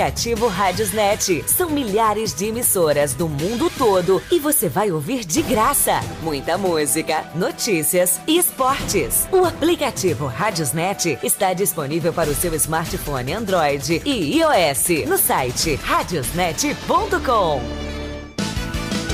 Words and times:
aplicativo 0.00 0.48
Rádiosnet. 0.48 1.44
São 1.46 1.68
milhares 1.68 2.34
de 2.34 2.46
emissoras 2.46 3.12
do 3.12 3.28
mundo 3.28 3.70
todo 3.76 4.22
e 4.30 4.38
você 4.38 4.66
vai 4.66 4.90
ouvir 4.90 5.26
de 5.26 5.42
graça 5.42 6.00
muita 6.22 6.56
música, 6.56 7.26
notícias 7.34 8.18
e 8.26 8.38
esportes. 8.38 9.28
O 9.30 9.44
aplicativo 9.44 10.26
Rádiosnet 10.26 11.18
está 11.22 11.52
disponível 11.52 12.14
para 12.14 12.30
o 12.30 12.34
seu 12.34 12.54
smartphone 12.54 13.34
Android 13.34 14.00
e 14.06 14.38
iOS 14.38 15.06
no 15.06 15.18
site 15.18 15.74
radiosnet.com. 15.74 17.89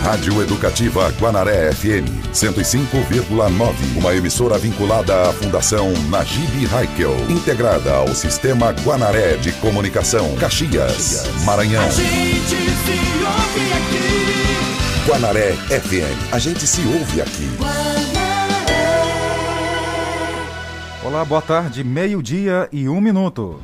Rádio 0.07 0.41
Educativa 0.41 1.11
Guanaré 1.19 1.73
FM 1.73 2.07
105,9. 2.33 3.99
Uma 3.99 4.15
emissora 4.15 4.57
vinculada 4.57 5.29
à 5.29 5.33
Fundação 5.33 5.93
Najib 6.09 6.65
Haikel, 6.73 7.13
integrada 7.29 7.93
ao 7.93 8.15
Sistema 8.15 8.71
Guanaré 8.85 9.35
de 9.35 9.51
Comunicação, 9.55 10.37
Caxias, 10.37 11.25
Maranhão. 11.45 11.85
A 11.85 11.91
gente 11.91 12.55
se 12.55 12.93
ouve 13.27 13.73
aqui. 13.73 15.11
Guanaré 15.11 15.53
FM. 15.71 16.33
A 16.33 16.39
gente 16.39 16.65
se 16.69 16.83
ouve 16.83 17.21
aqui. 17.21 17.51
Olá, 21.05 21.25
boa 21.25 21.43
tarde, 21.43 21.83
meio-dia 21.83 22.69
e 22.71 22.89
um 22.89 23.01
minuto. 23.01 23.61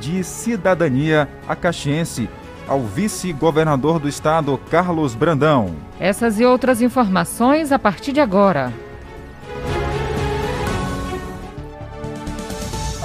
de 0.00 0.24
cidadania 0.24 1.28
a 1.46 1.54
caxiense 1.54 2.26
ao 2.66 2.80
vice-governador 2.80 3.98
do 3.98 4.08
estado, 4.08 4.58
Carlos 4.70 5.14
Brandão. 5.14 5.76
Essas 5.98 6.40
e 6.40 6.44
outras 6.46 6.80
informações 6.80 7.70
a 7.70 7.78
partir 7.78 8.12
de 8.12 8.20
agora. 8.20 8.72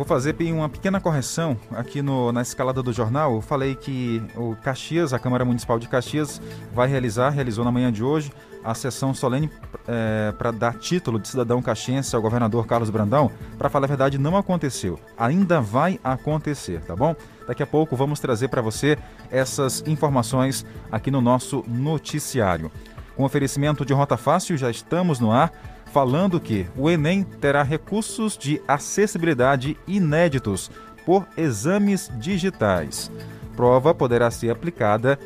Vou 0.00 0.06
fazer 0.06 0.34
uma 0.50 0.66
pequena 0.66 0.98
correção 0.98 1.58
aqui 1.72 2.00
no, 2.00 2.32
na 2.32 2.40
escalada 2.40 2.82
do 2.82 2.90
jornal. 2.90 3.34
Eu 3.34 3.42
falei 3.42 3.74
que 3.74 4.22
o 4.34 4.56
Caxias, 4.56 5.12
a 5.12 5.18
Câmara 5.18 5.44
Municipal 5.44 5.78
de 5.78 5.86
Caxias, 5.88 6.40
vai 6.72 6.88
realizar, 6.88 7.28
realizou 7.28 7.66
na 7.66 7.70
manhã 7.70 7.92
de 7.92 8.02
hoje, 8.02 8.32
a 8.64 8.74
sessão 8.74 9.12
solene 9.12 9.50
é, 9.86 10.32
para 10.38 10.52
dar 10.52 10.78
título 10.78 11.18
de 11.18 11.28
cidadão 11.28 11.60
caxiense 11.60 12.16
ao 12.16 12.22
governador 12.22 12.66
Carlos 12.66 12.88
Brandão. 12.88 13.30
Para 13.58 13.68
falar 13.68 13.84
a 13.84 13.88
verdade, 13.88 14.16
não 14.16 14.38
aconteceu. 14.38 14.98
Ainda 15.18 15.60
vai 15.60 16.00
acontecer, 16.02 16.80
tá 16.80 16.96
bom? 16.96 17.14
Daqui 17.46 17.62
a 17.62 17.66
pouco 17.66 17.94
vamos 17.94 18.20
trazer 18.20 18.48
para 18.48 18.62
você 18.62 18.96
essas 19.30 19.84
informações 19.86 20.64
aqui 20.90 21.10
no 21.10 21.20
nosso 21.20 21.62
noticiário. 21.68 22.72
Com 23.14 23.24
oferecimento 23.24 23.84
de 23.84 23.92
Rota 23.92 24.16
Fácil, 24.16 24.56
já 24.56 24.70
estamos 24.70 25.20
no 25.20 25.30
ar 25.30 25.52
falando 25.92 26.40
que 26.40 26.66
o 26.76 26.88
Enem 26.88 27.22
terá 27.22 27.62
recursos 27.62 28.36
de 28.36 28.60
acessibilidade 28.66 29.76
inéditos 29.86 30.70
por 31.04 31.26
exames 31.36 32.10
digitais. 32.18 33.10
Prova 33.56 33.94
poderá 33.94 34.30
ser 34.30 34.50
aplicada 34.50 35.18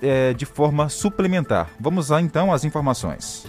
é, 0.00 0.32
de 0.32 0.46
forma 0.46 0.88
suplementar. 0.88 1.70
Vamos 1.78 2.08
lá 2.08 2.20
então 2.20 2.52
às 2.52 2.64
informações. 2.64 3.46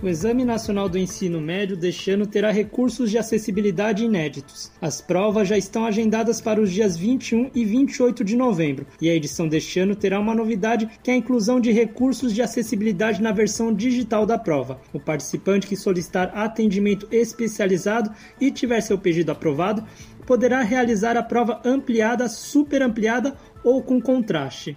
O 0.00 0.08
Exame 0.08 0.44
Nacional 0.44 0.88
do 0.88 0.96
Ensino 0.96 1.40
Médio 1.40 1.76
deste 1.76 2.12
ano 2.12 2.24
terá 2.24 2.52
recursos 2.52 3.10
de 3.10 3.18
acessibilidade 3.18 4.04
inéditos. 4.04 4.70
As 4.80 5.00
provas 5.00 5.48
já 5.48 5.58
estão 5.58 5.84
agendadas 5.84 6.40
para 6.40 6.60
os 6.60 6.70
dias 6.70 6.96
21 6.96 7.50
e 7.52 7.64
28 7.64 8.22
de 8.22 8.36
novembro, 8.36 8.86
e 9.02 9.10
a 9.10 9.14
edição 9.14 9.48
deste 9.48 9.80
ano 9.80 9.96
terá 9.96 10.20
uma 10.20 10.36
novidade 10.36 10.88
que 11.02 11.10
é 11.10 11.14
a 11.14 11.16
inclusão 11.16 11.58
de 11.58 11.72
recursos 11.72 12.32
de 12.32 12.40
acessibilidade 12.40 13.20
na 13.20 13.32
versão 13.32 13.74
digital 13.74 14.24
da 14.24 14.38
prova. 14.38 14.80
O 14.92 15.00
participante 15.00 15.66
que 15.66 15.74
solicitar 15.74 16.30
atendimento 16.32 17.08
especializado 17.10 18.12
e 18.40 18.52
tiver 18.52 18.80
seu 18.80 18.98
pedido 18.98 19.32
aprovado 19.32 19.84
poderá 20.24 20.62
realizar 20.62 21.16
a 21.16 21.24
prova 21.24 21.60
ampliada, 21.64 22.28
super 22.28 22.82
ampliada 22.82 23.36
ou 23.64 23.82
com 23.82 24.00
contraste. 24.00 24.76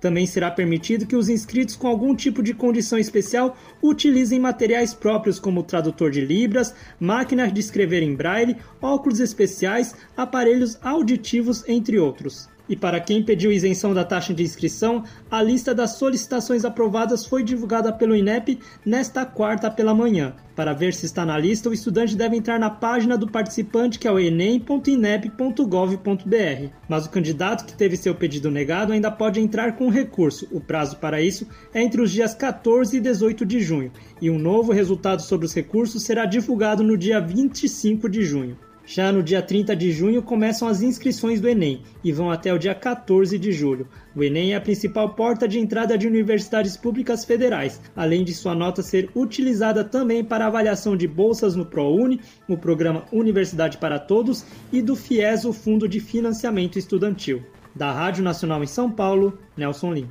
Também 0.00 0.26
será 0.26 0.50
permitido 0.50 1.06
que 1.06 1.16
os 1.16 1.28
inscritos 1.28 1.76
com 1.76 1.86
algum 1.88 2.14
tipo 2.14 2.42
de 2.42 2.54
condição 2.54 2.98
especial 2.98 3.56
utilizem 3.82 4.38
materiais 4.38 4.92
próprios 4.92 5.38
como 5.38 5.62
tradutor 5.62 6.10
de 6.10 6.20
libras, 6.20 6.74
máquinas 7.00 7.52
de 7.52 7.60
escrever 7.60 8.02
em 8.02 8.14
braille, 8.14 8.56
óculos 8.80 9.20
especiais, 9.20 9.94
aparelhos 10.16 10.78
auditivos, 10.82 11.64
entre 11.68 11.98
outros. 11.98 12.48
E 12.68 12.74
para 12.74 13.00
quem 13.00 13.22
pediu 13.22 13.52
isenção 13.52 13.94
da 13.94 14.04
taxa 14.04 14.34
de 14.34 14.42
inscrição, 14.42 15.04
a 15.30 15.42
lista 15.42 15.74
das 15.74 15.92
solicitações 15.92 16.64
aprovadas 16.64 17.24
foi 17.24 17.44
divulgada 17.44 17.92
pelo 17.92 18.16
INEP 18.16 18.58
nesta 18.84 19.24
quarta 19.24 19.70
pela 19.70 19.94
manhã. 19.94 20.34
Para 20.56 20.72
ver 20.72 20.94
se 20.94 21.06
está 21.06 21.24
na 21.24 21.38
lista, 21.38 21.68
o 21.68 21.72
estudante 21.72 22.16
deve 22.16 22.36
entrar 22.36 22.58
na 22.58 22.70
página 22.70 23.16
do 23.16 23.30
participante, 23.30 23.98
que 23.98 24.08
é 24.08 24.10
o 24.10 24.18
enem.inep.gov.br. 24.18 26.70
Mas 26.88 27.06
o 27.06 27.10
candidato 27.10 27.66
que 27.66 27.74
teve 27.74 27.96
seu 27.96 28.14
pedido 28.14 28.50
negado 28.50 28.92
ainda 28.92 29.10
pode 29.10 29.38
entrar 29.38 29.76
com 29.76 29.90
recurso. 29.90 30.48
O 30.50 30.60
prazo 30.60 30.96
para 30.96 31.20
isso 31.20 31.46
é 31.74 31.82
entre 31.82 32.00
os 32.00 32.10
dias 32.10 32.34
14 32.34 32.96
e 32.96 33.00
18 33.00 33.44
de 33.44 33.60
junho, 33.60 33.92
e 34.20 34.30
um 34.30 34.38
novo 34.38 34.72
resultado 34.72 35.20
sobre 35.20 35.46
os 35.46 35.54
recursos 35.54 36.02
será 36.02 36.24
divulgado 36.24 36.82
no 36.82 36.96
dia 36.96 37.20
25 37.20 38.08
de 38.08 38.24
junho. 38.24 38.56
Já 38.88 39.10
no 39.10 39.20
dia 39.20 39.42
30 39.42 39.74
de 39.74 39.90
junho 39.90 40.22
começam 40.22 40.68
as 40.68 40.80
inscrições 40.80 41.40
do 41.40 41.48
Enem 41.48 41.82
e 42.04 42.12
vão 42.12 42.30
até 42.30 42.54
o 42.54 42.58
dia 42.58 42.72
14 42.72 43.36
de 43.36 43.50
julho. 43.50 43.88
O 44.14 44.22
Enem 44.22 44.52
é 44.52 44.56
a 44.56 44.60
principal 44.60 45.10
porta 45.10 45.48
de 45.48 45.58
entrada 45.58 45.98
de 45.98 46.06
universidades 46.06 46.76
públicas 46.76 47.24
federais, 47.24 47.80
além 47.96 48.22
de 48.22 48.32
sua 48.32 48.54
nota 48.54 48.84
ser 48.84 49.10
utilizada 49.16 49.82
também 49.82 50.22
para 50.22 50.46
avaliação 50.46 50.96
de 50.96 51.08
bolsas 51.08 51.56
no 51.56 51.66
ProUni, 51.66 52.20
o 52.48 52.56
programa 52.56 53.04
Universidade 53.12 53.76
para 53.76 53.98
Todos 53.98 54.46
e 54.72 54.80
do 54.80 54.94
FIES, 54.94 55.44
o 55.44 55.52
Fundo 55.52 55.88
de 55.88 55.98
Financiamento 55.98 56.78
Estudantil. 56.78 57.42
Da 57.74 57.90
Rádio 57.90 58.22
Nacional 58.22 58.62
em 58.62 58.68
São 58.68 58.88
Paulo, 58.88 59.36
Nelson 59.56 59.92
Lim. 59.92 60.08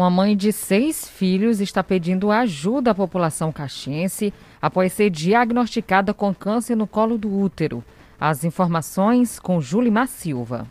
Uma 0.00 0.08
mãe 0.08 0.34
de 0.34 0.50
seis 0.50 1.06
filhos 1.06 1.60
está 1.60 1.84
pedindo 1.84 2.30
ajuda 2.30 2.92
à 2.92 2.94
população 2.94 3.52
caxiense 3.52 4.32
após 4.58 4.94
ser 4.94 5.10
diagnosticada 5.10 6.14
com 6.14 6.34
câncer 6.34 6.74
no 6.74 6.86
colo 6.86 7.18
do 7.18 7.30
útero. 7.30 7.84
As 8.18 8.42
informações 8.42 9.38
com 9.38 9.60
Julimar 9.60 10.08
Silva. 10.08 10.66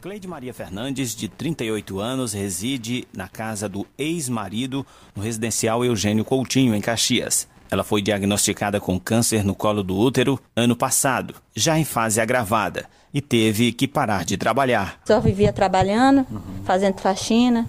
Cleide 0.00 0.26
Maria 0.26 0.52
Fernandes, 0.52 1.14
de 1.14 1.28
38 1.28 2.00
anos, 2.00 2.32
reside 2.32 3.06
na 3.16 3.28
casa 3.28 3.68
do 3.68 3.86
ex-marido 3.96 4.84
no 5.14 5.22
residencial 5.22 5.84
Eugênio 5.84 6.24
Coutinho, 6.24 6.74
em 6.74 6.80
Caxias. 6.80 7.46
Ela 7.70 7.84
foi 7.84 8.02
diagnosticada 8.02 8.80
com 8.80 8.98
câncer 8.98 9.44
no 9.44 9.54
colo 9.54 9.84
do 9.84 9.96
útero 9.96 10.36
ano 10.56 10.74
passado, 10.74 11.36
já 11.54 11.78
em 11.78 11.84
fase 11.84 12.20
agravada, 12.20 12.86
e 13.14 13.20
teve 13.20 13.70
que 13.70 13.86
parar 13.86 14.24
de 14.24 14.36
trabalhar. 14.36 15.00
Só 15.04 15.20
vivia 15.20 15.52
trabalhando, 15.52 16.26
fazendo 16.64 16.98
faxina, 16.98 17.68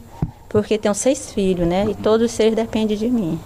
porque 0.53 0.77
tenho 0.77 0.93
seis 0.93 1.33
filhos, 1.33 1.67
né? 1.67 1.87
E 1.89 1.95
todos 1.95 2.31
seis 2.31 2.53
dependem 2.55 2.95
de 2.95 3.09
mim. 3.09 3.39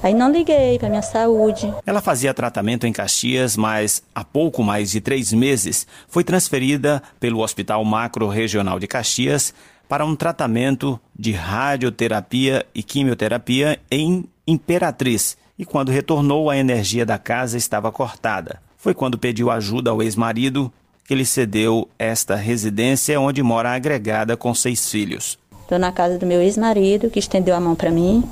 Aí 0.00 0.14
não 0.14 0.30
liguei 0.30 0.78
para 0.78 0.88
minha 0.88 1.02
saúde. 1.02 1.74
Ela 1.84 2.00
fazia 2.00 2.32
tratamento 2.32 2.86
em 2.86 2.92
Caxias, 2.92 3.56
mas 3.56 4.00
há 4.14 4.22
pouco 4.22 4.62
mais 4.62 4.92
de 4.92 5.00
três 5.00 5.32
meses 5.32 5.86
foi 6.06 6.22
transferida 6.22 7.02
pelo 7.18 7.40
Hospital 7.40 7.84
Macro 7.84 8.28
Regional 8.28 8.78
de 8.78 8.86
Caxias 8.86 9.52
para 9.88 10.04
um 10.04 10.14
tratamento 10.14 11.00
de 11.18 11.32
radioterapia 11.32 12.64
e 12.72 12.82
quimioterapia 12.82 13.80
em 13.90 14.24
Imperatriz. 14.46 15.36
E 15.58 15.64
quando 15.64 15.90
retornou, 15.90 16.48
a 16.48 16.56
energia 16.56 17.04
da 17.04 17.18
casa 17.18 17.56
estava 17.56 17.90
cortada. 17.90 18.62
Foi 18.76 18.94
quando 18.94 19.18
pediu 19.18 19.50
ajuda 19.50 19.90
ao 19.90 20.02
ex-marido 20.02 20.72
que 21.04 21.12
ele 21.12 21.24
cedeu 21.24 21.88
esta 21.98 22.34
residência 22.34 23.20
onde 23.20 23.42
mora 23.42 23.74
agregada 23.74 24.36
com 24.36 24.54
seis 24.54 24.90
filhos. 24.90 25.38
Estou 25.64 25.78
na 25.78 25.90
casa 25.90 26.18
do 26.18 26.26
meu 26.26 26.42
ex-marido, 26.42 27.08
que 27.08 27.18
estendeu 27.18 27.54
a 27.54 27.60
mão 27.60 27.74
para 27.74 27.90
mim. 27.90 28.22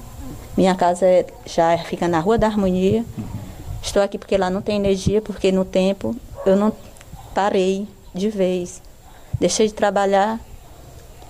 Minha 0.55 0.75
casa 0.75 1.07
é, 1.07 1.25
já 1.47 1.79
fica 1.79 2.07
na 2.07 2.21
Rua 2.21 2.37
da 2.37 2.47
Harmonia. 2.47 3.03
Estou 3.83 4.03
aqui 4.03 4.19
porque 4.19 4.37
lá 4.37 4.51
não 4.51 4.61
tem 4.61 4.77
energia, 4.77 5.23
porque 5.23 5.51
no 5.51 5.65
tempo 5.65 6.15
eu 6.45 6.55
não 6.57 6.71
parei 7.35 7.89
de 8.15 8.29
vez. 8.29 8.83
Deixei 9.41 9.67
de 9.67 9.73
trabalhar. 9.73 10.39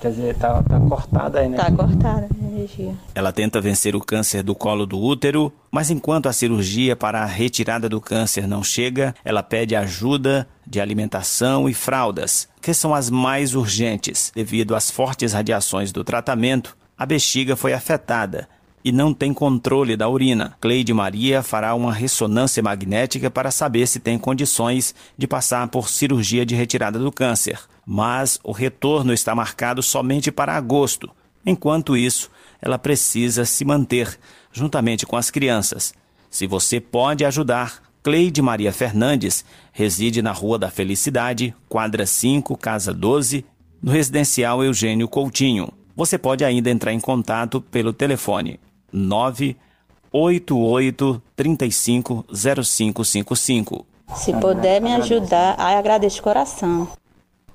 Quer 0.03 0.11
dizer, 0.11 0.35
tá, 0.35 0.61
tá 0.65 0.81
cortada 0.81 1.39
a 1.39 1.45
energia. 1.45 1.65
Tá 1.65 1.77
cortada 1.77 2.27
a 2.29 2.45
energia. 2.45 2.93
Ela 3.15 3.31
tenta 3.31 3.61
vencer 3.61 3.95
o 3.95 4.01
câncer 4.01 4.43
do 4.43 4.53
colo 4.53 4.85
do 4.85 4.99
útero, 5.01 5.53
mas 5.71 5.93
enquanto 5.93 6.29
a 6.29 6.33
cirurgia 6.33 6.97
para 6.97 7.23
a 7.23 7.25
retirada 7.25 7.89
do 7.89 8.01
câncer 8.01 8.49
não 8.49 8.65
chega, 8.65 9.15
ela 9.25 9.45
pede 9.45 9.77
ajuda 9.77 10.49
de 10.67 10.81
alimentação 10.81 11.69
e 11.69 11.73
fraldas, 11.73 12.49
que 12.61 12.75
são 12.75 12.93
as 12.93 13.09
mais 13.09 13.55
urgentes. 13.55 14.33
Devido 14.35 14.75
às 14.75 14.91
fortes 14.91 15.35
radiações 15.35 15.93
do 15.93 16.03
tratamento, 16.03 16.77
a 16.99 17.07
bexiga 17.07 17.55
foi 17.55 17.73
afetada 17.73 18.49
e 18.85 18.91
não 18.91 19.15
tem 19.15 19.33
controle 19.33 19.97
da 19.97 20.09
urina. 20.09 20.57
Cleide 20.61 20.93
Maria 20.93 21.45
fará 21.45 21.77
uma 21.77 21.93
ressonância 21.93 22.61
magnética 22.61 23.31
para 23.31 23.53
saber 23.53 23.87
se 23.87 24.01
tem 24.01 24.19
condições 24.19 24.97
de 25.17 25.29
passar 25.29 25.69
por 25.69 25.89
cirurgia 25.89 26.45
de 26.45 26.57
retirada 26.57 26.99
do 26.99 27.13
câncer. 27.13 27.61
Mas 27.85 28.39
o 28.45 28.53
retorno 28.53 29.13
está 29.13 29.35
marcado 29.35 29.83
somente 29.83 30.31
para 30.31 30.57
agosto. 30.57 31.11
Enquanto 31.45 31.97
isso, 31.97 32.31
ela 32.61 32.79
precisa 32.79 33.45
se 33.45 33.65
manter 33.65 34.17
juntamente 34.53 35.05
com 35.05 35.17
as 35.17 35.29
crianças. 35.31 35.93
Se 36.31 36.47
você 36.47 36.81
pode 36.81 37.25
ajudar, 37.25 37.83
Cleide 38.03 38.43
Maria 38.43 38.73
Fernandes 38.73 39.45
reside 39.73 40.23
na 40.23 40.33
Rua 40.33 40.59
da 40.59 40.71
Felicidade, 40.71 41.55
quadra 41.69 42.05
5, 42.07 42.57
casa 42.57 42.93
12, 42.93 43.45
no 43.83 43.93
residencial 43.93 44.65
Eugênio 44.65 45.09
Coutinho. 45.09 45.69
Você 45.95 46.17
pode 46.19 46.45
ainda 46.45 46.71
entrar 46.71 46.93
em 46.93 47.01
contato 47.01 47.61
pelo 47.61 47.93
telefone 47.93 48.59
988 48.93 51.23
35 51.37 52.25
0555. 52.31 53.87
Se 54.15 54.33
puder 54.35 54.81
me 54.81 54.93
ajudar, 54.95 55.59
agradeço 55.59 56.17
de 56.17 56.23
coração. 56.23 56.89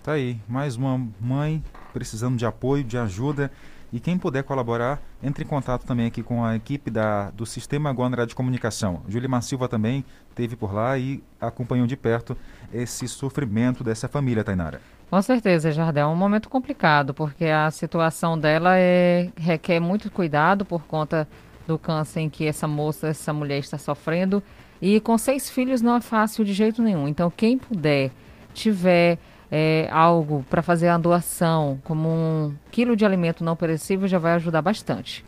Tá 0.07 0.13
aí, 0.13 0.39
mais 0.48 0.77
uma 0.77 1.06
mãe 1.19 1.62
precisando 1.92 2.38
de 2.38 2.45
apoio, 2.45 2.81
de 2.81 2.98
ajuda. 2.98 3.51
E 3.92 4.00
quem 4.00 4.18
puder 4.18 4.42
colaborar, 4.42 5.01
entre 5.21 5.44
em 5.44 5.45
contato 5.45 5.86
também 5.86 6.06
aqui 6.06 6.24
com 6.24 6.45
a 6.45 6.56
equipe 6.56 6.89
da, 6.89 7.30
do 7.31 7.45
Sistema 7.45 7.92
Guanará 7.92 8.24
de 8.24 8.33
Comunicação. 8.33 9.01
Julimar 9.09 9.44
Silva 9.44 9.68
também 9.68 10.06
esteve 10.30 10.56
por 10.56 10.74
lá 10.74 10.98
e 10.98 11.21
acompanhou 11.42 11.86
de 11.86 11.98
perto 11.98 12.38
esse 12.74 13.06
sofrimento 13.06 13.83
dessa 13.83 14.07
família, 14.07 14.45
Tainara. 14.45 14.80
Com 15.09 15.21
certeza, 15.21 15.74
Jardel. 15.74 16.07
É 16.07 16.09
um 16.09 16.15
momento 16.15 16.48
complicado, 16.48 17.13
porque 17.13 17.44
a 17.44 17.69
situação 17.69 18.39
dela 18.39 18.77
é, 18.77 19.30
requer 19.36 19.81
muito 19.81 20.09
cuidado 20.09 20.63
por 20.63 20.83
conta 20.83 21.27
do 21.68 21.77
câncer 21.77 22.21
em 22.21 22.30
que 22.30 22.45
essa 22.45 22.65
moça, 22.65 23.09
essa 23.09 23.33
mulher 23.33 23.59
está 23.59 23.77
sofrendo. 23.77 24.42
E 24.81 25.01
com 25.01 25.18
seis 25.18 25.50
filhos 25.50 25.81
não 25.81 25.98
é 25.98 26.01
fácil 26.01 26.45
de 26.45 26.54
jeito 26.54 26.81
nenhum. 26.81 27.09
Então, 27.09 27.30
quem 27.30 27.57
puder, 27.57 28.09
tiver 28.54 29.18
é, 29.52 29.88
algo 29.92 30.46
para 30.50 30.62
fazer 30.62 30.90
a 30.90 30.98
doação, 30.98 31.80
como 31.84 32.10
um 32.10 32.56
quilo 32.72 32.96
de 32.96 33.06
alimento 33.06 33.44
não 33.44 33.56
perecível, 33.56 34.08
já 34.08 34.18
vai 34.18 34.34
ajudar 34.34 34.62
bastante. 34.62 35.26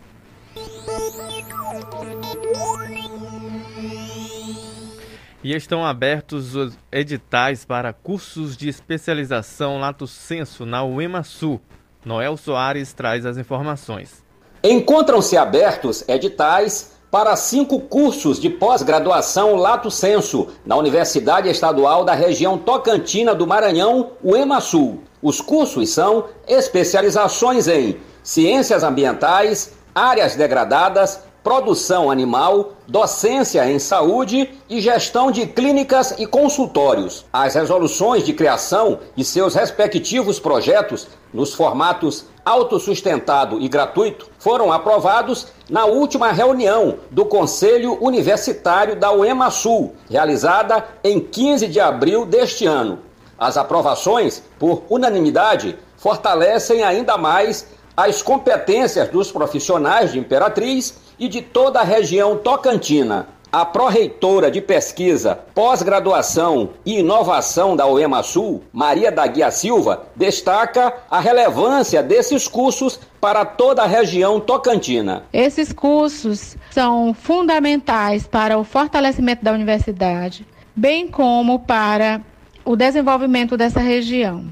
E 5.42 5.56
estão 5.56 5.86
abertos 5.86 6.54
os 6.56 6.77
editais 6.92 7.63
para 7.63 7.94
cursos 7.94 8.57
de 8.57 8.68
especialização 8.68 9.80
Lato 9.80 10.06
Senso 10.06 10.65
na 10.65 10.83
UEMASU. 10.83 11.62
Noel 12.04 12.36
Soares 12.36 12.92
traz 12.92 13.25
as 13.25 13.38
informações. 13.38 14.24
Encontram-se 14.62 15.38
abertos 15.38 16.04
editais 16.10 16.99
para 17.11 17.35
cinco 17.35 17.79
cursos 17.79 18.39
de 18.39 18.50
pós-graduação 18.50 19.56
Lato 19.56 19.89
Senso 19.89 20.47
na 20.65 20.75
Universidade 20.75 21.50
Estadual 21.50 22.03
da 22.06 22.13
Região 22.13 22.57
Tocantina 22.57 23.33
do 23.33 23.47
Maranhão, 23.47 24.11
UEMASU. 24.23 25.00
Os 25.21 25.41
cursos 25.41 25.89
são 25.89 26.25
especializações 26.47 27.67
em 27.67 27.97
Ciências 28.23 28.83
Ambientais, 28.83 29.73
Áreas 29.94 30.35
Degradadas, 30.35 31.19
produção 31.44 32.12
animal, 32.12 32.74
docência 32.88 33.69
em 33.69 33.79
saúde 33.79 34.51
e 34.69 34.79
gestão 34.79 35.31
de 35.31 35.48
clínicas 35.48 36.13
e 36.19 36.27
consultórios. 36.27 37.25
As 37.34 37.55
resoluções 37.55 38.24
de 38.24 38.34
criação 38.34 39.00
e 39.17 39.24
seus 39.24 39.55
respectivos 39.55 40.39
projetos, 40.39 41.07
nos 41.34 41.53
formatos 41.53 42.25
autossustentado 42.50 43.60
e 43.62 43.70
gratuito, 43.70 44.27
foram 44.39 44.72
aprovados 44.72 45.48
na 45.70 45.86
última 45.86 46.32
reunião 46.32 46.96
do 47.12 47.24
Conselho 47.24 48.03
Universitário 48.03 48.96
da 48.96 49.12
UEMASul, 49.12 49.94
realizada 50.10 50.84
em 51.03 51.20
15 51.20 51.68
de 51.68 51.79
abril 51.79 52.25
deste 52.25 52.65
ano. 52.65 53.00
As 53.38 53.56
aprovações, 53.56 54.41
por 54.58 54.82
unanimidade, 54.89 55.77
fortalecem 55.96 56.84
ainda 56.84 57.18
mais 57.18 57.68
as 57.96 58.24
competências 58.24 59.10
dos 59.10 59.32
profissionais 59.32 60.12
de 60.12 60.18
Imperatriz 60.18 60.98
e 61.20 61.27
de 61.27 61.41
toda 61.41 61.82
a 61.82 61.84
região 61.84 62.36
tocantina. 62.38 63.27
A 63.51 63.65
pró-reitora 63.65 64.51
de 64.51 64.62
pesquisa, 64.62 65.39
pós-graduação 65.56 66.70
e 66.86 67.00
inovação 67.00 67.75
da 67.75 67.88
UEMASul, 67.88 68.62
Maria 68.72 69.12
da 69.12 69.25
Guia 69.25 69.50
Silva, 69.50 70.03
destaca 70.15 70.94
a 71.10 71.20
relevância 71.20 72.03
desses 72.03 72.48
cursos 72.48 73.00
para 73.20 73.44
toda 73.44 73.82
a 73.82 73.88
região 73.88 74.39
tocantina. 74.39 75.24
Esses 75.34 75.74
cursos 75.74 76.56
são 76.70 77.12
fundamentais 77.12 78.27
para 78.27 78.56
o 78.56 78.63
fortalecimento 78.63 79.44
da 79.44 79.51
universidade, 79.51 80.46
bem 80.75 81.08
como 81.08 81.58
para 81.58 82.22
o 82.63 82.75
desenvolvimento 82.75 83.58
dessa 83.58 83.79
região. 83.79 84.46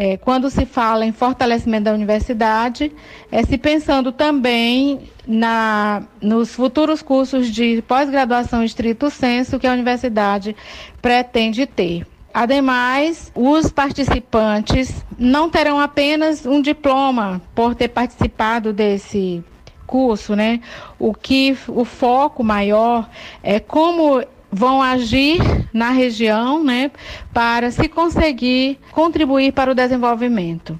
É, 0.00 0.16
quando 0.16 0.48
se 0.48 0.64
fala 0.64 1.04
em 1.04 1.10
fortalecimento 1.10 1.86
da 1.86 1.92
universidade, 1.92 2.92
é 3.32 3.42
se 3.42 3.58
pensando 3.58 4.12
também 4.12 5.10
na, 5.26 6.04
nos 6.22 6.54
futuros 6.54 7.02
cursos 7.02 7.50
de 7.50 7.82
pós-graduação 7.82 8.62
estrito 8.62 9.10
senso 9.10 9.58
que 9.58 9.66
a 9.66 9.72
universidade 9.72 10.54
pretende 11.02 11.66
ter. 11.66 12.06
Ademais, 12.32 13.32
os 13.34 13.72
participantes 13.72 15.04
não 15.18 15.50
terão 15.50 15.80
apenas 15.80 16.46
um 16.46 16.62
diploma 16.62 17.42
por 17.52 17.74
ter 17.74 17.88
participado 17.88 18.72
desse 18.72 19.42
curso, 19.84 20.36
né, 20.36 20.60
o 20.96 21.12
que 21.12 21.58
o 21.66 21.84
foco 21.84 22.44
maior 22.44 23.08
é 23.42 23.58
como 23.58 24.22
vão 24.50 24.82
agir 24.82 25.40
na 25.72 25.90
região, 25.90 26.62
né, 26.64 26.90
para 27.32 27.70
se 27.70 27.88
conseguir 27.88 28.78
contribuir 28.92 29.52
para 29.52 29.70
o 29.70 29.74
desenvolvimento 29.74 30.78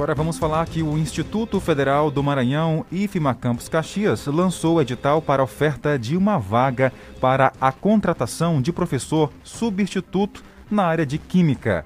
Agora 0.00 0.14
vamos 0.14 0.38
falar 0.38 0.66
que 0.66 0.82
o 0.82 0.96
Instituto 0.96 1.60
Federal 1.60 2.10
do 2.10 2.22
Maranhão, 2.22 2.86
IFMA 2.90 3.34
Campus 3.34 3.68
Caxias, 3.68 4.26
lançou 4.26 4.76
o 4.76 4.80
edital 4.80 5.20
para 5.20 5.42
oferta 5.42 5.98
de 5.98 6.16
uma 6.16 6.38
vaga 6.38 6.90
para 7.20 7.52
a 7.60 7.70
contratação 7.70 8.62
de 8.62 8.72
professor 8.72 9.30
substituto 9.44 10.42
na 10.70 10.84
área 10.84 11.04
de 11.04 11.18
Química. 11.18 11.84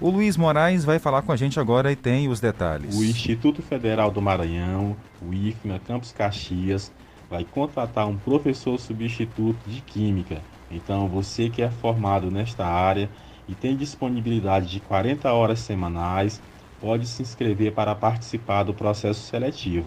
O 0.00 0.10
Luiz 0.10 0.36
Moraes 0.36 0.84
vai 0.84 0.98
falar 0.98 1.22
com 1.22 1.30
a 1.30 1.36
gente 1.36 1.60
agora 1.60 1.92
e 1.92 1.96
tem 1.96 2.28
os 2.28 2.40
detalhes. 2.40 2.96
O 2.96 3.04
Instituto 3.04 3.62
Federal 3.62 4.10
do 4.10 4.20
Maranhão, 4.20 4.96
o 5.22 5.32
IFMA 5.32 5.78
Campus 5.78 6.10
Caxias, 6.10 6.92
vai 7.30 7.44
contratar 7.44 8.08
um 8.08 8.16
professor 8.16 8.78
substituto 8.78 9.58
de 9.68 9.80
Química. 9.80 10.42
Então, 10.68 11.08
você 11.08 11.48
que 11.48 11.62
é 11.62 11.70
formado 11.70 12.28
nesta 12.28 12.66
área 12.66 13.08
e 13.48 13.54
tem 13.54 13.76
disponibilidade 13.76 14.68
de 14.68 14.80
40 14.80 15.32
horas 15.32 15.60
semanais, 15.60 16.42
pode 16.80 17.06
se 17.06 17.22
inscrever 17.22 17.72
para 17.72 17.94
participar 17.94 18.64
do 18.64 18.74
processo 18.74 19.20
seletivo. 19.20 19.86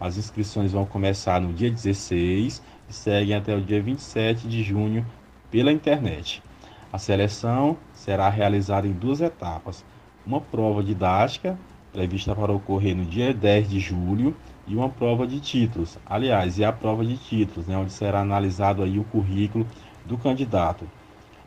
As 0.00 0.16
inscrições 0.16 0.70
vão 0.70 0.86
começar 0.86 1.40
no 1.40 1.52
dia 1.52 1.70
16 1.70 2.62
e 2.88 2.92
seguem 2.92 3.34
até 3.34 3.56
o 3.56 3.60
dia 3.60 3.82
27 3.82 4.46
de 4.46 4.62
junho 4.62 5.04
pela 5.50 5.72
internet. 5.72 6.42
A 6.90 6.96
seleção 6.96 7.76
será 7.92 8.30
realizada 8.30 8.86
em 8.86 8.92
duas 8.92 9.20
etapas: 9.20 9.84
uma 10.26 10.40
prova 10.40 10.82
didática, 10.82 11.58
prevista 11.92 12.34
para 12.34 12.52
ocorrer 12.52 12.96
no 12.96 13.04
dia 13.04 13.34
10 13.34 13.68
de 13.68 13.78
julho, 13.78 14.34
e 14.66 14.74
uma 14.74 14.88
prova 14.88 15.26
de 15.26 15.38
títulos. 15.40 15.98
Aliás, 16.06 16.58
é 16.58 16.64
a 16.64 16.72
prova 16.72 17.04
de 17.04 17.16
títulos, 17.16 17.66
né, 17.66 17.76
onde 17.76 17.92
será 17.92 18.20
analisado 18.20 18.82
aí 18.82 18.98
o 18.98 19.04
currículo 19.04 19.66
do 20.04 20.16
candidato. 20.16 20.88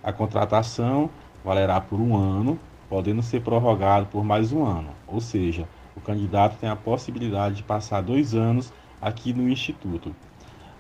A 0.04 0.14
contratação 0.14 1.10
valerá 1.44 1.80
por 1.82 2.00
um 2.00 2.16
ano 2.16 2.60
podendo 2.90 3.22
ser 3.22 3.42
prorrogado 3.42 4.08
por 4.08 4.24
mais 4.24 4.52
um 4.52 4.66
ano, 4.66 4.90
ou 5.08 5.22
seja, 5.22 5.68
o 5.96 6.02
candidato 6.02 6.58
tem 6.58 6.70
a 6.70 6.76
possibilidade 6.76 7.56
de 7.56 7.64
passar 7.64 8.02
dois 8.02 8.36
anos 8.36 8.74
aqui 9.02 9.34
no 9.34 9.48
Instituto. 9.50 10.14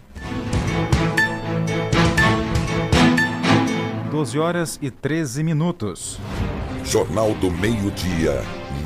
12 4.11 4.39
horas 4.39 4.79
e 4.81 4.89
13 4.89 5.43
minutos. 5.43 6.19
Jornal 6.83 7.33
do 7.35 7.51
Meio-Dia. 7.51 8.41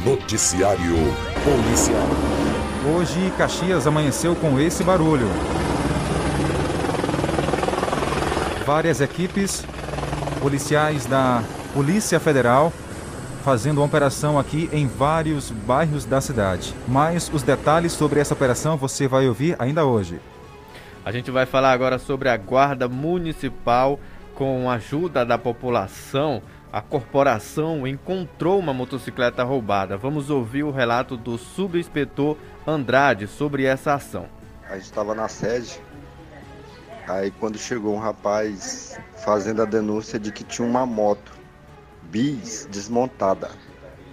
Noticiário 0.06 0.96
Policial. 1.44 2.08
Hoje, 2.96 3.32
Caxias 3.38 3.88
amanheceu 3.88 4.36
com 4.36 4.60
esse 4.60 4.84
barulho. 4.84 5.28
Várias 8.66 9.00
equipes 9.00 9.66
policiais 10.42 11.06
da 11.06 11.42
Polícia 11.74 12.20
Federal 12.20 12.74
fazendo 13.44 13.80
uma 13.80 13.86
operação 13.86 14.40
aqui 14.40 14.70
em 14.72 14.88
vários 14.88 15.52
bairros 15.52 16.06
da 16.06 16.22
cidade. 16.22 16.74
Mas 16.88 17.30
os 17.34 17.44
detalhes 17.44 17.92
sobre 17.92 18.20
essa 18.20 18.34
operação 18.34 18.78
você 18.78 19.08
vai 19.08 19.28
ouvir 19.28 19.56
ainda 19.60 19.86
hoje. 19.86 20.20
A 21.06 21.12
gente 21.12 21.30
vai 21.30 21.46
falar 21.46 21.74
agora 21.74 22.00
sobre 22.00 22.30
a 22.30 22.38
Guarda 22.38 22.88
Municipal 22.88 24.00
com 24.34 24.70
a 24.70 24.76
ajuda 24.76 25.26
da 25.26 25.38
população. 25.38 26.42
A 26.72 26.82
corporação 26.82 27.86
encontrou 27.86 28.58
uma 28.58 28.74
motocicleta 28.74 29.44
roubada. 29.44 29.98
Vamos 29.98 30.30
ouvir 30.30 30.64
o 30.64 30.72
relato 30.72 31.18
do 31.18 31.38
subinspetor 31.38 32.38
Andrade 32.66 33.28
sobre 33.28 33.66
essa 33.66 33.94
ação. 33.94 34.26
A 34.70 34.76
gente 34.76 34.86
estava 34.86 35.14
na 35.14 35.28
sede 35.28 35.80
Aí 37.08 37.32
quando 37.32 37.58
chegou 37.58 37.94
um 37.94 38.00
rapaz 38.00 38.98
fazendo 39.26 39.62
a 39.62 39.66
denúncia 39.66 40.18
de 40.18 40.32
que 40.32 40.44
tinha 40.44 40.68
uma 40.68 40.86
moto 40.86 41.43
bis 42.14 42.68
desmontada, 42.70 43.50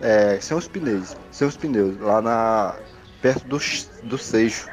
é, 0.00 0.40
sem 0.40 0.56
os 0.56 0.66
pneus, 0.66 1.14
sem 1.30 1.46
os 1.46 1.54
pneus, 1.54 2.00
lá 2.00 2.22
na 2.22 2.74
perto 3.20 3.46
do, 3.46 3.58
do 4.04 4.16
Seixo. 4.16 4.70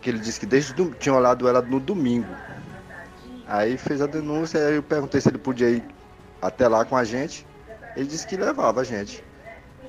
Que 0.00 0.08
ele 0.08 0.20
disse 0.20 0.38
que 0.38 0.46
desde 0.46 0.72
do, 0.72 0.92
tinha 0.92 1.12
olhado 1.12 1.48
ela 1.48 1.60
no 1.60 1.80
domingo. 1.80 2.32
Aí 3.44 3.76
fez 3.76 4.00
a 4.00 4.06
denúncia, 4.06 4.64
aí 4.64 4.76
eu 4.76 4.82
perguntei 4.84 5.20
se 5.20 5.28
ele 5.28 5.38
podia 5.38 5.68
ir 5.68 5.84
até 6.40 6.68
lá 6.68 6.84
com 6.84 6.96
a 6.96 7.02
gente. 7.02 7.44
Ele 7.96 8.06
disse 8.06 8.24
que 8.24 8.36
levava 8.36 8.82
a 8.82 8.84
gente. 8.84 9.24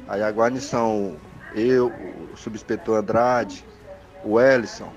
Aí 0.08 0.24
a 0.24 0.32
guarnição, 0.32 1.16
eu, 1.54 1.94
o 2.34 2.36
subinspetor 2.36 2.98
Andrade, 2.98 3.64
o 4.24 4.42
Ellison, 4.42 4.92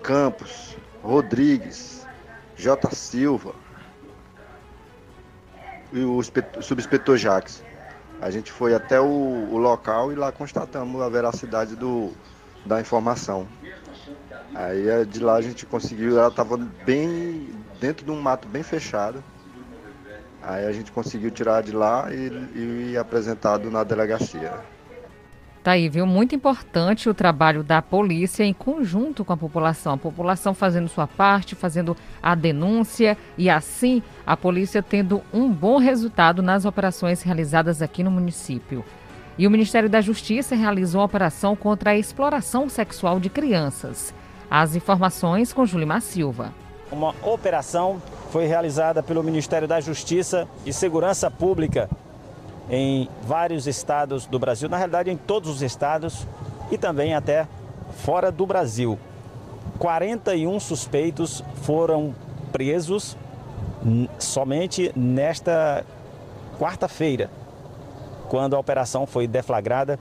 Campos, 0.00 0.76
Rodrigues, 1.02 2.06
J. 2.56 2.94
Silva 2.94 3.52
e 5.92 6.00
o 6.00 6.20
subinspetor 6.60 7.16
Jacques. 7.16 7.62
A 8.20 8.30
gente 8.30 8.52
foi 8.52 8.74
até 8.74 9.00
o, 9.00 9.04
o, 9.50 9.56
local 9.56 10.12
e 10.12 10.14
lá 10.14 10.30
constatamos 10.30 11.00
a 11.00 11.08
veracidade 11.08 11.74
do, 11.74 12.12
da 12.66 12.80
informação. 12.80 13.48
Aí 14.54 14.88
é, 14.88 15.04
de 15.04 15.20
lá 15.20 15.36
a 15.36 15.42
gente 15.42 15.64
conseguiu, 15.64 16.18
ela 16.18 16.28
estava 16.28 16.56
bem 16.56 17.48
dentro 17.80 18.04
de 18.04 18.10
um 18.10 18.20
mato 18.20 18.46
bem 18.46 18.62
fechado. 18.62 19.24
Aí 20.42 20.66
a 20.66 20.72
gente 20.72 20.92
conseguiu 20.92 21.30
tirar 21.30 21.62
de 21.62 21.72
lá 21.72 22.08
e, 22.12 22.92
e 22.92 22.96
apresentado 22.96 23.70
na 23.70 23.84
delegacia. 23.84 24.52
Tá 25.62 25.72
aí, 25.72 25.90
viu? 25.90 26.06
Muito 26.06 26.34
importante 26.34 27.06
o 27.10 27.12
trabalho 27.12 27.62
da 27.62 27.82
polícia 27.82 28.42
em 28.42 28.52
conjunto 28.52 29.26
com 29.26 29.34
a 29.34 29.36
população. 29.36 29.92
A 29.92 29.98
população 29.98 30.54
fazendo 30.54 30.88
sua 30.88 31.06
parte, 31.06 31.54
fazendo 31.54 31.94
a 32.22 32.34
denúncia 32.34 33.16
e 33.36 33.50
assim 33.50 34.02
a 34.26 34.34
polícia 34.38 34.82
tendo 34.82 35.20
um 35.34 35.50
bom 35.50 35.76
resultado 35.76 36.40
nas 36.40 36.64
operações 36.64 37.20
realizadas 37.20 37.82
aqui 37.82 38.02
no 38.02 38.10
município. 38.10 38.82
E 39.36 39.46
o 39.46 39.50
Ministério 39.50 39.88
da 39.88 40.00
Justiça 40.00 40.54
realizou 40.54 41.02
uma 41.02 41.06
operação 41.06 41.54
contra 41.54 41.90
a 41.90 41.96
exploração 41.96 42.66
sexual 42.70 43.20
de 43.20 43.28
crianças. 43.28 44.14
As 44.50 44.74
informações 44.74 45.52
com 45.52 45.66
Julimar 45.66 46.00
Silva. 46.00 46.54
Uma 46.90 47.14
operação 47.22 48.00
foi 48.30 48.46
realizada 48.46 49.02
pelo 49.02 49.22
Ministério 49.22 49.68
da 49.68 49.78
Justiça 49.78 50.48
e 50.64 50.72
Segurança 50.72 51.30
Pública 51.30 51.88
em 52.70 53.08
vários 53.22 53.66
estados 53.66 54.26
do 54.26 54.38
Brasil, 54.38 54.68
na 54.68 54.76
realidade 54.76 55.10
em 55.10 55.16
todos 55.16 55.50
os 55.50 55.62
estados 55.62 56.26
e 56.70 56.78
também 56.78 57.14
até 57.14 57.46
fora 58.04 58.30
do 58.30 58.46
Brasil. 58.46 58.98
41 59.78 60.60
suspeitos 60.60 61.42
foram 61.62 62.14
presos 62.52 63.16
somente 64.18 64.92
nesta 64.94 65.84
quarta-feira, 66.58 67.30
quando 68.28 68.54
a 68.54 68.58
operação 68.58 69.06
foi 69.06 69.26
deflagrada, 69.26 69.98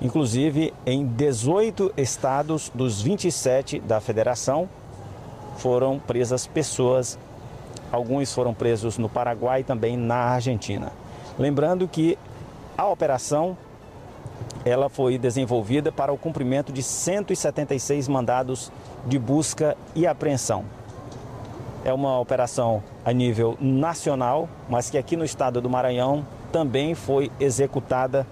inclusive 0.00 0.72
em 0.86 1.04
18 1.04 1.92
estados 1.96 2.70
dos 2.74 3.02
27 3.02 3.80
da 3.80 4.00
federação, 4.00 4.68
foram 5.56 5.98
presas 5.98 6.46
pessoas, 6.46 7.18
alguns 7.90 8.32
foram 8.32 8.54
presos 8.54 8.96
no 8.96 9.08
Paraguai 9.08 9.60
e 9.60 9.64
também 9.64 9.96
na 9.96 10.16
Argentina. 10.16 10.92
Lembrando 11.38 11.88
que 11.88 12.18
a 12.76 12.86
operação 12.86 13.56
ela 14.64 14.88
foi 14.88 15.18
desenvolvida 15.18 15.90
para 15.90 16.12
o 16.12 16.18
cumprimento 16.18 16.72
de 16.72 16.82
176 16.82 18.06
mandados 18.08 18.70
de 19.06 19.18
busca 19.18 19.76
e 19.94 20.06
apreensão. 20.06 20.64
É 21.84 21.92
uma 21.92 22.20
operação 22.20 22.82
a 23.04 23.12
nível 23.12 23.56
nacional, 23.60 24.48
mas 24.68 24.88
que 24.88 24.96
aqui 24.96 25.16
no 25.16 25.24
estado 25.24 25.60
do 25.60 25.68
Maranhão 25.68 26.24
também 26.52 26.94
foi 26.94 27.30
executada. 27.40 28.26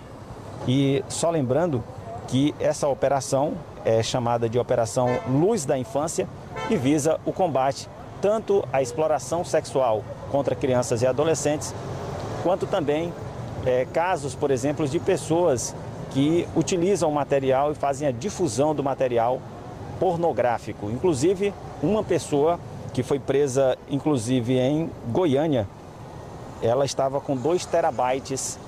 E 0.69 1.03
só 1.09 1.31
lembrando 1.31 1.83
que 2.29 2.55
essa 2.61 2.87
operação 2.87 3.55
é 3.85 4.03
chamada 4.03 4.49
de 4.49 4.59
Operação 4.59 5.09
Luz 5.29 5.65
da 5.65 5.77
Infância 5.77 6.29
e 6.69 6.77
visa 6.77 7.19
o 7.25 7.33
combate 7.33 7.89
tanto 8.21 8.63
à 8.73 8.83
exploração 8.83 9.45
sexual 9.45 10.05
contra 10.31 10.55
crianças 10.55 11.03
e 11.03 11.07
adolescentes, 11.07 11.75
quanto 12.43 12.67
também 12.67 13.13
é, 13.65 13.87
casos, 13.93 14.35
por 14.35 14.51
exemplo, 14.51 14.87
de 14.89 14.99
pessoas 14.99 15.75
que 16.11 16.47
utilizam 16.57 17.11
o 17.11 17.15
material 17.15 17.73
e 17.73 17.75
fazem 17.75 18.09
a 18.09 18.11
difusão 18.11 18.75
do 18.75 18.83
material 18.83 19.41
pornográfico. 19.99 20.91
Inclusive, 20.91 21.55
uma 21.83 22.03
pessoa 22.03 22.59
que 22.93 23.03
foi 23.03 23.19
presa, 23.19 23.79
inclusive 23.89 24.59
em 24.59 24.91
Goiânia, 25.09 25.69
ela 26.63 26.85
estava 26.85 27.21
com 27.21 27.37
2 27.37 27.65
terabytes 27.67 28.59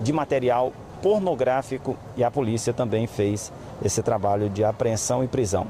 de 0.00 0.12
material 0.12 0.72
pornográfico 1.02 1.96
e 2.16 2.22
a 2.22 2.30
polícia 2.30 2.72
também 2.72 3.06
fez 3.06 3.52
esse 3.82 4.02
trabalho 4.02 4.50
de 4.50 4.62
apreensão 4.62 5.24
e 5.24 5.28
prisão. 5.28 5.66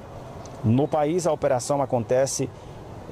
No 0.65 0.89
país, 0.89 1.27
a 1.27 1.33
operação 1.33 1.81
acontece, 1.81 2.51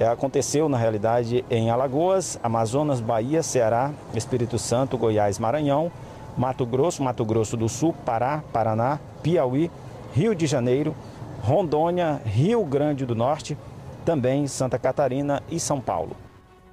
aconteceu 0.05 0.69
na 0.69 0.77
realidade 0.77 1.43
em 1.49 1.69
Alagoas, 1.69 2.39
Amazonas, 2.41 3.01
Bahia, 3.01 3.43
Ceará, 3.43 3.91
Espírito 4.13 4.57
Santo, 4.57 4.97
Goiás, 4.97 5.39
Maranhão, 5.39 5.91
Mato 6.37 6.65
Grosso, 6.65 7.03
Mato 7.03 7.25
Grosso 7.25 7.57
do 7.57 7.67
Sul, 7.67 7.93
Pará, 8.05 8.43
Paraná, 8.53 8.99
Piauí, 9.21 9.69
Rio 10.13 10.33
de 10.33 10.47
Janeiro, 10.47 10.95
Rondônia, 11.41 12.21
Rio 12.25 12.63
Grande 12.63 13.05
do 13.05 13.15
Norte, 13.15 13.57
também 14.05 14.47
Santa 14.47 14.79
Catarina 14.79 15.43
e 15.51 15.59
São 15.59 15.81
Paulo. 15.81 16.15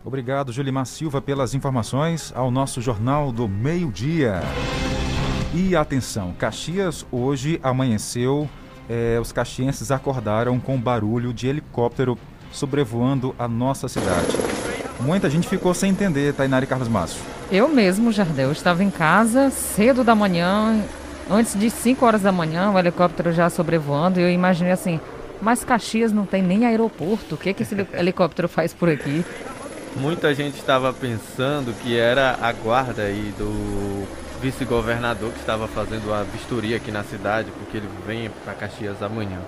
Obrigado, 0.04 0.52
Julimar 0.52 0.86
Silva, 0.86 1.20
pelas 1.20 1.52
informações 1.52 2.32
ao 2.36 2.48
nosso 2.48 2.80
Jornal 2.80 3.32
do 3.32 3.48
Meio-Dia. 3.48 4.40
E 5.52 5.74
atenção, 5.74 6.32
Caxias 6.38 7.04
hoje 7.10 7.58
amanheceu, 7.62 8.48
é, 8.88 9.18
os 9.20 9.32
caxienses 9.32 9.90
acordaram 9.90 10.60
com 10.60 10.78
barulho 10.78 11.32
de 11.32 11.48
helicóptero 11.48 12.16
sobrevoando 12.56 13.34
a 13.38 13.46
nossa 13.46 13.86
cidade. 13.86 14.36
Muita 14.98 15.28
gente 15.28 15.46
ficou 15.46 15.74
sem 15.74 15.90
entender, 15.90 16.32
Tainari 16.32 16.66
Carlos 16.66 16.88
Masso. 16.88 17.18
Eu 17.52 17.68
mesmo, 17.68 18.10
Jardel, 18.10 18.50
estava 18.50 18.82
em 18.82 18.90
casa 18.90 19.50
cedo 19.50 20.02
da 20.02 20.14
manhã, 20.14 20.82
antes 21.30 21.58
de 21.58 21.68
5 21.68 22.04
horas 22.04 22.22
da 22.22 22.32
manhã, 22.32 22.70
o 22.70 22.78
helicóptero 22.78 23.32
já 23.32 23.50
sobrevoando, 23.50 24.18
e 24.18 24.22
eu 24.22 24.30
imaginei 24.30 24.72
assim, 24.72 24.98
mas 25.40 25.62
Caxias 25.62 26.12
não 26.12 26.24
tem 26.24 26.42
nem 26.42 26.64
aeroporto, 26.64 27.34
o 27.34 27.38
que, 27.38 27.52
que 27.52 27.62
esse 27.62 27.74
helicóptero 27.92 28.48
faz 28.48 28.72
por 28.72 28.88
aqui? 28.88 29.24
Muita 29.94 30.34
gente 30.34 30.56
estava 30.58 30.92
pensando 30.92 31.74
que 31.82 31.96
era 31.96 32.38
a 32.40 32.52
guarda 32.52 33.02
aí 33.02 33.32
do 33.38 34.06
vice-governador 34.40 35.30
que 35.32 35.40
estava 35.40 35.66
fazendo 35.66 36.12
a 36.12 36.22
vistoria 36.22 36.76
aqui 36.76 36.90
na 36.90 37.02
cidade, 37.02 37.50
porque 37.58 37.76
ele 37.78 37.88
vem 38.06 38.30
para 38.44 38.54
Caxias 38.54 39.02
amanhã. 39.02 39.38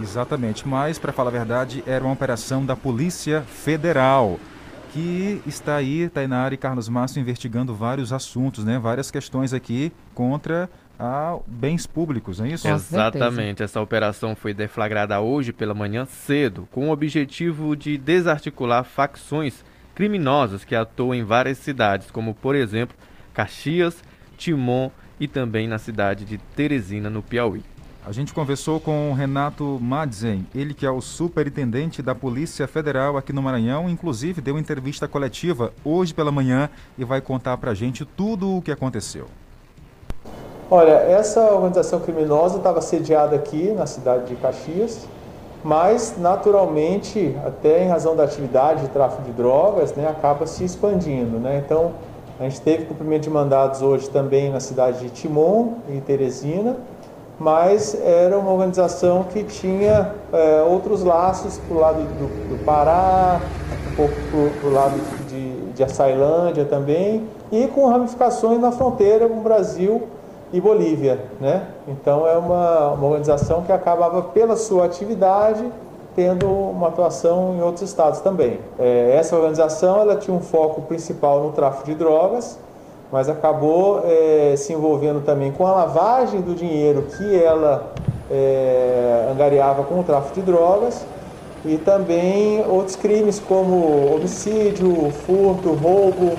Exatamente, 0.00 0.66
mas 0.66 0.98
para 0.98 1.12
falar 1.12 1.30
a 1.30 1.32
verdade, 1.32 1.82
era 1.86 2.02
uma 2.02 2.12
operação 2.12 2.64
da 2.64 2.76
Polícia 2.76 3.42
Federal 3.42 4.38
que 4.92 5.40
está 5.46 5.76
aí, 5.76 6.08
Tainara 6.08 6.52
e 6.52 6.58
Carlos 6.58 6.88
Márcio, 6.88 7.18
investigando 7.18 7.74
vários 7.74 8.12
assuntos, 8.12 8.62
né? 8.62 8.78
Várias 8.78 9.10
questões 9.10 9.54
aqui 9.54 9.90
contra 10.14 10.68
a 10.98 11.38
bens 11.46 11.86
públicos, 11.86 12.38
não 12.38 12.46
é 12.46 12.50
isso? 12.50 12.68
Exatamente. 12.68 13.62
Essa 13.62 13.80
operação 13.80 14.36
foi 14.36 14.52
deflagrada 14.52 15.18
hoje 15.20 15.52
pela 15.52 15.72
manhã 15.72 16.04
cedo, 16.04 16.68
com 16.70 16.88
o 16.88 16.92
objetivo 16.92 17.74
de 17.74 17.96
desarticular 17.96 18.84
facções 18.84 19.64
criminosas 19.94 20.64
que 20.64 20.74
atuam 20.74 21.14
em 21.14 21.24
várias 21.24 21.58
cidades, 21.58 22.10
como 22.10 22.34
por 22.34 22.54
exemplo 22.54 22.96
Caxias, 23.32 24.02
Timon 24.36 24.90
e 25.18 25.26
também 25.26 25.66
na 25.66 25.78
cidade 25.78 26.24
de 26.24 26.36
Teresina, 26.36 27.08
no 27.08 27.22
Piauí. 27.22 27.62
A 28.04 28.10
gente 28.10 28.34
conversou 28.34 28.80
com 28.80 29.12
o 29.12 29.14
Renato 29.14 29.78
Madzen, 29.80 30.44
ele 30.52 30.74
que 30.74 30.84
é 30.84 30.90
o 30.90 31.00
superintendente 31.00 32.02
da 32.02 32.16
Polícia 32.16 32.66
Federal 32.66 33.16
aqui 33.16 33.32
no 33.32 33.40
Maranhão, 33.40 33.88
inclusive 33.88 34.40
deu 34.40 34.58
entrevista 34.58 35.06
coletiva 35.06 35.72
hoje 35.84 36.12
pela 36.12 36.32
manhã 36.32 36.68
e 36.98 37.04
vai 37.04 37.20
contar 37.20 37.56
pra 37.58 37.74
gente 37.74 38.04
tudo 38.04 38.56
o 38.56 38.60
que 38.60 38.72
aconteceu. 38.72 39.26
Olha, 40.68 40.94
essa 40.94 41.52
organização 41.52 42.00
criminosa 42.00 42.56
estava 42.56 42.80
sediada 42.80 43.36
aqui 43.36 43.70
na 43.70 43.86
cidade 43.86 44.26
de 44.26 44.34
Caxias, 44.34 45.06
mas 45.62 46.16
naturalmente, 46.18 47.36
até 47.46 47.84
em 47.84 47.88
razão 47.88 48.16
da 48.16 48.24
atividade 48.24 48.82
de 48.82 48.88
tráfico 48.88 49.22
de 49.22 49.30
drogas, 49.30 49.94
né, 49.94 50.08
acaba 50.08 50.44
se 50.48 50.64
expandindo. 50.64 51.38
Né? 51.38 51.62
Então, 51.64 51.92
a 52.40 52.42
gente 52.48 52.60
teve 52.62 52.84
cumprimento 52.84 53.22
de 53.22 53.30
mandados 53.30 53.80
hoje 53.80 54.10
também 54.10 54.50
na 54.50 54.58
cidade 54.58 54.98
de 54.98 55.10
Timon 55.10 55.74
e 55.88 56.00
Teresina, 56.00 56.76
mas 57.38 57.94
era 57.94 58.38
uma 58.38 58.50
organização 58.52 59.24
que 59.24 59.42
tinha 59.44 60.14
é, 60.32 60.62
outros 60.62 61.02
laços 61.02 61.58
para 61.58 61.76
o 61.76 61.80
lado 61.80 61.98
do, 61.98 62.56
do, 62.56 62.64
Pará, 62.64 63.40
um 63.90 63.96
pouco 63.96 64.14
para 64.60 64.68
o 64.68 64.72
lado 64.72 65.00
de, 65.28 65.72
de 65.72 65.82
Açailândia 65.82 66.64
também, 66.64 67.26
e 67.50 67.66
com 67.68 67.88
ramificações 67.88 68.60
na 68.60 68.70
fronteira 68.70 69.28
com 69.28 69.38
o 69.38 69.42
Brasil 69.42 70.02
e 70.52 70.60
Bolívia. 70.60 71.18
Né? 71.40 71.66
Então 71.88 72.26
é 72.26 72.36
uma, 72.36 72.90
uma 72.90 73.06
organização 73.06 73.62
que 73.62 73.72
acabava, 73.72 74.22
pela 74.22 74.56
sua 74.56 74.84
atividade, 74.84 75.64
tendo 76.14 76.46
uma 76.46 76.88
atuação 76.88 77.54
em 77.56 77.62
outros 77.62 77.88
estados 77.88 78.20
também. 78.20 78.60
É, 78.78 79.16
essa 79.16 79.34
organização 79.34 80.00
ela 80.00 80.16
tinha 80.16 80.36
um 80.36 80.40
foco 80.40 80.82
principal 80.82 81.42
no 81.42 81.52
tráfico 81.52 81.86
de 81.86 81.94
drogas, 81.94 82.58
mas 83.12 83.28
acabou 83.28 84.00
é, 84.06 84.54
se 84.56 84.72
envolvendo 84.72 85.20
também 85.20 85.52
com 85.52 85.66
a 85.66 85.72
lavagem 85.72 86.40
do 86.40 86.54
dinheiro 86.54 87.02
que 87.02 87.36
ela 87.36 87.92
é, 88.30 89.28
angariava 89.30 89.84
com 89.84 90.00
o 90.00 90.02
tráfico 90.02 90.36
de 90.36 90.40
drogas 90.40 91.04
e 91.62 91.76
também 91.76 92.64
outros 92.66 92.96
crimes 92.96 93.38
como 93.38 94.14
homicídio, 94.14 95.10
furto, 95.26 95.74
roubo 95.74 96.32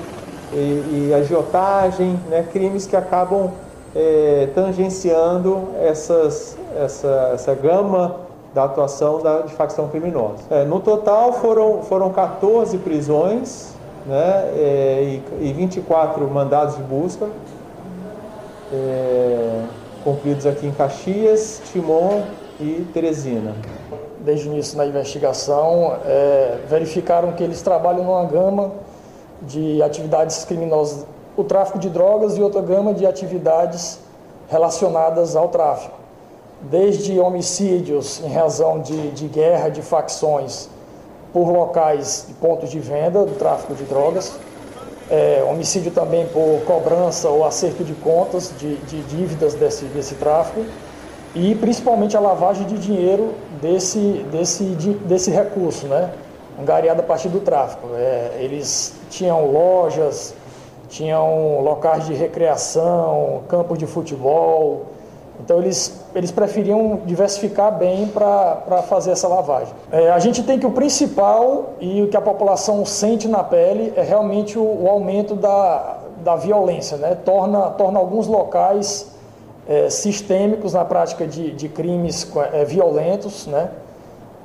e, 0.52 1.08
e 1.08 1.14
agiotagem, 1.14 2.18
né, 2.28 2.44
crimes 2.52 2.88
que 2.88 2.96
acabam 2.96 3.52
é, 3.94 4.48
tangenciando 4.52 5.68
essas, 5.80 6.58
essa, 6.76 7.30
essa 7.32 7.54
gama 7.54 8.16
da 8.52 8.64
atuação 8.64 9.22
da, 9.22 9.42
de 9.42 9.54
facção 9.54 9.88
criminosa. 9.88 10.64
No 10.66 10.80
total 10.80 11.34
foram, 11.34 11.82
foram 11.82 12.10
14 12.10 12.78
prisões 12.78 13.73
né, 14.06 14.50
é, 14.56 15.20
e, 15.40 15.48
e 15.48 15.52
24 15.52 16.28
mandados 16.28 16.76
de 16.76 16.82
busca 16.82 17.28
é, 18.72 19.62
cumpridos 20.02 20.46
aqui 20.46 20.66
em 20.66 20.72
Caxias, 20.72 21.62
Timon 21.72 22.22
e 22.60 22.86
Teresina. 22.92 23.54
Desde 24.20 24.48
o 24.48 24.52
início 24.52 24.76
da 24.76 24.86
investigação, 24.86 25.96
é, 26.04 26.58
verificaram 26.68 27.32
que 27.32 27.42
eles 27.42 27.62
trabalham 27.62 28.04
numa 28.04 28.24
gama 28.24 28.72
de 29.42 29.82
atividades 29.82 30.44
criminosas, 30.44 31.06
o 31.36 31.44
tráfico 31.44 31.78
de 31.78 31.90
drogas 31.90 32.36
e 32.36 32.42
outra 32.42 32.60
gama 32.60 32.94
de 32.94 33.06
atividades 33.06 33.98
relacionadas 34.48 35.36
ao 35.36 35.48
tráfico. 35.48 35.98
Desde 36.62 37.18
homicídios 37.18 38.22
em 38.24 38.32
razão 38.32 38.80
de, 38.80 39.10
de 39.10 39.26
guerra 39.26 39.68
de 39.68 39.82
facções, 39.82 40.68
por 41.34 41.50
locais 41.50 42.24
de 42.28 42.34
pontos 42.34 42.70
de 42.70 42.78
venda 42.78 43.24
do 43.24 43.34
tráfico 43.36 43.74
de 43.74 43.82
drogas, 43.84 44.38
é, 45.10 45.44
homicídio 45.46 45.90
também 45.90 46.26
por 46.28 46.62
cobrança 46.64 47.28
ou 47.28 47.44
acerto 47.44 47.84
de 47.84 47.92
contas 47.94 48.52
de, 48.58 48.76
de 48.76 49.02
dívidas 49.02 49.52
desse, 49.52 49.84
desse 49.86 50.14
tráfico 50.14 50.64
e 51.34 51.54
principalmente 51.56 52.16
a 52.16 52.20
lavagem 52.20 52.66
de 52.66 52.78
dinheiro 52.78 53.34
desse, 53.60 53.98
desse, 54.30 54.64
desse 55.04 55.30
recurso, 55.30 55.88
né? 55.88 56.10
angariado 56.58 57.00
a 57.00 57.04
partir 57.04 57.28
do 57.28 57.40
tráfico. 57.40 57.88
É, 57.96 58.36
eles 58.38 58.94
tinham 59.10 59.50
lojas, 59.50 60.34
tinham 60.88 61.60
locais 61.60 62.06
de 62.06 62.14
recreação, 62.14 63.42
campos 63.48 63.76
de 63.76 63.86
futebol. 63.86 64.86
Então 65.40 65.58
eles, 65.58 66.00
eles 66.14 66.30
preferiam 66.30 67.00
diversificar 67.04 67.76
bem 67.76 68.06
para 68.06 68.82
fazer 68.88 69.10
essa 69.10 69.28
lavagem. 69.28 69.74
É, 69.90 70.10
a 70.10 70.18
gente 70.18 70.42
tem 70.42 70.58
que 70.58 70.66
o 70.66 70.70
principal 70.70 71.74
e 71.80 72.02
o 72.02 72.08
que 72.08 72.16
a 72.16 72.20
população 72.20 72.84
sente 72.84 73.28
na 73.28 73.42
pele 73.42 73.92
é 73.96 74.02
realmente 74.02 74.58
o, 74.58 74.62
o 74.62 74.88
aumento 74.88 75.34
da, 75.34 75.98
da 76.22 76.36
violência, 76.36 76.96
né? 76.96 77.16
torna, 77.24 77.70
torna 77.70 77.98
alguns 77.98 78.26
locais 78.26 79.12
é, 79.68 79.90
sistêmicos 79.90 80.72
na 80.72 80.84
prática 80.84 81.26
de, 81.26 81.50
de 81.52 81.68
crimes 81.68 82.30
é, 82.52 82.64
violentos, 82.64 83.46
né? 83.46 83.70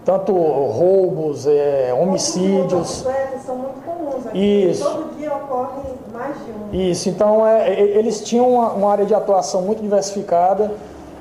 Tanto 0.06 0.34
roubos, 0.34 1.46
é, 1.48 1.94
homicídios. 1.94 3.06
São 3.46 3.56
muito 3.56 3.82
comuns 3.86 4.28
aqui. 4.28 4.70
Isso. 4.70 4.84
Todo 4.84 5.18
dia 5.18 5.34
ocorre 5.36 5.82
mais 6.14 6.36
de 6.38 6.52
um. 6.52 6.90
Isso, 6.90 7.10
então 7.10 7.46
é, 7.46 7.80
eles 7.80 8.22
tinham 8.24 8.54
uma, 8.54 8.70
uma, 8.72 8.92
área 8.92 9.06
de 9.06 9.14
atuação 9.14 9.62
muito 9.62 9.82
diversificada. 9.82 10.72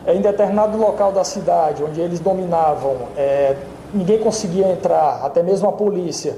É, 0.07 0.15
em 0.15 0.21
determinado 0.21 0.79
local 0.79 1.13
da 1.13 1.23
cidade, 1.25 1.85
onde 1.85 2.01
eles 2.01 2.19
dominavam, 2.19 2.97
é, 3.17 3.57
ninguém 3.93 4.19
conseguia 4.19 4.67
entrar, 4.69 5.21
até 5.23 5.43
mesmo 5.43 5.69
a 5.69 5.73
polícia, 5.73 6.37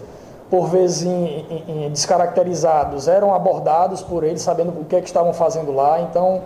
por 0.50 0.66
vezes 0.66 1.02
em, 1.02 1.46
em, 1.68 1.86
em 1.86 1.90
descaracterizados, 1.90 3.06
eram 3.06 3.32
abordados 3.32 4.02
por 4.02 4.24
eles, 4.24 4.42
sabendo 4.42 4.70
o 4.70 4.84
que, 4.84 4.96
é 4.96 5.00
que 5.00 5.06
estavam 5.06 5.32
fazendo 5.32 5.72
lá. 5.72 6.00
Então, 6.00 6.42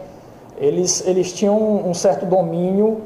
eles, 0.59 1.07
eles 1.07 1.33
tinham 1.33 1.57
um 1.57 1.95
certo 1.95 2.27
domínio 2.27 3.01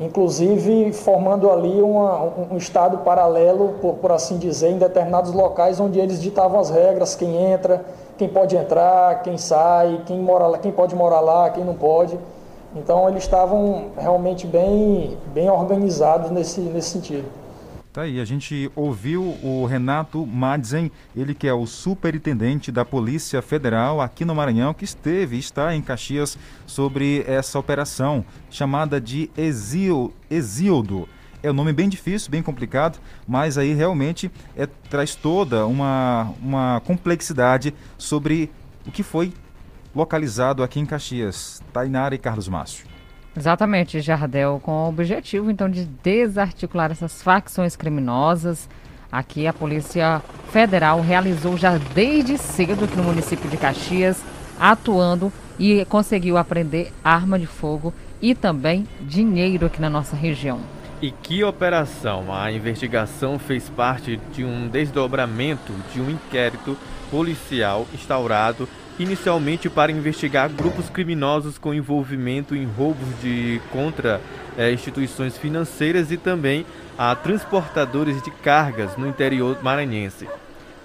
inclusive 0.00 0.92
formando 0.94 1.50
ali 1.50 1.82
uma, 1.82 2.22
um, 2.50 2.56
estado 2.56 2.98
paralelo, 2.98 3.74
por, 3.82 3.94
por, 3.96 4.10
assim 4.10 4.38
dizer, 4.38 4.70
em 4.70 4.78
determinados 4.78 5.32
locais 5.32 5.78
onde 5.78 6.00
eles 6.00 6.20
ditavam 6.20 6.58
as 6.58 6.70
regras, 6.70 7.14
quem 7.14 7.36
entra, 7.36 7.84
quem 8.16 8.26
pode 8.26 8.56
entrar, 8.56 9.22
quem 9.22 9.36
sai, 9.36 10.00
quem 10.06 10.18
mora 10.18 10.46
lá, 10.46 10.58
quem 10.58 10.72
pode 10.72 10.94
morar 10.96 11.20
lá, 11.20 11.50
quem 11.50 11.62
não 11.62 11.74
pode. 11.74 12.18
Então 12.74 13.08
eles 13.08 13.22
estavam 13.24 13.86
realmente 13.98 14.46
bem, 14.46 15.18
bem 15.34 15.50
organizados 15.50 16.30
nesse, 16.30 16.60
nesse 16.60 16.90
sentido. 16.90 17.39
Tá 17.92 18.02
aí, 18.02 18.20
a 18.20 18.24
gente 18.24 18.70
ouviu 18.76 19.36
o 19.42 19.66
Renato 19.66 20.24
Madzen, 20.24 20.92
ele 21.16 21.34
que 21.34 21.48
é 21.48 21.52
o 21.52 21.66
superintendente 21.66 22.70
da 22.70 22.84
Polícia 22.84 23.42
Federal 23.42 24.00
aqui 24.00 24.24
no 24.24 24.32
Maranhão, 24.32 24.72
que 24.72 24.84
esteve, 24.84 25.36
está 25.36 25.74
em 25.74 25.82
Caxias 25.82 26.38
sobre 26.64 27.24
essa 27.26 27.58
operação 27.58 28.24
chamada 28.48 29.00
de 29.00 29.28
Exil, 29.36 30.14
Exildo. 30.30 31.08
É 31.42 31.50
um 31.50 31.54
nome 31.54 31.72
bem 31.72 31.88
difícil, 31.88 32.30
bem 32.30 32.44
complicado, 32.44 33.00
mas 33.26 33.58
aí 33.58 33.74
realmente 33.74 34.30
é, 34.56 34.66
traz 34.66 35.16
toda 35.16 35.66
uma, 35.66 36.32
uma 36.40 36.80
complexidade 36.84 37.74
sobre 37.98 38.52
o 38.86 38.92
que 38.92 39.02
foi 39.02 39.32
localizado 39.92 40.62
aqui 40.62 40.78
em 40.78 40.86
Caxias. 40.86 41.60
Tainara 41.72 42.14
e 42.14 42.18
Carlos 42.18 42.46
Márcio. 42.46 42.89
Exatamente, 43.40 44.02
Jardel, 44.02 44.60
com 44.62 44.70
o 44.70 44.88
objetivo 44.90 45.50
então 45.50 45.66
de 45.66 45.86
desarticular 45.86 46.90
essas 46.90 47.22
facções 47.22 47.74
criminosas. 47.74 48.68
Aqui 49.10 49.46
a 49.46 49.52
Polícia 49.54 50.20
Federal 50.52 51.00
realizou 51.00 51.56
já 51.56 51.78
desde 51.94 52.36
cedo 52.36 52.84
aqui 52.84 52.94
no 52.98 53.02
município 53.02 53.48
de 53.48 53.56
Caxias, 53.56 54.22
atuando 54.60 55.32
e 55.58 55.86
conseguiu 55.86 56.36
apreender 56.36 56.92
arma 57.02 57.38
de 57.38 57.46
fogo 57.46 57.94
e 58.20 58.34
também 58.34 58.86
dinheiro 59.00 59.64
aqui 59.64 59.80
na 59.80 59.88
nossa 59.88 60.14
região. 60.14 60.60
E 61.00 61.10
que 61.10 61.42
operação! 61.42 62.34
A 62.34 62.52
investigação 62.52 63.38
fez 63.38 63.70
parte 63.70 64.20
de 64.34 64.44
um 64.44 64.68
desdobramento 64.68 65.72
de 65.94 66.00
um 66.02 66.10
inquérito 66.10 66.76
policial 67.10 67.86
instaurado 67.94 68.68
inicialmente 68.98 69.70
para 69.70 69.92
investigar 69.92 70.50
grupos 70.50 70.88
criminosos 70.90 71.58
com 71.58 71.72
envolvimento 71.72 72.54
em 72.54 72.64
roubos 72.64 73.08
de 73.22 73.60
contra 73.72 74.20
é, 74.56 74.72
instituições 74.72 75.38
financeiras 75.38 76.10
e 76.10 76.16
também 76.16 76.66
a 76.98 77.14
transportadores 77.14 78.20
de 78.22 78.30
cargas 78.30 78.96
no 78.96 79.06
interior 79.06 79.62
maranhense. 79.62 80.28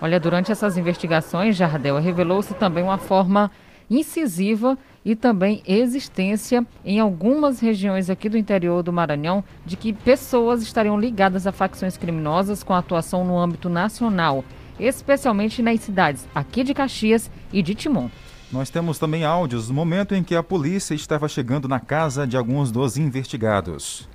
Olha, 0.02 0.20
durante 0.20 0.52
essas 0.52 0.78
investigações, 0.78 1.56
Jardel, 1.56 2.00
revelou-se 2.00 2.54
também 2.54 2.84
uma 2.84 2.98
forma 2.98 3.50
incisiva 3.90 4.78
e 5.04 5.16
também 5.16 5.62
existência 5.68 6.66
em 6.84 7.00
algumas 7.00 7.60
regiões 7.60 8.10
aqui 8.10 8.28
do 8.28 8.38
interior 8.38 8.82
do 8.82 8.92
Maranhão 8.92 9.44
de 9.66 9.76
que 9.76 9.94
pessoas 9.94 10.62
estariam 10.64 11.00
ligadas 11.00 11.46
a 11.46 11.52
facções 11.52 11.96
criminosas 11.96 12.64
com 12.64 12.74
atuação 12.74 13.24
no 13.24 13.38
âmbito 13.38 13.70
nacional 13.70 14.44
especialmente 14.80 15.62
nas 15.62 15.82
cidades 15.82 16.28
aqui 16.34 16.64
de 16.64 16.74
Caxias 16.74 17.30
e 17.52 17.62
de 17.62 17.76
Timon. 17.76 18.10
Nós 18.52 18.70
temos 18.70 19.00
também 19.00 19.26
áudios 19.26 19.68
do 19.68 19.74
momento 19.74 20.14
em 20.14 20.24
que 20.24 20.36
a 20.36 20.44
polícia 20.44 20.94
estava 20.94 21.28
chegando 21.28 21.68
na 21.68 21.80
casa 21.80 22.28
de 22.28 22.38
alguns 22.38 22.72
dos 22.72 22.98
investigados. 22.98 24.08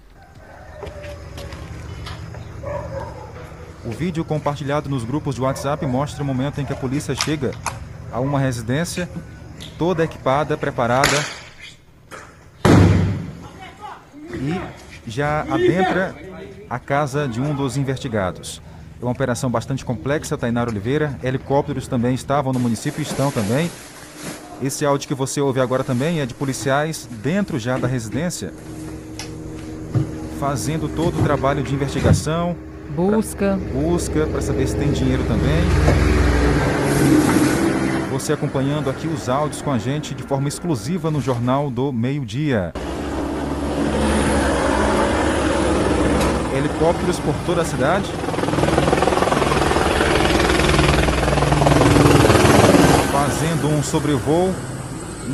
O 3.84 3.90
vídeo 3.90 4.24
compartilhado 4.24 4.88
nos 4.88 5.04
grupos 5.04 5.34
de 5.34 5.40
WhatsApp 5.40 5.84
mostra 5.86 6.22
o 6.22 6.26
momento 6.26 6.60
em 6.60 6.64
que 6.64 6.72
a 6.72 6.76
polícia 6.76 7.14
chega 7.14 7.50
a 8.12 8.20
uma 8.20 8.38
residência 8.38 9.08
toda 9.78 10.04
equipada, 10.04 10.56
preparada 10.56 11.24
e 14.34 14.60
já 15.10 15.40
adentra 15.42 16.14
a 16.68 16.78
casa 16.78 17.26
de 17.26 17.40
um 17.40 17.54
dos 17.54 17.76
investigados. 17.76 18.62
É 19.00 19.04
uma 19.04 19.12
operação 19.12 19.48
bastante 19.48 19.82
complexa, 19.82 20.36
Tainara 20.36 20.68
Oliveira. 20.68 21.18
Helicópteros 21.22 21.88
também 21.88 22.14
estavam 22.14 22.52
no 22.52 22.60
município, 22.60 23.00
estão 23.00 23.30
também. 23.30 23.70
Esse 24.62 24.84
áudio 24.84 25.08
que 25.08 25.14
você 25.14 25.40
ouve 25.40 25.58
agora 25.58 25.82
também 25.82 26.20
é 26.20 26.26
de 26.26 26.34
policiais 26.34 27.08
dentro 27.22 27.58
já 27.58 27.78
da 27.78 27.88
residência, 27.88 28.52
fazendo 30.38 30.86
todo 30.86 31.18
o 31.18 31.22
trabalho 31.22 31.62
de 31.62 31.74
investigação. 31.74 32.54
Busca. 32.94 33.58
Pra, 33.58 33.80
busca 33.80 34.26
para 34.26 34.42
saber 34.42 34.68
se 34.68 34.76
tem 34.76 34.92
dinheiro 34.92 35.22
também. 35.24 35.64
Você 38.10 38.34
acompanhando 38.34 38.90
aqui 38.90 39.06
os 39.06 39.30
áudios 39.30 39.62
com 39.62 39.72
a 39.72 39.78
gente 39.78 40.14
de 40.14 40.24
forma 40.24 40.46
exclusiva 40.46 41.10
no 41.10 41.22
Jornal 41.22 41.70
do 41.70 41.90
Meio-Dia. 41.90 42.74
Helicópteros 46.54 47.18
por 47.18 47.34
toda 47.46 47.62
a 47.62 47.64
cidade. 47.64 48.10
Fazendo 53.60 53.68
um 53.76 53.82
sobrevoo 53.82 54.54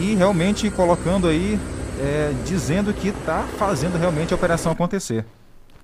e 0.01 0.15
realmente 0.17 0.69
colocando 0.69 1.29
aí, 1.29 1.59
é, 2.01 2.33
dizendo 2.45 2.93
que 2.93 3.09
está 3.09 3.43
fazendo 3.57 3.97
realmente 3.97 4.33
a 4.33 4.37
operação 4.37 4.73
acontecer. 4.73 5.25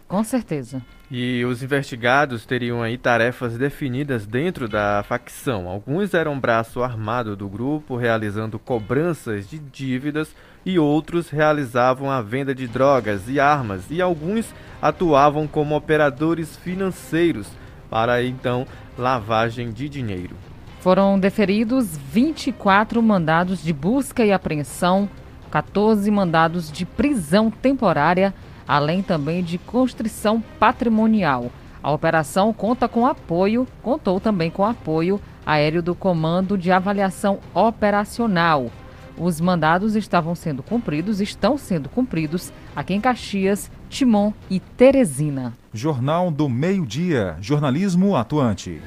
Com 0.09 0.25
certeza. 0.25 0.83
E 1.09 1.45
os 1.45 1.63
investigados 1.63 2.45
teriam 2.45 2.83
aí 2.83 2.99
tarefas 2.99 3.57
definidas 3.57 4.27
dentro 4.27 4.69
da 4.69 5.05
facção. 5.07 5.69
Alguns 5.69 6.15
eram 6.15 6.39
braço 6.39 6.83
armado 6.83 7.37
do 7.37 7.49
grupo, 7.49 7.97
realizando 7.97 8.59
cobranças 8.59 9.49
de 9.49 9.59
dívidas, 9.59 10.35
e 10.67 10.79
outros 10.79 11.31
realizavam 11.31 12.11
a 12.11 12.21
venda 12.21 12.55
de 12.55 12.67
drogas 12.67 13.29
e 13.29 13.39
armas, 13.39 13.85
e 13.89 14.03
alguns 14.03 14.53
atuavam 14.81 15.47
como 15.47 15.77
operadores 15.77 16.57
financeiros 16.57 17.47
para 17.89 18.23
então 18.25 18.67
lavagem 18.99 19.71
de 19.71 19.89
dinheiro. 19.89 20.52
Foram 20.83 21.17
deferidos 21.17 21.97
24 21.97 23.01
mandados 23.01 23.63
de 23.63 23.73
busca 23.73 24.25
e 24.25 24.33
apreensão, 24.33 25.09
14 25.49 26.11
mandados 26.11 26.73
de 26.73 26.85
prisão 26.85 27.53
temporária, 27.53 28.35
além 28.67 29.01
também 29.01 29.45
de 29.45 29.59
constrição 29.59 30.43
patrimonial. 30.59 31.53
A 31.81 31.93
operação 31.93 32.53
conta 32.53 32.89
com 32.89 33.07
apoio, 33.07 33.65
contou 33.81 34.19
também 34.19 34.51
com 34.51 34.65
apoio 34.65 35.21
aéreo 35.47 35.85
do 35.85 35.95
Comando 35.95 36.59
de 36.59 36.73
Avaliação 36.73 37.39
Operacional. 37.55 38.69
Os 39.17 39.41
mandados 39.41 39.95
estavam 39.95 40.35
sendo 40.35 40.65
cumpridos, 40.65 41.21
estão 41.21 41.57
sendo 41.57 41.89
cumpridos 41.89 42.53
aqui 42.75 42.93
em 42.93 43.01
Caxias, 43.01 43.71
Timon 43.89 44.33
e 44.51 44.59
Teresina. 44.59 45.53
Jornal 45.73 46.29
do 46.29 46.49
Meio-Dia, 46.49 47.37
jornalismo 47.41 48.17
atuante. 48.17 48.81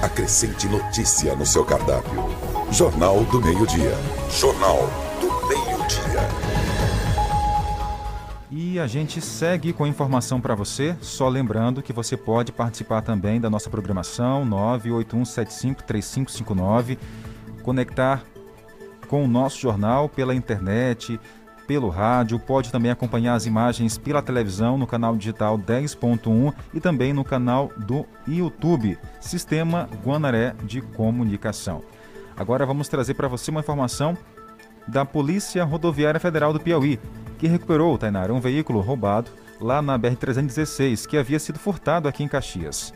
Acrescente 0.00 0.68
notícia 0.68 1.34
no 1.34 1.44
seu 1.44 1.64
cardápio. 1.64 2.24
Jornal 2.70 3.24
do 3.24 3.42
Meio-Dia. 3.42 3.96
Jornal 4.30 4.88
do 5.20 5.26
Meio-Dia. 5.48 6.20
E 8.48 8.78
a 8.78 8.86
gente 8.86 9.20
segue 9.20 9.72
com 9.72 9.88
informação 9.88 10.40
para 10.40 10.54
você, 10.54 10.96
só 11.00 11.28
lembrando 11.28 11.82
que 11.82 11.92
você 11.92 12.16
pode 12.16 12.52
participar 12.52 13.02
também 13.02 13.40
da 13.40 13.50
nossa 13.50 13.68
programação 13.68 14.46
981753559, 14.46 16.96
conectar 17.64 18.22
com 19.08 19.24
o 19.24 19.28
nosso 19.28 19.58
jornal 19.58 20.08
pela 20.08 20.32
internet, 20.32 21.18
pelo 21.68 21.90
rádio, 21.90 22.38
pode 22.38 22.72
também 22.72 22.90
acompanhar 22.90 23.34
as 23.34 23.44
imagens 23.44 23.98
pela 23.98 24.22
televisão 24.22 24.78
no 24.78 24.86
canal 24.86 25.14
digital 25.14 25.58
10.1 25.58 26.54
e 26.72 26.80
também 26.80 27.12
no 27.12 27.22
canal 27.22 27.70
do 27.76 28.06
YouTube, 28.26 28.96
Sistema 29.20 29.86
Guanaré 30.02 30.54
de 30.64 30.80
Comunicação. 30.80 31.82
Agora 32.34 32.64
vamos 32.64 32.88
trazer 32.88 33.12
para 33.12 33.28
você 33.28 33.50
uma 33.50 33.60
informação 33.60 34.16
da 34.86 35.04
Polícia 35.04 35.62
Rodoviária 35.62 36.18
Federal 36.18 36.54
do 36.54 36.60
Piauí, 36.60 36.98
que 37.38 37.46
recuperou, 37.46 37.98
Tainara, 37.98 38.32
um 38.32 38.40
veículo 38.40 38.80
roubado 38.80 39.30
lá 39.60 39.82
na 39.82 39.98
BR-316, 39.98 41.06
que 41.06 41.18
havia 41.18 41.38
sido 41.38 41.58
furtado 41.58 42.08
aqui 42.08 42.24
em 42.24 42.28
Caxias. 42.28 42.94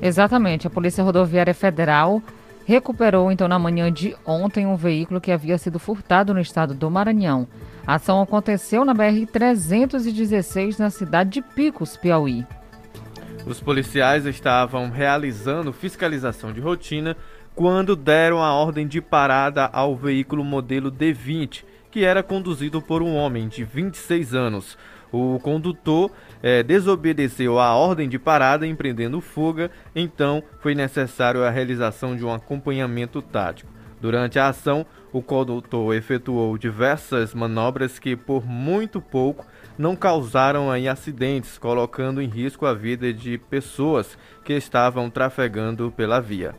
Exatamente, 0.00 0.66
a 0.66 0.70
Polícia 0.70 1.04
Rodoviária 1.04 1.52
Federal 1.52 2.22
recuperou 2.64 3.30
então 3.30 3.46
na 3.46 3.58
manhã 3.58 3.92
de 3.92 4.16
ontem 4.24 4.66
um 4.66 4.76
veículo 4.76 5.20
que 5.20 5.30
havia 5.30 5.58
sido 5.58 5.78
furtado 5.78 6.32
no 6.32 6.40
estado 6.40 6.72
do 6.72 6.90
Maranhão. 6.90 7.46
A 7.86 7.96
ação 7.96 8.22
aconteceu 8.22 8.82
na 8.82 8.94
BR-316 8.94 10.78
na 10.78 10.88
cidade 10.88 11.30
de 11.30 11.42
Picos, 11.42 11.98
Piauí. 11.98 12.46
Os 13.46 13.60
policiais 13.60 14.24
estavam 14.24 14.88
realizando 14.88 15.70
fiscalização 15.70 16.50
de 16.50 16.60
rotina 16.60 17.14
quando 17.54 17.94
deram 17.94 18.42
a 18.42 18.54
ordem 18.54 18.86
de 18.86 19.02
parada 19.02 19.66
ao 19.66 19.94
veículo 19.94 20.42
modelo 20.42 20.90
D20, 20.90 21.62
que 21.90 22.04
era 22.04 22.22
conduzido 22.22 22.80
por 22.80 23.02
um 23.02 23.14
homem 23.14 23.48
de 23.48 23.64
26 23.64 24.34
anos. 24.34 24.78
O 25.12 25.38
condutor 25.40 26.10
é, 26.42 26.62
desobedeceu 26.62 27.60
a 27.60 27.74
ordem 27.74 28.08
de 28.08 28.18
parada, 28.18 28.66
empreendendo 28.66 29.20
fuga, 29.20 29.70
então 29.94 30.42
foi 30.60 30.74
necessário 30.74 31.44
a 31.44 31.50
realização 31.50 32.16
de 32.16 32.24
um 32.24 32.32
acompanhamento 32.32 33.20
tático. 33.20 33.70
Durante 34.00 34.38
a 34.38 34.48
ação, 34.48 34.84
o 35.14 35.22
condutor 35.22 35.94
efetuou 35.94 36.58
diversas 36.58 37.32
manobras 37.32 38.00
que, 38.00 38.16
por 38.16 38.44
muito 38.44 39.00
pouco, 39.00 39.46
não 39.78 39.94
causaram 39.94 40.72
aí 40.72 40.88
acidentes, 40.88 41.56
colocando 41.56 42.20
em 42.20 42.26
risco 42.26 42.66
a 42.66 42.74
vida 42.74 43.14
de 43.14 43.38
pessoas 43.38 44.18
que 44.42 44.52
estavam 44.54 45.08
trafegando 45.08 45.92
pela 45.96 46.20
via. 46.20 46.56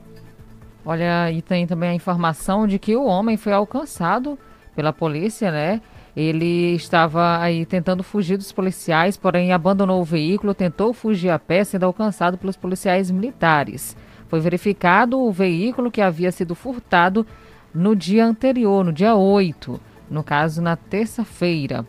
Olha, 0.85 1.29
e 1.33 1.41
tem 1.41 1.67
também 1.67 1.89
a 1.89 1.93
informação 1.93 2.65
de 2.65 2.79
que 2.79 2.95
o 2.95 3.03
homem 3.03 3.35
foi 3.35 3.51
alcançado 3.51 4.39
pela 4.73 4.93
polícia, 4.93 5.51
né? 5.51 5.81
Ele 6.15 6.75
estava 6.75 7.41
aí 7.41 7.65
tentando 7.65 8.03
fugir 8.03 8.37
dos 8.37 8.53
policiais, 8.53 9.17
porém 9.17 9.51
abandonou 9.51 9.99
o 9.99 10.05
veículo, 10.05 10.53
tentou 10.53 10.93
fugir 10.93 11.29
a 11.29 11.37
pé, 11.37 11.65
sendo 11.65 11.85
alcançado 11.85 12.37
pelos 12.37 12.55
policiais 12.55 13.11
militares. 13.11 13.97
Foi 14.29 14.39
verificado 14.39 15.19
o 15.19 15.29
veículo 15.29 15.91
que 15.91 16.01
havia 16.01 16.31
sido 16.31 16.55
furtado 16.55 17.27
no 17.75 17.95
dia 17.95 18.25
anterior, 18.25 18.85
no 18.85 18.93
dia 18.93 19.15
8, 19.15 19.79
no 20.09 20.23
caso 20.23 20.61
na 20.61 20.77
terça-feira, 20.77 21.85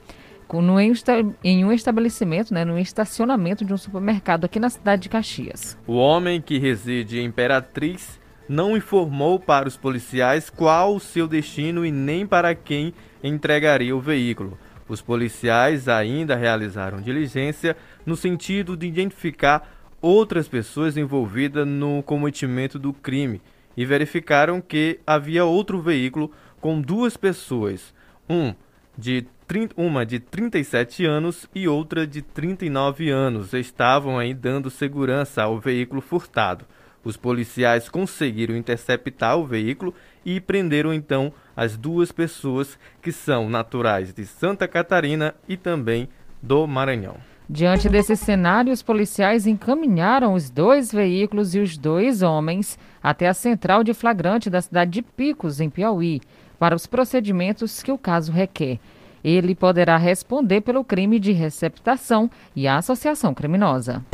em 1.43 1.65
um 1.65 1.73
estabelecimento, 1.73 2.53
né, 2.53 2.65
no 2.65 2.79
estacionamento 2.79 3.65
de 3.65 3.73
um 3.73 3.77
supermercado 3.77 4.45
aqui 4.45 4.59
na 4.59 4.69
cidade 4.69 5.03
de 5.03 5.09
Caxias. 5.09 5.79
O 5.87 5.95
homem 5.95 6.41
que 6.41 6.59
reside 6.59 7.21
em 7.21 7.27
Imperatriz 7.27 8.21
não 8.49 8.77
informou 8.77 9.41
para 9.41 9.67
os 9.67 9.77
policiais 9.77 10.51
qual 10.51 10.95
o 10.95 11.01
seu 11.01 11.27
destino 11.27 11.85
e 11.85 11.91
nem 11.91 12.27
para 12.27 12.55
quem 12.55 12.93
entregaria 13.23 13.95
o 13.97 14.01
veículo. 14.01 14.59
Os 14.89 15.01
policiais 15.01 15.89
ainda 15.89 16.37
realizaram 16.37 17.01
diligência 17.01 17.77
no 18.05 18.17
sentido 18.17 18.77
de 18.77 18.87
identificar 18.87 19.69
outras 20.01 20.47
pessoas 20.47 20.97
envolvidas 20.97 21.67
no 21.67 22.05
cometimento 22.05 22.79
do 22.79 22.93
crime 22.93 23.41
e 23.77 23.85
verificaram 23.85 24.61
que 24.61 25.01
havia 25.07 25.45
outro 25.45 25.81
veículo 25.81 26.33
com 26.61 26.81
duas 26.81 27.17
pessoas, 27.17 27.95
um 28.29 28.55
de 28.97 29.27
uma 29.77 30.05
de 30.05 30.19
37 30.19 31.05
anos 31.05 31.49
e 31.55 31.69
outra 31.69 32.05
de 32.07 32.21
39 32.21 33.11
anos, 33.11 33.53
estavam 33.53 34.19
aí 34.19 34.35
dando 34.35 34.71
segurança 34.71 35.43
ao 35.43 35.61
veículo 35.61 36.01
furtado. 36.01 36.65
Os 37.05 37.17
policiais 37.17 37.89
conseguiram 37.89 38.57
interceptar 38.57 39.37
o 39.39 39.47
veículo 39.47 39.95
e 40.25 40.41
prenderam 40.41 40.93
então 40.93 41.33
as 41.55 41.77
duas 41.77 42.11
pessoas 42.11 42.77
que 43.01 43.13
são 43.13 43.49
naturais 43.49 44.13
de 44.13 44.27
Santa 44.27 44.67
Catarina 44.67 45.33
e 45.49 45.57
também 45.57 46.09
do 46.43 46.67
Maranhão. 46.67 47.17
Diante 47.49 47.89
desse 47.89 48.17
cenário, 48.17 48.73
os 48.73 48.83
policiais 48.83 49.47
encaminharam 49.47 50.35
os 50.35 50.51
dois 50.51 50.91
veículos 50.91 51.55
e 51.55 51.61
os 51.61 51.79
dois 51.79 52.21
homens 52.21 52.77
até 53.01 53.29
a 53.29 53.35
central 53.35 53.85
de 53.85 53.95
flagrante 53.95 54.51
da 54.51 54.61
cidade 54.61 54.91
de 54.91 55.03
Picos, 55.03 55.61
em 55.61 55.71
Piauí, 55.71 56.21
para 56.59 56.75
os 56.75 56.89
procedimentos 56.89 57.85
que 57.85 57.93
o 57.93 57.99
caso 57.99 58.33
requer. 58.33 58.81
Ele 59.23 59.55
poderá 59.55 59.97
responder 59.97 60.61
pelo 60.61 60.83
crime 60.83 61.21
de 61.21 61.31
receptação 61.31 62.29
e 62.55 62.67
associação 62.67 63.33
criminosa. 63.33 64.05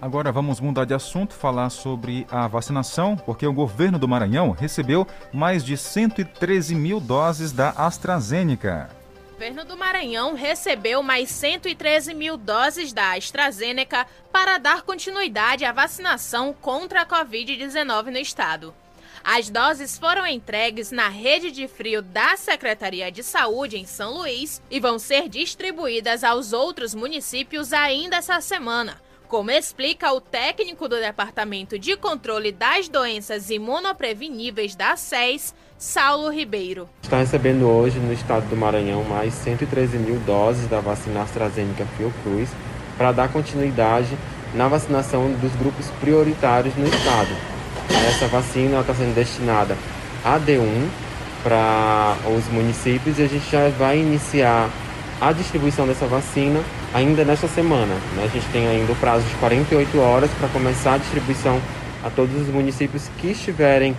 Agora 0.00 0.32
vamos 0.32 0.60
mudar 0.60 0.86
de 0.86 0.94
assunto, 0.94 1.34
falar 1.34 1.68
sobre 1.68 2.26
a 2.30 2.48
vacinação, 2.48 3.16
porque 3.16 3.46
o 3.46 3.52
governo 3.52 3.98
do 3.98 4.08
Maranhão 4.08 4.52
recebeu 4.52 5.06
mais 5.30 5.62
de 5.62 5.76
113 5.76 6.74
mil 6.74 6.98
doses 6.98 7.52
da 7.52 7.70
AstraZeneca. 7.70 8.97
Governo 9.38 9.64
do 9.64 9.76
Maranhão 9.76 10.34
recebeu 10.34 11.00
mais 11.00 11.30
113 11.30 12.12
mil 12.12 12.36
doses 12.36 12.92
da 12.92 13.12
AstraZeneca 13.12 14.04
para 14.32 14.58
dar 14.58 14.82
continuidade 14.82 15.64
à 15.64 15.70
vacinação 15.70 16.52
contra 16.52 17.02
a 17.02 17.06
Covid-19 17.06 18.06
no 18.06 18.18
estado. 18.18 18.74
As 19.22 19.48
doses 19.48 19.96
foram 19.96 20.26
entregues 20.26 20.90
na 20.90 21.08
rede 21.08 21.52
de 21.52 21.68
frio 21.68 22.02
da 22.02 22.36
Secretaria 22.36 23.12
de 23.12 23.22
Saúde 23.22 23.78
em 23.78 23.86
São 23.86 24.14
Luís 24.14 24.60
e 24.68 24.80
vão 24.80 24.98
ser 24.98 25.28
distribuídas 25.28 26.24
aos 26.24 26.52
outros 26.52 26.92
municípios 26.92 27.72
ainda 27.72 28.16
essa 28.16 28.40
semana 28.40 29.00
como 29.28 29.50
explica 29.50 30.10
o 30.12 30.20
técnico 30.20 30.88
do 30.88 30.96
Departamento 30.96 31.78
de 31.78 31.96
Controle 31.96 32.50
das 32.50 32.88
Doenças 32.88 33.50
Imunopreveníveis 33.50 34.74
da 34.74 34.96
SES, 34.96 35.54
Saulo 35.76 36.30
Ribeiro. 36.30 36.88
Está 37.02 37.18
recebendo 37.18 37.68
hoje 37.68 37.98
no 37.98 38.12
estado 38.12 38.48
do 38.48 38.56
Maranhão 38.56 39.04
mais 39.04 39.34
113 39.34 39.98
mil 39.98 40.18
doses 40.20 40.66
da 40.66 40.80
vacina 40.80 41.22
AstraZeneca 41.22 41.86
Fiocruz 41.96 42.48
para 42.96 43.12
dar 43.12 43.30
continuidade 43.30 44.16
na 44.54 44.66
vacinação 44.66 45.30
dos 45.32 45.54
grupos 45.56 45.90
prioritários 46.00 46.74
no 46.74 46.86
estado. 46.86 47.30
Essa 48.08 48.26
vacina 48.28 48.80
está 48.80 48.94
sendo 48.94 49.14
destinada 49.14 49.76
a 50.24 50.40
D1 50.40 50.88
para 51.42 52.16
os 52.34 52.48
municípios 52.48 53.18
e 53.18 53.22
a 53.22 53.28
gente 53.28 53.48
já 53.50 53.68
vai 53.68 53.98
iniciar 53.98 54.70
a 55.20 55.32
distribuição 55.32 55.86
dessa 55.86 56.06
vacina 56.06 56.60
ainda 56.94 57.24
nesta 57.24 57.48
semana. 57.48 57.94
Né? 58.16 58.24
A 58.24 58.28
gente 58.28 58.46
tem 58.48 58.66
ainda 58.68 58.92
o 58.92 58.96
prazo 58.96 59.26
de 59.26 59.34
48 59.36 59.98
horas 59.98 60.30
para 60.38 60.48
começar 60.48 60.94
a 60.94 60.98
distribuição 60.98 61.60
a 62.04 62.10
todos 62.10 62.34
os 62.40 62.48
municípios 62.48 63.10
que 63.18 63.28
estiverem, 63.28 63.96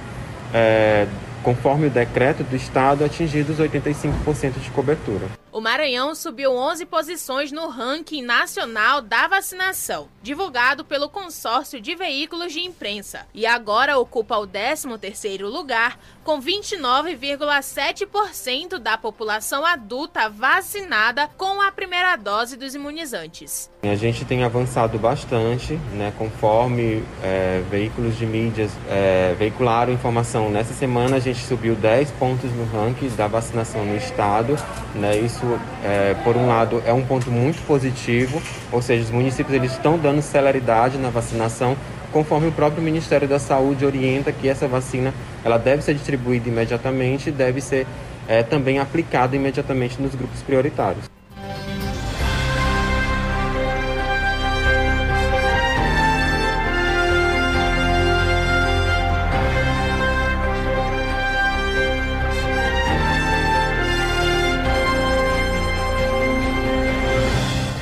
é, 0.53 1.05
conforme 1.43 1.87
o 1.87 1.89
decreto 1.89 2.43
do 2.43 2.55
Estado, 2.55 3.03
atingidos 3.03 3.57
85% 3.57 4.59
de 4.61 4.69
cobertura. 4.71 5.25
O 5.59 5.61
Maranhão 5.61 6.15
subiu 6.15 6.53
11 6.53 6.85
posições 6.85 7.51
no 7.51 7.67
ranking 7.67 8.21
nacional 8.21 9.01
da 9.01 9.27
vacinação, 9.27 10.07
divulgado 10.23 10.85
pelo 10.85 11.09
consórcio 11.09 11.81
de 11.81 11.95
veículos 11.95 12.53
de 12.53 12.61
imprensa, 12.61 13.27
e 13.33 13.45
agora 13.45 13.99
ocupa 13.99 14.37
o 14.37 14.47
13º 14.47 15.41
lugar, 15.41 15.99
com 16.23 16.41
29,7% 16.41 18.79
da 18.79 18.97
população 18.97 19.65
adulta 19.65 20.29
vacinada 20.29 21.27
com 21.35 21.61
a 21.61 21.73
primeira 21.73 22.15
dose 22.15 22.55
dos 22.55 22.73
imunizantes. 22.73 23.69
A 23.81 23.95
gente 23.95 24.25
tem 24.25 24.43
avançado 24.43 24.99
bastante, 24.99 25.79
né, 25.93 26.11
conforme 26.17 27.01
é, 27.23 27.63
veículos 27.71 28.17
de 28.17 28.25
mídias 28.25 28.71
é, 28.89 29.33
veicularam 29.39 29.93
informação. 29.93 30.49
Nessa 30.49 30.73
semana 30.73 31.15
a 31.15 31.19
gente 31.19 31.39
subiu 31.39 31.75
10 31.75 32.11
pontos 32.11 32.51
no 32.51 32.65
ranking 32.65 33.07
da 33.15 33.25
vacinação 33.25 33.85
no 33.85 33.95
estado, 33.95 34.57
né, 34.93 35.17
isso 35.17 35.45
é, 35.81 36.13
por 36.25 36.35
um 36.35 36.49
lado, 36.49 36.83
é 36.85 36.91
um 36.91 37.05
ponto 37.05 37.31
muito 37.31 37.65
positivo, 37.65 38.41
ou 38.69 38.81
seja, 38.81 39.05
os 39.05 39.11
municípios 39.11 39.55
eles 39.55 39.71
estão 39.71 39.97
dando 39.97 40.21
celeridade 40.21 40.97
na 40.97 41.09
vacinação, 41.09 41.77
conforme 42.11 42.49
o 42.49 42.51
próprio 42.51 42.83
Ministério 42.83 43.29
da 43.29 43.39
Saúde 43.39 43.85
orienta 43.85 44.33
que 44.33 44.49
essa 44.49 44.67
vacina 44.67 45.13
ela 45.41 45.57
deve 45.57 45.83
ser 45.83 45.93
distribuída 45.93 46.49
imediatamente 46.49 47.31
deve 47.31 47.61
ser 47.61 47.87
é, 48.27 48.43
também 48.43 48.77
aplicada 48.77 49.37
imediatamente 49.37 50.01
nos 50.01 50.13
grupos 50.15 50.41
prioritários. 50.41 51.18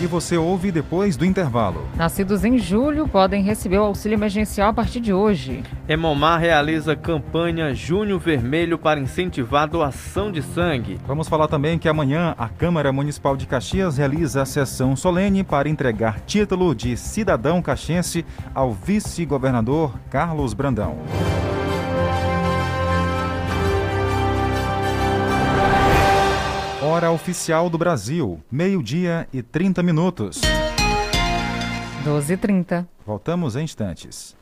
Que 0.08 0.12
você 0.12 0.38
ouve 0.38 0.72
depois 0.72 1.18
do 1.18 1.26
intervalo. 1.26 1.86
Nascidos 1.98 2.46
em 2.46 2.58
julho 2.58 3.08
podem 3.10 3.44
receber 3.44 3.78
o 3.78 3.84
auxílio 3.84 4.16
emergencial 4.16 4.70
a 4.70 4.74
partir 4.74 5.02
de 5.02 5.12
hoje. 5.12 5.64
Hemomar 5.88 6.40
realiza 6.40 6.96
campanha 6.96 7.74
Junho 7.74 8.18
Vermelho 8.18 8.78
para 8.78 9.02
incentivar 9.02 9.64
a 9.64 9.66
doação 9.66 10.32
de 10.32 10.42
sangue. 10.42 10.98
Vamos 11.06 11.28
falar 11.28 11.50
também 11.50 11.78
que 11.78 11.90
amanhã 11.90 12.34
a 12.38 12.48
Câmara 12.48 12.94
Municipal 12.94 13.36
de 13.36 13.46
Caxias 13.46 13.98
realiza 13.98 14.42
a 14.42 14.46
sessão 14.46 14.96
solene 14.96 15.44
para 15.44 15.68
entregar 15.68 16.22
título 16.22 16.74
de 16.74 16.96
cidadão 16.96 17.62
caxiense 17.62 18.26
ao 18.56 18.72
vice-governador 18.72 19.94
Carlos 20.10 20.54
Brandão. 20.54 20.98
Hora 26.98 27.12
oficial 27.12 27.70
do 27.70 27.78
Brasil, 27.78 28.44
meio-dia 28.52 29.28
e 29.32 29.44
30 29.44 29.84
minutos. 29.84 30.42
12h30. 32.04 32.88
Voltamos 33.06 33.56
em 33.56 33.66
instantes. 33.66 34.36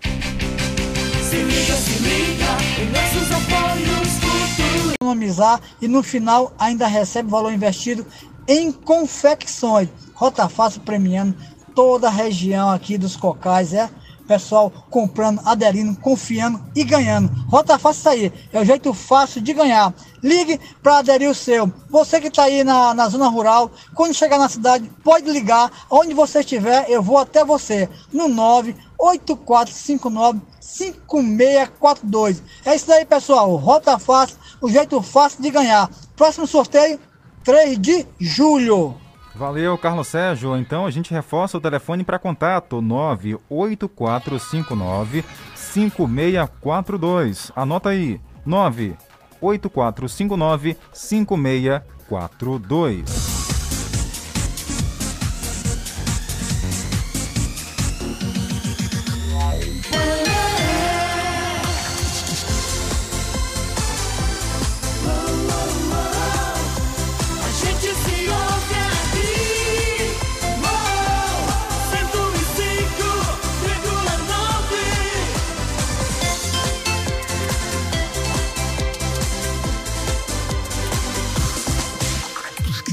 Se 0.00 1.36
liga, 1.36 1.74
se 1.74 2.02
liga, 2.02 2.46
em 2.80 2.90
nossos 2.92 3.30
apoios 3.30 4.08
futuros. 4.20 4.94
Economizar 4.94 5.60
e 5.82 5.86
no 5.86 6.02
final 6.02 6.54
ainda 6.58 6.86
recebe 6.86 7.28
valor 7.28 7.52
investido 7.52 8.06
em 8.48 8.72
confecções. 8.72 9.90
Rota 10.14 10.48
Fácil 10.48 10.80
premiando 10.80 11.36
toda 11.74 12.08
a 12.08 12.10
região 12.10 12.70
aqui 12.70 12.96
dos 12.96 13.16
cocais, 13.16 13.74
é? 13.74 13.90
Pessoal 14.26 14.72
comprando, 14.90 15.40
aderindo, 15.44 15.94
confiando 16.00 16.60
e 16.74 16.82
ganhando. 16.84 17.30
Rota 17.48 17.78
Fácil 17.78 18.10
aí, 18.10 18.32
é 18.52 18.60
o 18.60 18.64
jeito 18.64 18.92
fácil 18.94 19.40
de 19.40 19.52
ganhar. 19.52 19.92
Ligue 20.22 20.60
para 20.82 20.98
aderir 20.98 21.28
o 21.28 21.34
seu. 21.34 21.72
Você 21.90 22.20
que 22.20 22.28
está 22.28 22.44
aí 22.44 22.62
na, 22.62 22.94
na 22.94 23.08
zona 23.08 23.26
rural, 23.28 23.72
quando 23.94 24.14
chegar 24.14 24.38
na 24.38 24.48
cidade, 24.48 24.88
pode 25.02 25.28
ligar. 25.30 25.70
Onde 25.90 26.14
você 26.14 26.38
estiver, 26.40 26.88
eu 26.88 27.02
vou 27.02 27.18
até 27.18 27.44
você. 27.44 27.88
No 28.12 28.28
98459 28.28 30.40
5642. 30.60 32.42
É 32.64 32.74
isso 32.74 32.90
aí, 32.92 33.04
pessoal. 33.04 33.54
Rota 33.56 33.98
Fácil, 33.98 34.38
o 34.60 34.70
jeito 34.70 35.02
fácil 35.02 35.42
de 35.42 35.50
ganhar. 35.50 35.90
Próximo 36.16 36.46
sorteio, 36.46 36.98
3 37.44 37.78
de 37.78 38.06
julho. 38.18 38.96
Valeu, 39.34 39.78
Carlos 39.78 40.08
Sérgio. 40.08 40.54
Então 40.56 40.84
a 40.86 40.90
gente 40.90 41.12
reforça 41.12 41.56
o 41.56 41.60
telefone 41.60 42.02
para 42.04 42.18
contato 42.18 42.82
98459 42.82 45.24
5642. 45.54 47.52
Anota 47.56 47.88
aí, 47.90 48.20
98459 48.44 50.76
5642. 50.92 53.31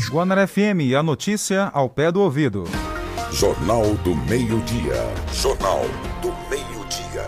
Guanar 0.10 0.48
FM, 0.48 0.96
a 0.98 1.04
notícia 1.04 1.70
ao 1.72 1.88
pé 1.88 2.12
do 2.12 2.20
ouvido. 2.20 2.64
Jornal 3.32 3.94
do 4.04 4.16
Meio-Dia. 4.16 4.96
Jornal 5.32 5.82
do 6.20 6.30
Meio-Dia. 6.50 7.28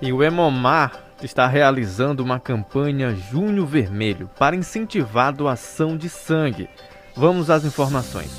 E 0.00 0.12
o 0.12 0.22
Hemomar 0.22 1.12
está 1.24 1.44
realizando 1.48 2.22
uma 2.22 2.38
campanha 2.38 3.12
Junho 3.12 3.66
Vermelho 3.66 4.30
para 4.38 4.54
incentivar 4.54 5.26
a 5.26 5.30
doação 5.32 5.96
de 5.96 6.08
sangue. 6.08 6.70
Vamos 7.16 7.50
às 7.50 7.64
informações. 7.64 8.30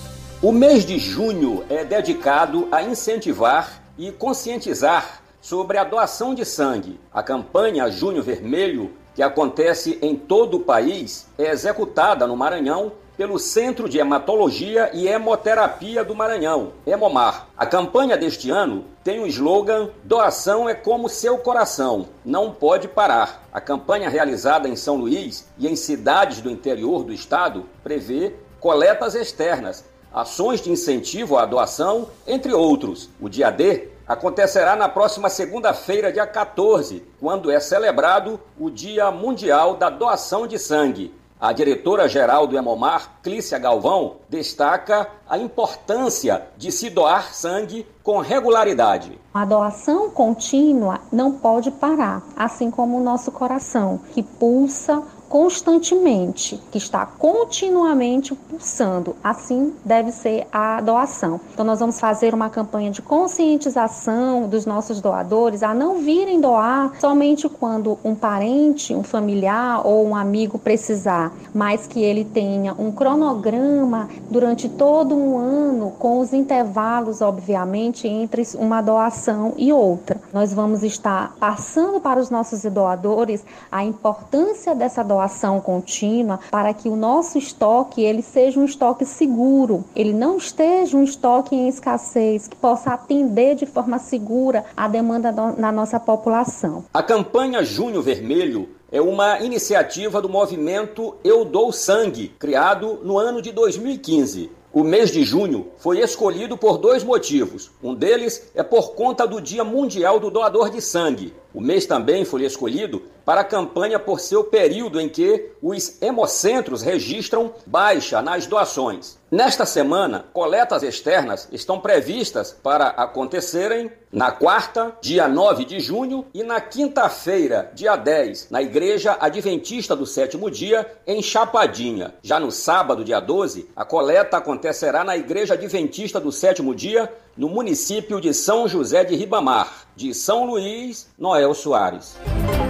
O 0.42 0.54
mês 0.54 0.86
de 0.86 0.98
junho 0.98 1.66
é 1.70 1.84
dedicado 1.84 2.70
a 2.72 2.82
incentivar 2.82 3.84
e 3.98 4.10
conscientizar 4.14 5.22
sobre 5.42 5.78
a 5.78 5.84
doação 5.84 6.34
de 6.34 6.46
sangue. 6.46 6.98
A 7.14 7.22
campanha 7.22 7.92
Junho 7.92 8.24
Vermelho, 8.24 8.94
que 9.14 9.22
acontece 9.22 10.00
em 10.02 10.16
todo 10.16 10.56
o 10.56 10.62
país, 10.62 11.28
é 11.38 11.52
executada 11.52 12.26
no 12.26 12.38
Maranhão 12.38 13.03
pelo 13.18 13.38
Centro 13.38 13.88
de 13.88 14.00
Hematologia 14.00 14.90
e 14.94 15.08
Hemoterapia 15.08 16.04
do 16.04 16.16
Maranhão, 16.16 16.74
Hemomar. 16.86 17.48
A 17.58 17.66
campanha 17.66 18.18
deste 18.18 18.50
ano 18.50 18.86
tem 19.04 19.20
o 19.20 19.28
slogan 19.28 19.90
Doação 20.04 20.68
é 20.68 20.74
como 20.74 21.10
seu 21.10 21.38
coração, 21.38 22.08
não 22.26 22.52
pode 22.52 22.88
parar. 22.88 23.44
A 23.54 23.62
campanha 23.62 24.10
realizada 24.10 24.68
em 24.68 24.76
São 24.76 24.96
Luís 24.96 25.48
e 25.58 25.68
em 25.68 25.76
cidades 25.76 26.42
do 26.42 26.50
interior 26.50 27.04
do 27.04 27.14
estado 27.14 27.66
prevê 27.84 28.36
coletas 28.60 29.14
externas, 29.14 29.86
ações 30.14 30.62
de 30.62 30.72
incentivo 30.72 31.38
à 31.38 31.46
doação, 31.46 32.08
entre 32.26 32.54
outros. 32.54 33.10
O 33.20 33.28
dia 33.28 33.52
D 33.52 33.90
acontecerá 34.08 34.76
na 34.76 34.90
próxima 34.90 35.30
segunda-feira, 35.30 36.12
dia 36.12 36.28
14, 36.28 37.04
quando 37.20 37.50
é 37.50 37.60
celebrado 37.60 38.40
o 38.60 38.70
Dia 38.70 39.10
Mundial 39.12 39.76
da 39.76 39.90
Doação 39.90 40.46
de 40.46 40.60
Sangue. 40.60 41.14
A 41.44 41.52
diretora-geral 41.52 42.48
do 42.48 42.58
Hemomar, 42.58 43.20
Clícia 43.22 43.60
Galvão, 43.60 44.16
destaca 44.30 45.10
a 45.30 45.38
importância 45.38 46.42
de 46.56 46.72
se 46.72 46.90
doar 46.90 47.34
sangue 47.34 47.86
com 48.02 48.20
regularidade. 48.20 49.20
A 49.34 49.44
doação 49.44 50.10
contínua 50.10 51.02
não 51.12 51.34
pode 51.34 51.70
parar, 51.70 52.24
assim 52.38 52.72
como 52.72 52.98
o 52.98 53.04
nosso 53.04 53.30
coração, 53.30 54.00
que 54.14 54.24
pulsa 54.24 55.04
constantemente, 55.34 56.62
que 56.72 56.78
está 56.78 57.08
continuamente 57.08 58.36
pulsando. 58.36 59.16
Assim 59.24 59.74
deve 59.84 60.12
ser 60.12 60.46
a 60.54 60.80
doação. 60.80 61.42
Então, 61.52 61.66
nós 61.66 61.80
vamos 61.80 62.00
fazer 62.00 62.36
uma 62.36 62.52
campanha 62.52 62.92
de 62.92 63.02
conscientização 63.02 64.48
dos 64.48 64.68
nossos 64.68 65.02
doadores 65.02 65.64
a 65.64 65.74
não 65.74 65.98
virem 65.98 66.40
doar 66.40 66.92
somente 67.00 67.50
quando 67.50 67.98
um 68.04 68.14
parente, 68.14 68.94
um 68.94 69.02
familiar 69.02 69.82
ou 69.84 70.06
um 70.06 70.16
amigo 70.16 70.60
precisar, 70.60 71.34
mas 71.52 71.88
que 71.88 72.00
ele 72.00 72.24
tenha 72.24 72.76
um 72.78 72.92
cronograma 72.92 74.10
durante 74.30 74.70
todo 74.70 75.16
um 75.16 75.40
ano, 75.40 75.96
com 75.98 76.20
os 76.20 76.32
intervalos, 76.32 77.22
obviamente, 77.22 78.08
entre 78.08 78.44
uma 78.54 78.84
doação 78.84 79.56
e 79.58 79.74
outra. 79.74 80.22
Nós 80.32 80.54
vamos 80.54 80.84
estar 80.84 81.36
passando 81.40 82.00
para 82.00 82.20
os 82.20 82.30
nossos 82.30 82.62
doadores 82.66 83.44
a 83.72 83.84
importância 83.84 84.76
dessa 84.76 85.04
doação 85.04 85.23
contínua 85.60 86.40
para 86.52 86.74
que 86.74 86.90
o 86.90 86.96
nosso 86.96 87.38
estoque 87.38 88.02
ele 88.02 88.22
seja 88.22 88.60
um 88.60 88.66
estoque 88.66 89.06
seguro, 89.06 89.84
ele 89.96 90.14
não 90.14 90.38
esteja 90.38 90.98
um 90.98 91.04
estoque 91.04 91.56
em 91.56 91.68
escassez, 91.68 92.48
que 92.48 92.56
possa 92.56 92.92
atender 92.92 93.56
de 93.56 93.66
forma 93.66 94.00
segura 94.00 94.66
a 94.76 94.88
demanda 94.88 95.32
na 95.58 95.72
nossa 95.72 96.00
população. 96.00 96.86
A 96.94 97.04
campanha 97.04 97.64
Junho 97.64 98.02
Vermelho 98.02 98.70
é 98.92 99.02
uma 99.02 99.40
iniciativa 99.40 100.22
do 100.22 100.30
movimento 100.30 101.16
Eu 101.24 101.44
Dou 101.44 101.72
Sangue, 101.72 102.28
criado 102.38 103.00
no 103.04 103.18
ano 103.18 103.42
de 103.42 103.52
2015. 103.52 104.52
O 104.74 104.84
mês 104.84 105.12
de 105.12 105.24
junho 105.24 105.68
foi 105.78 106.00
escolhido 106.00 106.58
por 106.58 106.80
dois 106.80 107.04
motivos. 107.04 107.70
Um 107.84 107.94
deles 107.94 108.50
é 108.56 108.64
por 108.64 108.96
conta 108.96 109.28
do 109.28 109.40
Dia 109.40 109.64
Mundial 109.64 110.20
do 110.20 110.32
Doador 110.32 110.72
de 110.72 110.82
Sangue. 110.82 111.32
O 111.54 111.62
mês 111.62 111.86
também 111.86 112.26
foi 112.26 112.44
escolhido 112.44 113.04
para 113.24 113.42
a 113.42 113.46
campanha 113.46 114.00
por 114.00 114.20
ser 114.20 114.38
o 114.38 114.44
período 114.44 115.00
em 115.00 115.08
que 115.08 115.52
os 115.62 116.02
hemocentros 116.02 116.82
registram 116.82 117.54
baixa 117.68 118.20
nas 118.20 118.48
doações. 118.48 119.20
Nesta 119.36 119.66
semana, 119.66 120.26
coletas 120.32 120.84
externas 120.84 121.50
estão 121.52 121.80
previstas 121.80 122.52
para 122.52 122.90
acontecerem 122.90 123.92
na 124.12 124.32
quarta, 124.32 124.96
dia 125.02 125.28
9 125.28 125.66
de 125.66 125.80
junho, 125.80 126.28
e 126.36 126.44
na 126.44 126.62
quinta-feira, 126.62 127.72
dia 127.74 127.96
10, 127.96 128.52
na 128.52 128.62
Igreja 128.62 129.18
Adventista 129.20 129.96
do 129.96 130.06
Sétimo 130.06 130.52
Dia, 130.52 130.86
em 131.08 131.20
Chapadinha. 131.20 132.14
Já 132.22 132.40
no 132.40 132.52
sábado, 132.52 133.04
dia 133.04 133.20
12, 133.20 133.68
a 133.76 133.84
coleta 133.84 134.38
acontecerá 134.38 135.04
na 135.04 135.18
Igreja 135.18 135.56
Adventista 135.56 136.20
do 136.20 136.32
Sétimo 136.32 136.76
Dia, 136.76 137.12
no 137.36 137.50
município 137.50 138.22
de 138.22 138.36
São 138.36 138.68
José 138.68 139.04
de 139.04 139.16
Ribamar, 139.16 139.88
de 139.96 140.14
São 140.14 140.46
Luís, 140.46 141.08
Noel 141.18 141.56
Soares. 141.56 142.16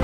A 0.00 0.03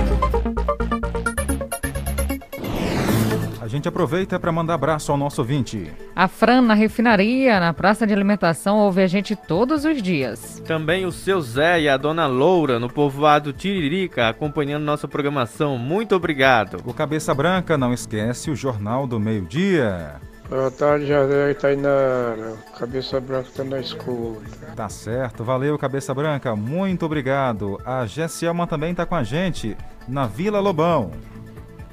gente 3.71 3.87
aproveita 3.87 4.39
para 4.39 4.51
mandar 4.51 4.75
abraço 4.75 5.11
ao 5.11 5.17
nosso 5.17 5.41
ouvinte. 5.41 5.91
A 6.15 6.27
Fran 6.27 6.61
na 6.61 6.73
refinaria, 6.73 7.59
na 7.59 7.73
praça 7.73 8.05
de 8.05 8.13
alimentação, 8.13 8.77
ouve 8.79 9.01
a 9.01 9.07
gente 9.07 9.35
todos 9.35 9.85
os 9.85 10.01
dias. 10.01 10.61
Também 10.67 11.05
o 11.05 11.11
seu 11.11 11.41
Zé 11.41 11.81
e 11.81 11.89
a 11.89 11.95
dona 11.95 12.27
Loura 12.27 12.79
no 12.79 12.89
povoado 12.91 13.53
Tiririca 13.53 14.27
acompanhando 14.27 14.83
nossa 14.83 15.07
programação. 15.07 15.77
Muito 15.77 16.15
obrigado. 16.15 16.81
O 16.85 16.93
Cabeça 16.93 17.33
Branca 17.33 17.77
não 17.77 17.93
esquece 17.93 18.51
o 18.51 18.55
Jornal 18.55 19.07
do 19.07 19.19
Meio-Dia. 19.19 20.15
Boa 20.49 20.69
tarde, 20.69 21.07
José 21.07 21.53
Tainara. 21.53 22.55
Cabeça 22.77 23.21
Branca 23.21 23.47
está 23.47 23.63
na 23.63 23.79
escuta. 23.79 24.67
Tá 24.75 24.89
certo, 24.89 25.45
valeu, 25.45 25.77
Cabeça 25.77 26.13
Branca. 26.13 26.57
Muito 26.57 27.05
obrigado. 27.05 27.79
A 27.85 28.05
Gesselma 28.05 28.67
também 28.67 28.91
está 28.91 29.05
com 29.05 29.15
a 29.15 29.23
gente 29.23 29.77
na 30.09 30.27
Vila 30.27 30.59
Lobão. 30.59 31.11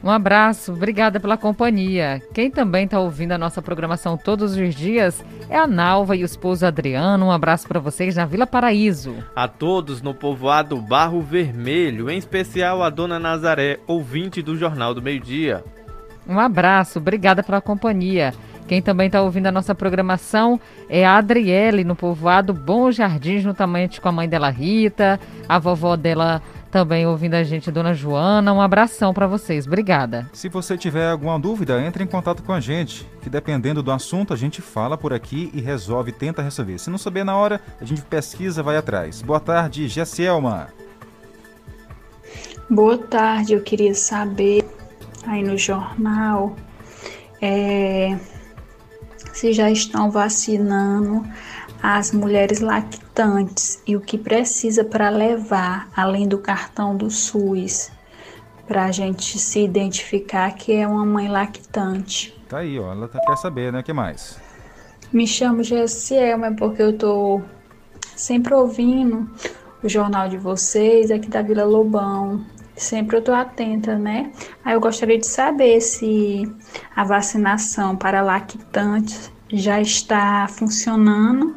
Um 0.03 0.11
abraço, 0.11 0.73
obrigada 0.73 1.19
pela 1.19 1.37
companhia. 1.37 2.23
Quem 2.33 2.51
também 2.51 2.85
está 2.85 3.01
ouvindo 3.01 3.33
a 3.33 3.39
nossa 3.39 3.61
programação 3.61 4.17
todos 4.17 4.57
os 4.57 4.75
dias 4.75 5.25
é 5.51 5.57
a 5.57 5.67
Nalva 5.67 6.15
e 6.15 6.23
o 6.23 6.25
esposo 6.25 6.65
Adriano. 6.65 7.27
Um 7.27 7.33
abraço 7.33 7.67
para 7.67 7.81
vocês 7.81 8.15
na 8.15 8.25
Vila 8.25 8.47
Paraíso. 8.47 9.17
A 9.35 9.49
todos 9.49 10.01
no 10.01 10.15
povoado 10.15 10.77
Barro 10.77 11.21
Vermelho, 11.21 12.09
em 12.09 12.17
especial 12.17 12.83
a 12.83 12.91
dona 12.91 13.19
Nazaré, 13.19 13.81
ouvinte 13.87 14.41
do 14.41 14.57
Jornal 14.57 14.95
do 14.95 15.03
Meio 15.03 15.21
Dia. 15.21 15.65
Um 16.29 16.39
abraço, 16.39 16.99
obrigada 16.99 17.43
pela 17.43 17.61
companhia. 17.61 18.33
Quem 18.69 18.83
também 18.83 19.07
está 19.07 19.23
ouvindo 19.23 19.47
a 19.47 19.53
nossa 19.53 19.75
programação 19.75 20.61
é 20.91 21.05
a 21.05 21.17
Adriele, 21.17 21.85
no 21.85 21.97
povoado 21.97 22.53
Bom 22.53 22.93
Jardins, 22.93 23.43
no 23.43 23.55
tamanho 23.55 23.89
com 24.01 24.09
a 24.11 24.13
mãe 24.13 24.29
dela 24.29 24.51
Rita, 24.51 25.19
a 25.49 25.59
vovó 25.59 25.97
dela 25.97 26.43
também 26.71 27.07
ouvindo 27.07 27.35
a 27.35 27.43
gente, 27.43 27.71
Dona 27.71 27.95
Joana. 27.95 28.53
Um 28.53 28.61
abração 28.61 29.13
para 29.13 29.27
vocês. 29.27 29.67
Obrigada. 29.67 30.29
Se 30.33 30.49
você 30.49 30.77
tiver 30.77 31.11
alguma 31.11 31.39
dúvida, 31.39 31.81
entre 31.83 32.05
em 32.05 32.07
contato 32.07 32.43
com 32.43 32.53
a 32.53 32.61
gente, 32.61 33.07
que 33.23 33.31
dependendo 33.31 33.83
do 33.83 33.91
assunto, 33.91 34.33
a 34.33 34.37
gente 34.37 34.61
fala 34.61 34.97
por 34.97 35.13
aqui 35.13 35.51
e 35.55 35.61
resolve, 35.61 36.13
tenta 36.13 36.43
resolver. 36.43 36.79
Se 36.79 36.91
não 36.91 36.99
souber 36.99 37.25
na 37.25 37.37
hora, 37.37 37.61
a 37.81 37.85
gente 37.85 38.03
pesquisa, 38.03 38.63
vai 38.63 38.77
atrás. 38.77 39.23
Boa 39.23 39.41
tarde, 39.41 39.89
Jessielma. 39.89 40.69
Boa 42.71 42.99
tarde, 42.99 43.55
eu 43.55 43.63
queria 43.63 43.95
saber 43.95 44.63
aí 45.27 45.43
no 45.43 45.57
jornal 45.57 46.55
é, 47.41 48.19
se 49.33 49.53
já 49.53 49.71
estão 49.71 50.11
vacinando 50.11 51.25
as 51.83 52.13
mulheres 52.13 52.61
lactantes 52.61 53.83
e 53.87 53.97
o 53.97 54.01
que 54.01 54.19
precisa 54.19 54.85
para 54.85 55.09
levar, 55.09 55.89
além 55.97 56.27
do 56.27 56.39
cartão 56.39 56.97
do 56.97 57.11
SUS, 57.11 57.91
para 58.67 58.85
a 58.85 58.93
gente 58.93 59.39
se 59.39 59.61
identificar 59.65 60.53
que 60.53 60.73
é 60.73 60.87
uma 60.87 61.07
mãe 61.07 61.29
lactante. 61.29 62.37
Tá 62.49 62.59
aí, 62.59 62.79
ó, 62.79 62.93
ela 62.93 63.09
tá, 63.09 63.21
quer 63.21 63.37
saber, 63.37 63.73
né? 63.73 63.81
O 63.81 63.83
que 63.83 63.93
mais? 63.93 64.39
Me 65.13 65.27
chamo 65.27 65.63
Jessielma 65.63 66.55
porque 66.55 66.83
eu 66.83 66.97
tô 66.97 67.41
sempre 68.15 68.53
ouvindo 68.53 69.31
o 69.83 69.89
jornal 69.89 70.29
de 70.29 70.37
vocês 70.37 71.11
aqui 71.11 71.29
da 71.29 71.41
Vila 71.41 71.65
Lobão. 71.65 72.45
Sempre 72.77 73.17
eu 73.17 73.23
tô 73.23 73.33
atenta, 73.33 73.97
né? 73.97 74.33
Aí 74.65 74.75
eu 74.75 74.81
gostaria 74.81 75.19
de 75.19 75.27
saber 75.27 75.81
se 75.81 76.43
a 76.95 77.05
vacinação 77.05 77.97
para 77.97 78.21
lactantes 78.21 79.33
já 79.51 79.81
está 79.81 80.47
funcionando 80.49 81.57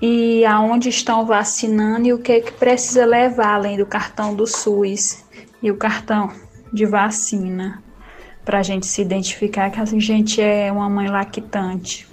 e 0.00 0.44
aonde 0.44 0.88
estão 0.88 1.24
vacinando 1.24 2.06
e 2.06 2.12
o 2.12 2.18
que, 2.18 2.32
é 2.32 2.40
que 2.40 2.52
precisa 2.52 3.04
levar 3.04 3.54
além 3.54 3.76
do 3.76 3.86
cartão 3.86 4.34
do 4.34 4.46
SUS 4.46 5.24
e 5.62 5.70
o 5.70 5.76
cartão 5.76 6.30
de 6.72 6.84
vacina 6.84 7.82
para 8.44 8.58
a 8.58 8.62
gente 8.62 8.86
se 8.86 9.02
identificar 9.02 9.70
que 9.70 9.80
a 9.80 9.84
gente 9.84 10.40
é 10.40 10.70
uma 10.70 10.88
mãe 10.88 11.08
lactante. 11.08 12.06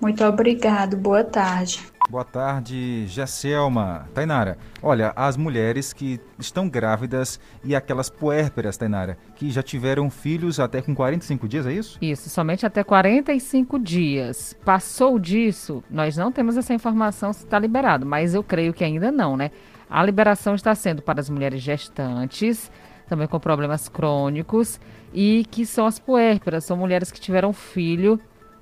Muito 0.00 0.24
obrigado, 0.24 0.96
boa 0.96 1.24
tarde. 1.24 1.89
Boa 2.10 2.24
tarde, 2.24 3.06
Gesselma. 3.06 4.08
Tainara, 4.12 4.58
olha, 4.82 5.12
as 5.14 5.36
mulheres 5.36 5.92
que 5.92 6.18
estão 6.40 6.68
grávidas 6.68 7.38
e 7.62 7.72
aquelas 7.72 8.10
puérperas, 8.10 8.76
Tainara, 8.76 9.16
que 9.36 9.48
já 9.48 9.62
tiveram 9.62 10.10
filhos 10.10 10.58
até 10.58 10.82
com 10.82 10.92
45 10.92 11.46
dias, 11.46 11.66
é 11.66 11.72
isso? 11.72 11.98
Isso, 12.02 12.28
somente 12.28 12.66
até 12.66 12.82
45 12.82 13.78
dias. 13.78 14.56
Passou 14.64 15.20
disso, 15.20 15.84
nós 15.88 16.16
não 16.16 16.32
temos 16.32 16.56
essa 16.56 16.74
informação 16.74 17.32
se 17.32 17.44
está 17.44 17.60
liberado, 17.60 18.04
mas 18.04 18.34
eu 18.34 18.42
creio 18.42 18.74
que 18.74 18.82
ainda 18.82 19.12
não, 19.12 19.36
né? 19.36 19.52
A 19.88 20.02
liberação 20.02 20.56
está 20.56 20.74
sendo 20.74 21.02
para 21.02 21.20
as 21.20 21.30
mulheres 21.30 21.62
gestantes, 21.62 22.72
também 23.08 23.28
com 23.28 23.38
problemas 23.38 23.88
crônicos, 23.88 24.80
e 25.14 25.46
que 25.48 25.64
são 25.64 25.86
as 25.86 26.00
puérperas, 26.00 26.64
são 26.64 26.76
mulheres 26.76 27.12
que 27.12 27.20
tiveram 27.20 27.52
filho 27.52 28.20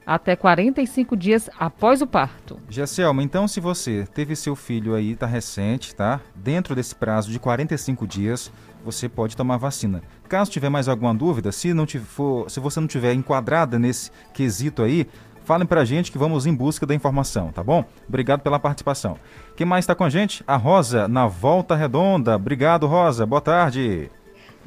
até 0.09 0.35
45 0.35 1.15
dias 1.15 1.51
após 1.59 2.01
o 2.01 2.07
parto. 2.07 2.59
Gesselma, 2.71 3.23
então 3.23 3.47
se 3.47 3.61
você 3.61 4.09
teve 4.15 4.35
seu 4.35 4.57
filho 4.57 4.95
aí, 4.95 5.15
tá 5.15 5.27
recente, 5.27 5.95
tá? 5.95 6.19
Dentro 6.35 6.75
desse 6.75 6.95
prazo 6.95 7.31
de 7.31 7.39
45 7.39 8.07
dias, 8.07 8.51
você 8.83 9.07
pode 9.07 9.37
tomar 9.37 9.59
vacina. 9.59 10.03
Caso 10.27 10.51
tiver 10.51 10.71
mais 10.71 10.89
alguma 10.89 11.15
dúvida, 11.15 11.53
se 11.53 11.75
não 11.75 11.87
for, 11.87 12.51
se 12.51 12.59
você 12.59 12.81
não 12.81 12.89
tiver 12.89 13.13
enquadrada 13.13 13.79
nesse 13.79 14.11
quesito 14.33 14.83
aí, 14.83 15.07
falem 15.45 15.67
pra 15.67 15.85
gente 15.85 16.11
que 16.11 16.17
vamos 16.17 16.47
em 16.47 16.55
busca 16.55 16.87
da 16.87 16.95
informação, 16.95 17.53
tá 17.53 17.63
bom? 17.63 17.85
Obrigado 18.09 18.41
pela 18.41 18.59
participação. 18.59 19.19
Quem 19.57 19.67
mais 19.67 19.83
está 19.83 19.95
com 19.95 20.05
a 20.05 20.11
gente? 20.11 20.43
A 20.47 20.57
Rosa, 20.57 21.07
na 21.07 21.27
Volta 21.27 21.77
Redonda. 21.77 22.37
Obrigado, 22.37 22.87
Rosa. 22.87 23.27
Boa 23.27 23.43
tarde. 23.43 24.11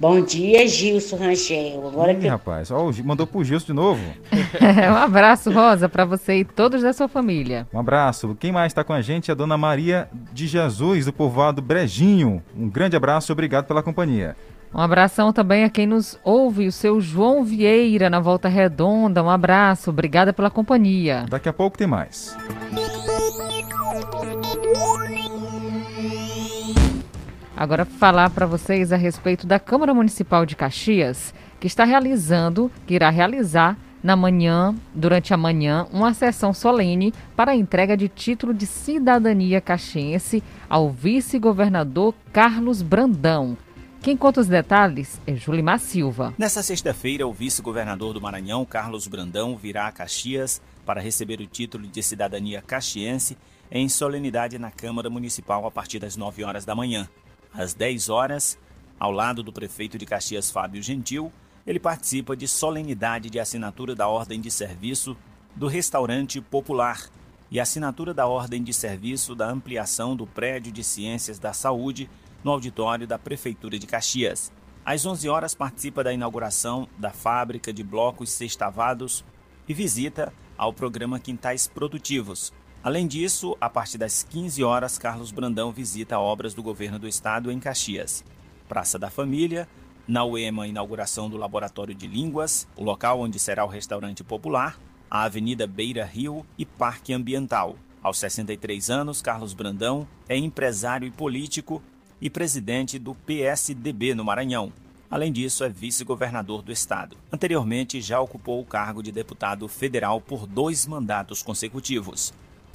Bom 0.02 0.20
dia, 0.20 0.68
Gilson 0.68 1.16
Rangel. 1.16 1.88
Agora 1.88 2.14
Ih, 2.14 2.16
que... 2.16 2.28
rapaz, 2.28 2.72
ó, 2.72 2.90
mandou 3.04 3.28
pro 3.28 3.44
Gilson 3.44 3.68
de 3.68 3.74
novo. 3.74 4.02
um 4.92 4.96
abraço, 4.96 5.52
Rosa, 5.52 5.88
para 5.88 6.06
você 6.06 6.38
e 6.38 6.44
todos 6.44 6.82
da 6.82 6.92
sua 6.92 7.08
família. 7.08 7.68
Um 7.72 7.78
abraço. 7.78 8.36
Quem 8.40 8.52
mais 8.52 8.72
está 8.72 8.84
com 8.84 8.94
a 8.94 9.02
gente 9.04 9.30
é 9.30 9.34
a 9.34 9.36
dona 9.36 9.60
Maria 9.60 10.10
de 10.34 10.48
Jesus, 10.48 11.06
do 11.06 11.14
povoado 11.14 11.62
Brejinho. 11.62 12.42
Um 12.58 12.68
grande 12.68 12.96
abraço 12.96 13.32
e 13.32 13.34
obrigado 13.34 13.68
pela 13.68 13.84
companhia. 13.84 14.36
Um 14.74 14.82
abração 14.82 15.32
também 15.32 15.66
a 15.66 15.70
quem 15.70 15.86
nos 15.86 16.18
ouve, 16.24 16.66
o 16.66 16.72
seu 16.72 17.00
João 17.00 17.44
Vieira, 17.44 18.10
na 18.10 18.20
Volta 18.20 18.50
Redonda. 18.50 19.22
Um 19.22 19.30
abraço, 19.30 19.92
obrigada 19.92 20.34
pela 20.34 20.50
companhia. 20.50 21.28
Daqui 21.30 21.48
a 21.48 21.54
pouco 21.54 21.78
tem 21.78 21.86
mais. 21.86 22.36
Agora 27.62 27.86
falar 27.86 28.32
para 28.32 28.48
vocês 28.48 28.92
a 28.92 28.96
respeito 28.96 29.46
da 29.46 29.60
Câmara 29.60 29.94
Municipal 29.94 30.48
de 30.48 30.56
Caxias, 30.56 31.32
que 31.60 31.68
está 31.68 31.84
realizando, 31.84 32.72
que 32.88 32.96
irá 32.96 33.12
realizar 33.12 33.78
na 34.02 34.16
manhã, 34.16 34.74
durante 34.96 35.32
a 35.32 35.38
manhã, 35.38 35.86
uma 35.94 36.12
sessão 36.12 36.56
solene 36.56 37.14
para 37.36 37.52
a 37.52 37.56
entrega 37.56 37.96
de 37.96 38.08
título 38.08 38.52
de 38.52 38.66
cidadania 38.66 39.62
caxiense 39.62 40.42
ao 40.68 40.90
vice-governador 40.90 42.16
Carlos 42.34 42.82
Brandão. 42.82 43.56
Quem 44.02 44.18
conta 44.18 44.42
os 44.42 44.48
detalhes 44.48 45.22
é 45.28 45.36
Julimar 45.36 45.78
Silva. 45.78 46.34
Nesta 46.40 46.64
sexta-feira, 46.64 47.28
o 47.28 47.32
vice-governador 47.32 48.12
do 48.12 48.22
Maranhão, 48.22 48.66
Carlos 48.66 49.06
Brandão, 49.06 49.56
virá 49.56 49.86
a 49.86 49.92
Caxias 49.92 50.60
para 50.84 51.00
receber 51.00 51.40
o 51.40 51.46
título 51.46 51.86
de 51.86 52.02
cidadania 52.02 52.64
caxiense 52.66 53.38
em 53.72 53.88
solenidade 53.88 54.58
na 54.58 54.72
Câmara 54.72 55.12
Municipal 55.12 55.68
a 55.68 55.70
partir 55.70 56.00
das 56.00 56.18
9 56.18 56.44
horas 56.44 56.66
da 56.66 56.74
manhã. 56.74 57.08
Às 57.54 57.74
10 57.74 58.10
horas, 58.10 58.58
ao 59.00 59.12
lado 59.12 59.44
do 59.44 59.52
prefeito 59.52 59.98
de 59.98 60.06
Caxias, 60.06 60.50
Fábio 60.50 60.82
Gentil, 60.82 61.32
ele 61.66 61.80
participa 61.80 62.36
de 62.36 62.48
solenidade 62.48 63.30
de 63.30 63.40
assinatura 63.40 63.94
da 63.94 64.08
ordem 64.08 64.40
de 64.40 64.50
serviço 64.50 65.16
do 65.56 65.68
restaurante 65.68 66.40
popular 66.40 67.10
e 67.52 67.60
assinatura 67.60 68.14
da 68.14 68.26
ordem 68.26 68.64
de 68.64 68.74
serviço 68.74 69.36
da 69.36 69.50
ampliação 69.50 70.16
do 70.16 70.26
prédio 70.26 70.72
de 70.72 70.84
ciências 70.84 71.38
da 71.38 71.52
saúde 71.52 72.10
no 72.44 72.52
auditório 72.52 73.06
da 73.06 73.20
Prefeitura 73.20 73.78
de 73.78 73.86
Caxias. 73.86 74.52
Às 74.86 75.06
11 75.06 75.30
horas 75.30 75.54
participa 75.54 76.04
da 76.04 76.14
inauguração 76.14 76.88
da 76.98 77.12
fábrica 77.12 77.72
de 77.72 77.84
blocos 77.84 78.32
sextavados 78.32 79.24
e 79.68 79.74
visita 79.74 80.34
ao 80.58 80.74
programa 80.74 81.20
Quintais 81.20 81.68
Produtivos, 81.68 82.54
Além 82.84 83.06
disso, 83.06 83.56
a 83.62 83.70
partir 83.70 84.00
das 84.00 84.24
15 84.24 84.64
horas, 84.64 84.98
Carlos 84.98 85.32
Brandão 85.32 85.72
visita 85.72 86.18
obras 86.18 86.56
do 86.56 86.64
governo 86.64 86.98
do 86.98 87.08
estado 87.08 87.52
em 87.52 87.60
Caxias. 87.60 88.24
Praça 88.68 88.98
da 88.98 89.08
Família, 89.08 89.68
na 90.08 90.26
UEMA, 90.26 90.68
inauguração 90.68 91.30
do 91.30 91.38
Laboratório 91.38 91.94
de 91.94 92.08
Línguas, 92.08 92.68
o 92.76 92.84
local 92.84 93.20
onde 93.20 93.38
será 93.38 93.64
o 93.64 93.68
restaurante 93.68 94.24
popular, 94.24 94.80
a 95.12 95.24
Avenida 95.24 95.68
Beira 95.68 96.04
Rio 96.04 96.44
e 96.58 96.66
Parque 96.66 97.14
Ambiental. 97.14 97.76
Aos 98.02 98.18
63 98.18 98.90
anos, 98.90 99.22
Carlos 99.22 99.54
Brandão 99.54 100.08
é 100.28 100.36
empresário 100.36 101.08
e 101.08 101.12
político 101.12 101.84
e 102.20 102.32
presidente 102.32 102.98
do 102.98 103.14
PSDB 103.14 104.16
no 104.16 104.26
Maranhão. 104.26 104.74
Além 105.08 105.32
disso, 105.32 105.64
é 105.64 105.70
vice-governador 105.70 106.64
do 106.64 106.72
estado. 106.72 107.16
Anteriormente, 107.32 108.02
já 108.02 108.20
ocupou 108.20 108.60
o 108.60 108.66
cargo 108.66 109.04
de 109.04 109.12
deputado 109.12 109.68
federal 109.68 110.20
por 110.20 110.48
dois 110.48 110.88
mandatos 110.88 111.44
consecutivos. 111.44 112.34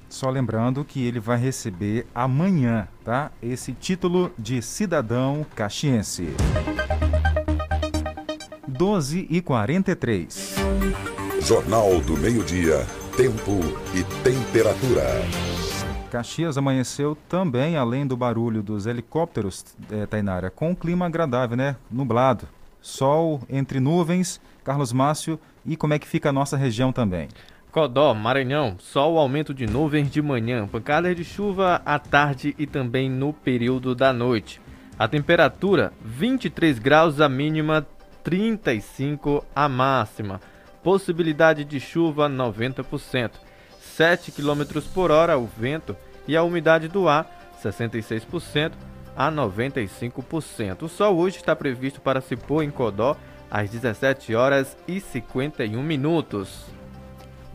Só 0.09 0.31
lembrando 0.31 0.85
que 0.85 1.05
ele 1.05 1.21
vai 1.21 1.37
receber 1.37 2.07
amanhã, 2.15 2.89
tá? 3.05 3.31
Esse 3.43 3.73
título 3.73 4.33
de 4.39 4.63
cidadão 4.63 5.45
caxiense. 5.55 6.29
12 8.69 9.27
e 9.31 9.41
43. 9.41 10.57
Jornal 11.41 12.01
do 12.01 12.17
Meio-Dia. 12.17 12.87
Tempo 13.17 13.61
e 13.95 14.05
temperatura. 14.23 15.05
Caxias 16.11 16.57
amanheceu 16.57 17.17
também, 17.29 17.77
além 17.77 18.07
do 18.07 18.17
barulho 18.17 18.63
dos 18.63 18.87
helicópteros, 18.87 19.65
é, 19.91 20.07
Tainara, 20.07 20.51
com 20.51 20.71
um 20.71 20.75
clima 20.75 21.07
agradável, 21.07 21.57
né? 21.57 21.77
Nublado. 21.91 22.47
sol 22.81 23.41
entre 23.49 23.81
nuvens. 23.81 24.41
Carlos 24.63 24.93
Márcio, 24.93 25.39
e 25.65 25.77
como 25.77 25.95
é 25.95 25.99
que 25.99 26.09
fica 26.09 26.31
a 26.31 26.33
nossa 26.33 26.57
região 26.57 26.93
também? 26.93 27.29
Codó, 27.77 28.15
Maranhão, 28.15 28.79
sol 28.79 29.19
aumento 29.19 29.53
de 29.53 29.67
nuvens 29.67 30.11
de 30.11 30.23
manhã, 30.23 30.67
pancadas 30.67 31.15
de 31.15 31.23
chuva 31.23 31.83
à 31.85 31.99
tarde 31.99 32.55
e 32.59 32.67
também 32.67 33.11
no 33.11 33.35
período 33.35 33.95
da 33.95 34.15
noite. 34.15 34.63
A 34.99 35.07
temperatura 35.07 35.93
23 36.03 36.79
graus 36.79 37.21
a 37.21 37.29
mínima, 37.29 37.87
35 38.25 39.45
a 39.55 39.69
máxima. 39.69 40.41
Possibilidade 40.83 41.67
de 41.67 41.79
chuva 41.79 42.31
90%. 42.31 43.33
7 43.79 44.33
km 44.33 44.81
por 44.95 45.11
hora 45.11 45.37
o 45.37 45.45
vento 45.45 45.95
e 46.27 46.35
a 46.35 46.43
umidade 46.43 46.89
do 46.89 47.11
ar 47.11 47.31
66% 47.63 48.73
a 49.15 49.31
95%. 49.31 50.85
O 50.85 50.89
sol 50.89 51.19
hoje 51.19 51.37
está 51.37 51.55
previsto 51.55 52.01
para 52.01 52.23
se 52.23 52.37
pôr 52.37 52.63
em 52.63 52.71
Codó 52.71 53.19
às 53.51 53.69
17 53.69 54.35
horas 54.35 54.79
e 54.89 54.99
51 54.99 55.83
minutos. 55.83 56.75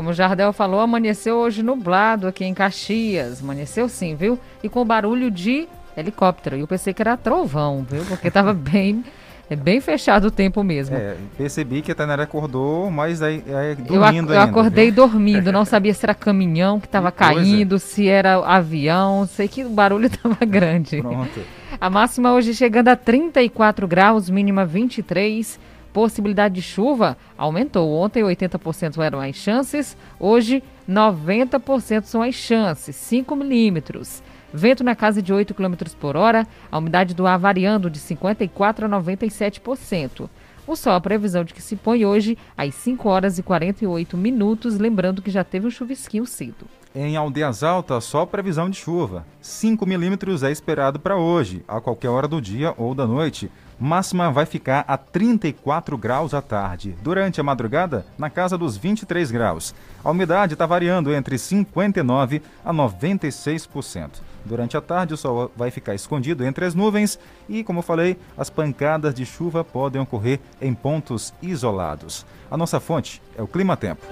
Como 0.02 0.10
o 0.10 0.14
Jardel 0.14 0.52
falou, 0.52 0.80
amanheceu 0.80 1.36
hoje 1.36 1.62
nublado 1.62 2.26
aqui 2.26 2.44
em 2.44 2.56
Caxias. 2.56 3.40
Amanheceu 3.40 3.88
sim, 3.88 4.16
viu? 4.16 4.40
E 4.64 4.68
com 4.68 4.84
barulho 4.84 5.30
de 5.30 5.68
helicóptero. 5.96 6.58
E 6.58 6.62
eu 6.62 6.68
pensei 6.68 6.92
que 6.92 7.04
era 7.04 7.16
trovão, 7.16 7.86
viu? 7.88 8.04
Porque 8.06 8.30
estava 8.30 8.52
bem 8.52 9.04
é 9.48 9.56
bem 9.56 9.80
fechado 9.80 10.30
o 10.30 10.32
tempo 10.32 10.64
mesmo. 10.64 10.96
É, 10.96 11.16
percebi 11.38 11.84
que 11.84 11.92
a 11.92 11.96
Tainara 11.96 12.24
acordou, 12.24 12.90
mas 12.90 13.22
aí, 13.22 13.44
aí 13.48 13.76
dormindo 13.76 13.94
eu, 13.94 14.04
ac 14.04 14.16
ainda. 14.18 14.34
Eu 14.34 14.42
acordei 14.42 14.86
viu? 14.86 14.96
dormindo, 14.96 15.52
não 15.54 15.66
sabia 15.66 15.94
se 15.94 16.04
era 16.04 16.16
caminhão 16.16 16.80
que 16.80 16.88
estava 16.88 17.12
caindo, 17.12 17.78
se 17.78 18.08
era 18.08 18.38
avião, 18.40 19.28
sei 19.28 19.48
que 19.48 19.64
o 19.64 19.70
barulho 19.70 20.08
estava 20.10 20.44
grande. 20.44 21.00
Pronto. 21.00 21.42
A 21.80 21.90
máxima 21.92 22.34
hoje 22.34 22.56
chegando 22.56 22.88
a 22.88 22.96
34 22.96 23.88
graus, 23.88 24.32
mínima 24.32 24.66
23 24.66 25.60
possibilidade 25.94 26.56
de 26.56 26.62
chuva 26.62 27.18
aumentou. 27.38 27.92
Ontem 27.92 28.24
80% 28.24 29.02
eram 29.02 29.20
as 29.20 29.36
chances, 29.36 29.98
hoje 30.20 30.64
90% 30.90 32.04
são 32.04 32.22
as 32.22 32.36
chances, 32.36 32.96
5 32.96 33.36
milímetros. 33.36 34.24
Vento 34.54 34.84
na 34.84 34.96
casa 34.96 35.22
de 35.22 35.32
8 35.32 35.54
km 35.54 35.76
por 36.00 36.18
hora, 36.18 36.46
a 36.70 36.78
umidade 36.78 37.14
do 37.14 37.26
ar 37.26 37.40
variando 37.40 37.90
de 37.90 38.00
54% 38.00 38.84
a 38.84 38.90
97%. 38.90 40.30
O 40.68 40.76
sol, 40.76 40.94
a 40.94 41.02
previsão 41.02 41.44
de 41.44 41.54
que 41.54 41.62
se 41.62 41.76
põe 41.76 42.06
hoje 42.06 42.38
às 42.56 42.76
5 42.76 43.10
horas 43.10 43.40
e 43.40 43.44
48 43.44 44.16
minutos, 44.16 44.78
lembrando 44.78 45.22
que 45.22 45.32
já 45.32 45.44
teve 45.44 45.68
um 45.68 45.72
chuvisquinho 45.72 46.26
cedo. 46.26 46.68
Em 46.94 47.16
Aldeias 47.16 47.64
Altas, 47.64 48.04
só 48.04 48.26
previsão 48.26 48.70
de 48.70 48.78
chuva. 48.78 49.26
5 49.42 49.86
milímetros 49.86 50.44
é 50.44 50.52
esperado 50.52 51.00
para 51.00 51.16
hoje, 51.16 51.64
a 51.68 51.80
qualquer 51.80 52.10
hora 52.10 52.28
do 52.28 52.42
dia 52.42 52.74
ou 52.78 52.94
da 52.94 53.08
noite. 53.08 53.50
Máxima 53.84 54.32
vai 54.32 54.46
ficar 54.46 54.86
a 54.88 54.96
34 54.96 55.98
graus 55.98 56.36
à 56.36 56.42
tarde. 56.42 56.96
Durante 57.02 57.42
a 57.42 57.44
madrugada, 57.44 58.06
na 58.16 58.30
casa 58.30 58.56
dos 58.56 58.78
23 58.78 59.32
graus. 59.32 59.74
A 60.04 60.12
umidade 60.12 60.54
está 60.54 60.68
variando 60.68 61.12
entre 61.12 61.36
59% 61.36 62.44
a 62.64 62.72
96%. 62.72 64.10
Durante 64.46 64.78
a 64.78 64.82
tarde, 64.82 65.16
o 65.16 65.18
sol 65.18 65.52
vai 65.58 65.72
ficar 65.72 65.96
escondido 65.96 66.46
entre 66.46 66.64
as 66.64 66.76
nuvens 66.76 67.18
e, 67.50 67.64
como 67.64 67.82
falei, 67.82 68.20
as 68.38 68.52
pancadas 68.52 69.16
de 69.16 69.26
chuva 69.26 69.64
podem 69.64 70.00
ocorrer 70.00 70.40
em 70.62 70.76
pontos 70.76 71.34
isolados. 71.42 72.24
A 72.52 72.58
nossa 72.58 72.80
fonte 72.80 73.20
é 73.36 73.42
o 73.42 73.48
Clima 73.48 73.76
Tempo. 73.76 74.06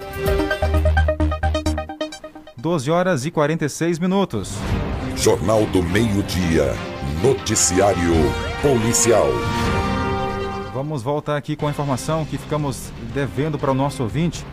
12 2.57 2.89
horas 2.89 3.23
e 3.23 3.29
46 3.29 3.99
minutos. 3.99 4.55
Jornal 5.15 5.67
do 5.67 5.83
Meio-Dia. 5.83 6.73
Noticiário 7.21 8.48
Policial. 8.61 9.27
Vamos 10.73 11.01
voltar 11.01 11.37
aqui 11.37 11.55
com 11.55 11.65
a 11.65 11.69
informação 11.69 12.25
que 12.25 12.37
ficamos 12.37 12.91
devendo 13.13 13.57
para 13.57 13.71
o 13.71 13.73
nosso 13.73 14.03
ouvinte. 14.03 14.45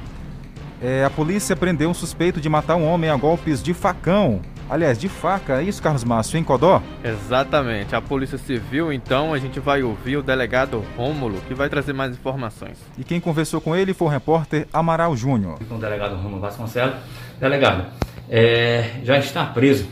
É, 0.81 1.05
a 1.05 1.11
polícia 1.11 1.57
prendeu 1.57 1.91
um 1.91 1.95
suspeito 1.95 2.41
de 2.41 2.49
matar 2.49 2.77
um 2.77 2.87
homem 2.87 3.11
a 3.11 3.17
golpes 3.17 3.61
de 3.61 3.75
facão. 3.75 4.41
Aliás, 4.71 4.97
de 4.97 5.09
faca, 5.09 5.61
é 5.61 5.65
isso, 5.65 5.83
Carlos 5.83 6.05
Márcio, 6.05 6.39
em 6.39 6.45
Codó? 6.45 6.81
Exatamente. 7.03 7.97
A 7.97 8.01
Polícia 8.01 8.39
Civil, 8.39 8.93
então, 8.93 9.35
a 9.35 9.39
gente 9.39 9.59
vai 9.59 9.83
ouvir 9.83 10.19
o 10.19 10.23
delegado 10.23 10.85
Rômulo, 10.97 11.41
que 11.49 11.55
vai 11.55 11.69
trazer 11.69 11.93
mais 11.93 12.13
informações. 12.13 12.79
E 12.97 13.03
quem 13.03 13.21
conversou 13.21 13.61
com 13.61 13.75
ele 13.75 13.93
foi 13.93 14.07
o 14.07 14.11
repórter 14.11 14.69
Amaral 14.73 15.17
Júnior. 15.17 15.59
Com 15.69 15.75
o 15.75 15.81
delegado 15.81 16.15
Rômulo 16.15 16.41
Vasconcelos. 16.41 16.95
Delegado, 17.41 17.87
é, 18.29 19.01
já 19.03 19.19
está 19.19 19.45
preso 19.47 19.89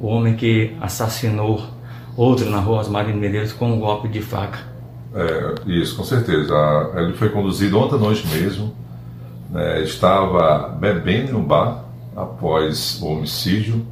o 0.00 0.08
homem 0.08 0.34
que 0.34 0.76
assassinou 0.80 1.75
outro 2.16 2.50
na 2.50 2.58
rua 2.58 2.80
Osmarino 2.80 3.18
Medeiros 3.18 3.52
com 3.52 3.70
um 3.70 3.78
golpe 3.78 4.08
de 4.08 4.20
faca. 4.20 4.58
É, 5.14 5.54
isso, 5.66 5.96
com 5.96 6.04
certeza. 6.04 6.54
Ele 6.96 7.12
foi 7.14 7.28
conduzido 7.30 7.78
ontem 7.78 7.96
à 7.96 7.98
noite 7.98 8.26
mesmo. 8.28 8.74
Né, 9.50 9.82
estava 9.82 10.68
bebendo 10.68 11.38
um 11.38 11.42
bar 11.42 11.84
após 12.14 13.00
o 13.00 13.06
homicídio. 13.06 13.86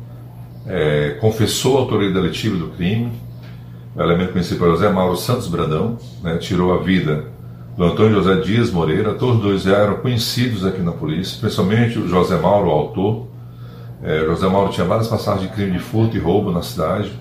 É, 0.66 1.16
confessou 1.20 1.76
a 1.76 1.80
autoria 1.80 2.10
deletiva 2.10 2.56
do 2.56 2.68
crime. 2.68 3.12
O 3.94 4.02
elemento 4.02 4.32
principal 4.32 4.68
é 4.68 4.70
José 4.72 4.88
Mauro 4.90 5.16
Santos 5.16 5.46
Brandão, 5.46 5.98
né, 6.22 6.36
tirou 6.38 6.74
a 6.74 6.82
vida 6.82 7.26
do 7.76 7.84
Antônio 7.84 8.14
José 8.14 8.40
Dias 8.40 8.70
Moreira. 8.70 9.14
Todos 9.14 9.40
dois 9.40 9.66
eram 9.66 9.96
conhecidos 9.96 10.64
aqui 10.66 10.80
na 10.80 10.92
polícia, 10.92 11.38
principalmente 11.40 11.98
o 11.98 12.08
José 12.08 12.36
Mauro, 12.36 12.68
o 12.68 12.72
autor. 12.72 13.26
É, 14.02 14.24
José 14.26 14.48
Mauro 14.48 14.70
tinha 14.70 14.86
várias 14.86 15.08
passagens 15.08 15.48
de 15.48 15.54
crime 15.54 15.72
de 15.72 15.78
furto 15.78 16.16
e 16.16 16.20
roubo 16.20 16.50
na 16.50 16.62
cidade. 16.62 17.12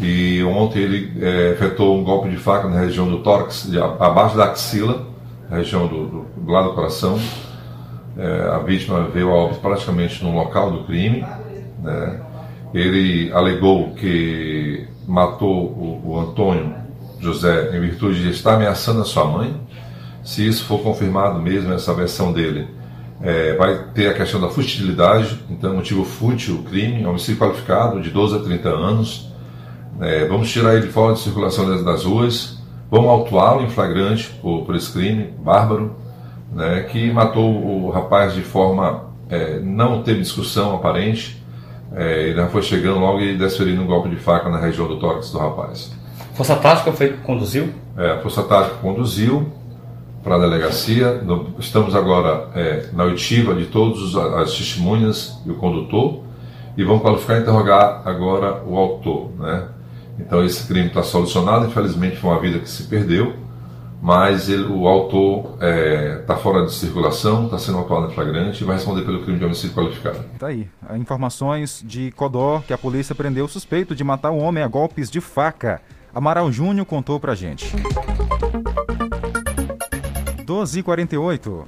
E 0.00 0.42
ontem 0.44 0.80
ele 0.80 1.12
é, 1.20 1.50
efetuou 1.50 1.98
um 1.98 2.02
golpe 2.02 2.30
de 2.30 2.36
faca 2.36 2.68
na 2.68 2.80
região 2.80 3.08
do 3.08 3.18
tórax, 3.18 3.70
abaixo 3.98 4.36
da 4.36 4.46
axila, 4.46 5.06
região 5.50 5.86
do, 5.86 6.06
do, 6.06 6.26
do 6.36 6.50
lado 6.50 6.70
do 6.70 6.74
coração. 6.74 7.18
É, 8.16 8.50
a 8.54 8.58
vítima 8.58 9.08
veio 9.12 9.30
a 9.30 9.34
óbito 9.34 9.60
praticamente 9.60 10.24
no 10.24 10.34
local 10.34 10.70
do 10.70 10.84
crime. 10.84 11.24
Né? 11.82 12.20
Ele 12.72 13.30
alegou 13.32 13.90
que 13.94 14.86
matou 15.06 15.66
o, 15.66 16.02
o 16.04 16.20
Antônio 16.20 16.74
José 17.18 17.76
em 17.76 17.80
virtude 17.80 18.22
de 18.22 18.30
estar 18.30 18.54
ameaçando 18.54 19.02
a 19.02 19.04
sua 19.04 19.26
mãe. 19.26 19.54
Se 20.24 20.46
isso 20.46 20.64
for 20.64 20.80
confirmado 20.80 21.40
mesmo, 21.40 21.72
essa 21.72 21.92
versão 21.92 22.32
dele, 22.32 22.68
é, 23.22 23.54
vai 23.56 23.84
ter 23.92 24.08
a 24.08 24.14
questão 24.14 24.40
da 24.40 24.48
futilidade, 24.48 25.38
então 25.50 25.74
motivo 25.74 26.04
fútil 26.04 26.62
crime, 26.68 27.04
homicídio 27.06 27.40
qualificado 27.40 28.00
de 28.00 28.10
12 28.10 28.36
a 28.36 28.38
30 28.40 28.68
anos. 28.68 29.29
É, 30.00 30.26
vamos 30.26 30.50
tirar 30.50 30.74
ele 30.74 30.88
fora 30.88 31.14
de 31.14 31.20
circulação 31.20 31.84
das, 31.84 32.04
ruas, 32.04 32.58
vamos 32.90 33.08
autuá-lo 33.08 33.62
em 33.62 33.70
flagrante 33.70 34.30
por, 34.40 34.64
por 34.64 34.74
esse 34.74 34.92
crime 34.92 35.34
bárbaro, 35.38 35.96
né, 36.52 36.86
que 36.90 37.12
matou 37.12 37.50
o 37.50 37.90
rapaz 37.90 38.34
de 38.34 38.42
forma 38.42 39.04
é, 39.28 39.60
não 39.60 40.02
teve 40.02 40.20
discussão 40.20 40.74
aparente, 40.74 41.40
é, 41.92 42.28
ele 42.28 42.46
foi 42.48 42.62
chegando 42.62 42.98
logo 42.98 43.20
e 43.20 43.36
desferindo 43.36 43.82
um 43.82 43.86
golpe 43.86 44.08
de 44.08 44.16
faca 44.16 44.48
na 44.48 44.58
região 44.58 44.88
do 44.88 44.98
tórax 44.98 45.30
do 45.30 45.38
rapaz. 45.38 45.92
Força 46.34 46.56
Tática 46.56 46.92
foi 46.92 47.08
que 47.08 47.18
conduziu? 47.18 47.68
É, 47.96 48.12
a 48.12 48.18
Força 48.18 48.42
Tática 48.42 48.76
conduziu, 48.76 49.52
para 50.22 50.36
a 50.36 50.38
delegacia. 50.38 51.22
Estamos 51.58 51.94
agora 51.94 52.48
é, 52.54 52.86
na 52.92 53.04
oitiva 53.04 53.54
de 53.54 53.66
todas 53.66 54.14
as 54.14 54.56
testemunhas 54.56 55.40
e 55.46 55.50
o 55.50 55.54
condutor 55.54 56.22
e 56.76 56.84
vamos 56.84 57.02
qualificar 57.02 57.38
e 57.38 57.40
interrogar 57.40 58.02
agora 58.04 58.62
o 58.66 58.76
autor. 58.76 59.30
Né? 59.38 59.64
Então 60.20 60.44
esse 60.44 60.66
crime 60.66 60.88
está 60.88 61.02
solucionado, 61.02 61.66
infelizmente 61.66 62.16
foi 62.16 62.30
uma 62.30 62.40
vida 62.40 62.58
que 62.58 62.68
se 62.68 62.84
perdeu, 62.84 63.34
mas 64.02 64.48
ele, 64.48 64.64
o 64.64 64.86
autor 64.86 65.54
está 65.54 65.66
é, 65.66 66.16
tá 66.26 66.36
fora 66.36 66.64
de 66.64 66.72
circulação, 66.72 67.46
está 67.46 67.58
sendo 67.58 67.78
autuado 67.78 68.10
em 68.10 68.14
flagrante 68.14 68.62
e 68.62 68.66
vai 68.66 68.76
responder 68.76 69.02
pelo 69.02 69.22
crime 69.22 69.38
de 69.38 69.44
homicídio 69.44 69.74
qualificado. 69.74 70.24
Tá 70.38 70.48
aí, 70.48 70.68
informações 70.96 71.82
de 71.84 72.10
Codó 72.12 72.62
que 72.66 72.72
a 72.72 72.78
polícia 72.78 73.14
prendeu 73.14 73.44
o 73.44 73.48
suspeito 73.48 73.94
de 73.94 74.04
matar 74.04 74.30
um 74.30 74.42
homem 74.42 74.62
a 74.62 74.68
golpes 74.68 75.10
de 75.10 75.20
faca. 75.20 75.80
Amaral 76.14 76.50
Júnior 76.50 76.86
contou 76.86 77.20
pra 77.20 77.34
gente. 77.34 77.74
12h48. 80.44 81.64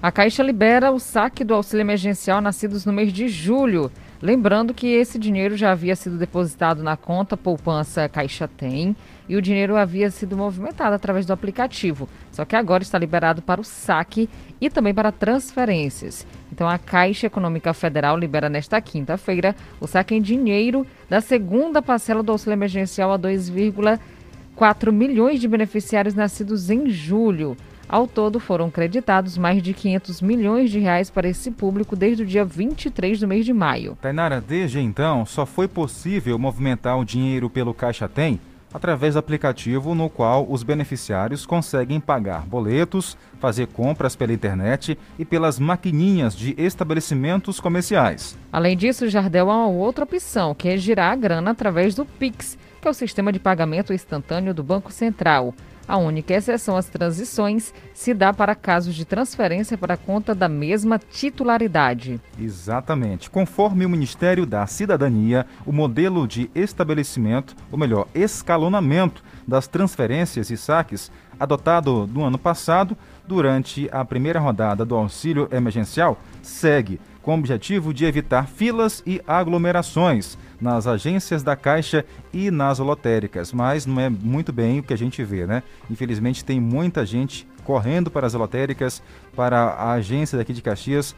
A 0.00 0.12
Caixa 0.12 0.42
libera 0.42 0.90
o 0.90 0.98
saque 0.98 1.44
do 1.44 1.54
auxílio 1.54 1.82
emergencial 1.82 2.40
nascidos 2.40 2.84
no 2.84 2.92
mês 2.92 3.12
de 3.12 3.28
julho. 3.28 3.90
Lembrando 4.20 4.74
que 4.74 4.88
esse 4.88 5.16
dinheiro 5.16 5.56
já 5.56 5.70
havia 5.70 5.94
sido 5.94 6.18
depositado 6.18 6.82
na 6.82 6.96
conta 6.96 7.36
poupança 7.36 8.08
Caixa 8.08 8.48
Tem 8.48 8.96
e 9.28 9.36
o 9.36 9.42
dinheiro 9.42 9.76
havia 9.76 10.10
sido 10.10 10.36
movimentado 10.36 10.92
através 10.92 11.24
do 11.24 11.32
aplicativo. 11.32 12.08
Só 12.32 12.44
que 12.44 12.56
agora 12.56 12.82
está 12.82 12.98
liberado 12.98 13.40
para 13.40 13.60
o 13.60 13.64
saque 13.64 14.28
e 14.60 14.68
também 14.68 14.92
para 14.92 15.12
transferências. 15.12 16.26
Então 16.50 16.68
a 16.68 16.78
Caixa 16.78 17.28
Econômica 17.28 17.72
Federal 17.72 18.18
libera 18.18 18.48
nesta 18.48 18.80
quinta-feira 18.80 19.54
o 19.80 19.86
saque 19.86 20.16
em 20.16 20.20
dinheiro 20.20 20.84
da 21.08 21.20
segunda 21.20 21.80
parcela 21.80 22.20
do 22.20 22.32
auxílio 22.32 22.54
emergencial 22.56 23.12
a 23.12 23.18
2,4 23.18 24.90
milhões 24.90 25.40
de 25.40 25.46
beneficiários 25.46 26.14
nascidos 26.14 26.70
em 26.70 26.90
julho. 26.90 27.56
Ao 27.88 28.06
todo, 28.06 28.38
foram 28.38 28.70
creditados 28.70 29.38
mais 29.38 29.62
de 29.62 29.72
500 29.72 30.20
milhões 30.20 30.70
de 30.70 30.78
reais 30.78 31.08
para 31.08 31.26
esse 31.26 31.50
público 31.50 31.96
desde 31.96 32.22
o 32.22 32.26
dia 32.26 32.44
23 32.44 33.18
do 33.18 33.26
mês 33.26 33.46
de 33.46 33.52
maio. 33.54 33.96
Tainara, 34.02 34.40
desde 34.40 34.78
então, 34.78 35.24
só 35.24 35.46
foi 35.46 35.66
possível 35.66 36.38
movimentar 36.38 36.98
o 36.98 37.04
dinheiro 37.04 37.48
pelo 37.48 37.72
Caixa 37.72 38.06
Tem 38.06 38.38
através 38.72 39.14
do 39.14 39.18
aplicativo 39.18 39.94
no 39.94 40.10
qual 40.10 40.46
os 40.48 40.62
beneficiários 40.62 41.46
conseguem 41.46 41.98
pagar 41.98 42.42
boletos, 42.42 43.16
fazer 43.40 43.66
compras 43.68 44.14
pela 44.14 44.32
internet 44.32 44.98
e 45.18 45.24
pelas 45.24 45.58
maquininhas 45.58 46.36
de 46.36 46.54
estabelecimentos 46.58 47.60
comerciais. 47.60 48.36
Além 48.52 48.76
disso, 48.76 49.06
o 49.06 49.08
Jardel 49.08 49.50
há 49.50 49.56
uma 49.56 49.68
outra 49.68 50.04
opção, 50.04 50.54
que 50.54 50.68
é 50.68 50.76
girar 50.76 51.12
a 51.12 51.16
grana 51.16 51.52
através 51.52 51.94
do 51.94 52.04
Pix, 52.04 52.58
que 52.80 52.86
é 52.86 52.90
o 52.90 52.94
sistema 52.94 53.32
de 53.32 53.38
pagamento 53.38 53.92
instantâneo 53.92 54.52
do 54.52 54.62
Banco 54.62 54.92
Central. 54.92 55.54
A 55.88 55.96
única 55.96 56.34
exceção 56.34 56.76
às 56.76 56.86
transições 56.86 57.72
se 57.94 58.12
dá 58.12 58.30
para 58.30 58.54
casos 58.54 58.94
de 58.94 59.06
transferência 59.06 59.78
para 59.78 59.96
conta 59.96 60.34
da 60.34 60.46
mesma 60.46 60.98
titularidade. 60.98 62.20
Exatamente. 62.38 63.30
Conforme 63.30 63.86
o 63.86 63.88
Ministério 63.88 64.44
da 64.44 64.66
Cidadania, 64.66 65.46
o 65.64 65.72
modelo 65.72 66.28
de 66.28 66.50
estabelecimento, 66.54 67.56
ou 67.72 67.78
melhor, 67.78 68.06
escalonamento 68.14 69.24
das 69.46 69.66
transferências 69.66 70.50
e 70.50 70.58
saques 70.58 71.10
adotado 71.40 72.06
no 72.06 72.22
ano 72.22 72.36
passado, 72.36 72.94
durante 73.26 73.88
a 73.90 74.04
primeira 74.04 74.40
rodada 74.40 74.84
do 74.84 74.94
auxílio 74.94 75.48
emergencial, 75.50 76.18
segue 76.42 77.00
com 77.28 77.34
o 77.34 77.38
objetivo 77.40 77.92
de 77.92 78.06
evitar 78.06 78.48
filas 78.48 79.02
e 79.06 79.20
aglomerações 79.26 80.38
nas 80.58 80.86
agências 80.86 81.42
da 81.42 81.54
Caixa 81.54 82.02
e 82.32 82.50
nas 82.50 82.78
lotéricas, 82.78 83.52
mas 83.52 83.84
não 83.84 84.00
é 84.00 84.08
muito 84.08 84.50
bem 84.50 84.78
o 84.78 84.82
que 84.82 84.94
a 84.94 84.96
gente 84.96 85.22
vê, 85.22 85.46
né? 85.46 85.62
Infelizmente 85.90 86.42
tem 86.42 86.58
muita 86.58 87.04
gente 87.04 87.46
correndo 87.64 88.10
para 88.10 88.26
as 88.26 88.32
lotéricas, 88.32 89.02
para 89.36 89.58
a 89.58 89.92
agência 89.92 90.38
daqui 90.38 90.54
de 90.54 90.62
Caxias 90.62 91.14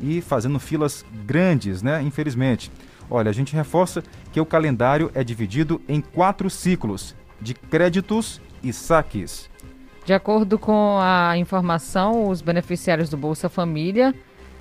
e 0.00 0.20
fazendo 0.20 0.60
filas 0.60 1.04
grandes, 1.26 1.82
né? 1.82 2.00
Infelizmente. 2.04 2.70
Olha, 3.10 3.28
a 3.28 3.34
gente 3.34 3.52
reforça 3.52 4.00
que 4.30 4.40
o 4.40 4.46
calendário 4.46 5.10
é 5.12 5.24
dividido 5.24 5.82
em 5.88 6.00
quatro 6.00 6.48
ciclos 6.48 7.16
de 7.40 7.52
créditos 7.52 8.40
e 8.62 8.72
saques. 8.72 9.50
De 10.04 10.12
acordo 10.12 10.56
com 10.56 11.00
a 11.00 11.36
informação, 11.36 12.28
os 12.28 12.40
beneficiários 12.40 13.10
do 13.10 13.16
Bolsa 13.16 13.48
Família, 13.48 14.14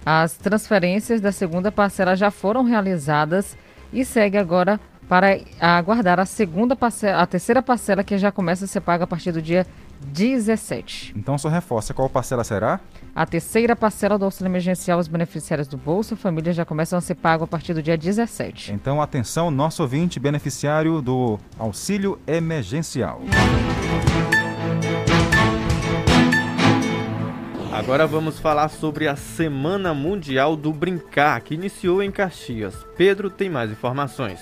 as 0.10 0.38
transferências 0.38 1.20
da 1.20 1.34
segunda 1.34 1.70
parcela 1.70 2.16
já 2.16 2.32
foram 2.32 2.64
realizadas 2.64 3.58
e 3.92 4.06
segue 4.06 4.38
agora 4.38 4.80
para 5.10 5.38
aguardar 5.60 6.18
a 6.18 6.26
segunda 6.26 6.78
parcela, 6.78 7.22
a 7.22 7.26
terceira 7.26 7.62
parcela 7.62 8.06
que 8.06 8.18
já 8.18 8.32
começa 8.32 8.64
a 8.64 8.68
ser 8.70 8.80
paga 8.80 9.04
a 9.04 9.08
partir 9.08 9.34
do 9.34 9.42
dia 9.42 9.68
17. 10.00 11.14
Então 11.14 11.38
só 11.38 11.50
reforça 11.50 11.94
qual 11.94 12.10
parcela 12.10 12.46
será? 12.46 12.80
A 13.14 13.26
terceira 13.26 13.76
parcela 13.76 14.18
do 14.18 14.24
auxílio 14.24 14.50
emergencial 14.50 14.98
aos 14.98 15.10
beneficiários 15.10 15.68
do 15.68 15.76
Bolsa 15.76 16.16
Família 16.16 16.54
já 16.54 16.64
começam 16.64 16.98
a 16.98 17.02
ser 17.02 17.16
pago 17.16 17.44
a 17.44 17.48
partir 17.48 17.74
do 17.74 17.84
dia 17.84 17.98
17. 17.98 18.72
Então 18.72 19.02
atenção, 19.02 19.52
nosso 19.52 19.82
ouvinte 19.82 20.22
beneficiário 20.22 21.02
do 21.02 21.38
auxílio 21.60 22.18
emergencial. 22.26 23.20
Agora 27.78 28.08
vamos 28.08 28.40
falar 28.40 28.70
sobre 28.70 29.08
a 29.08 29.16
Semana 29.16 29.94
Mundial 29.94 30.56
do 30.56 30.74
Brincar, 30.74 31.40
que 31.42 31.54
iniciou 31.54 32.02
em 32.02 32.10
Caxias. 32.10 32.74
Pedro 32.98 33.30
tem 33.30 33.52
mais 33.52 33.72
informações. 33.72 34.40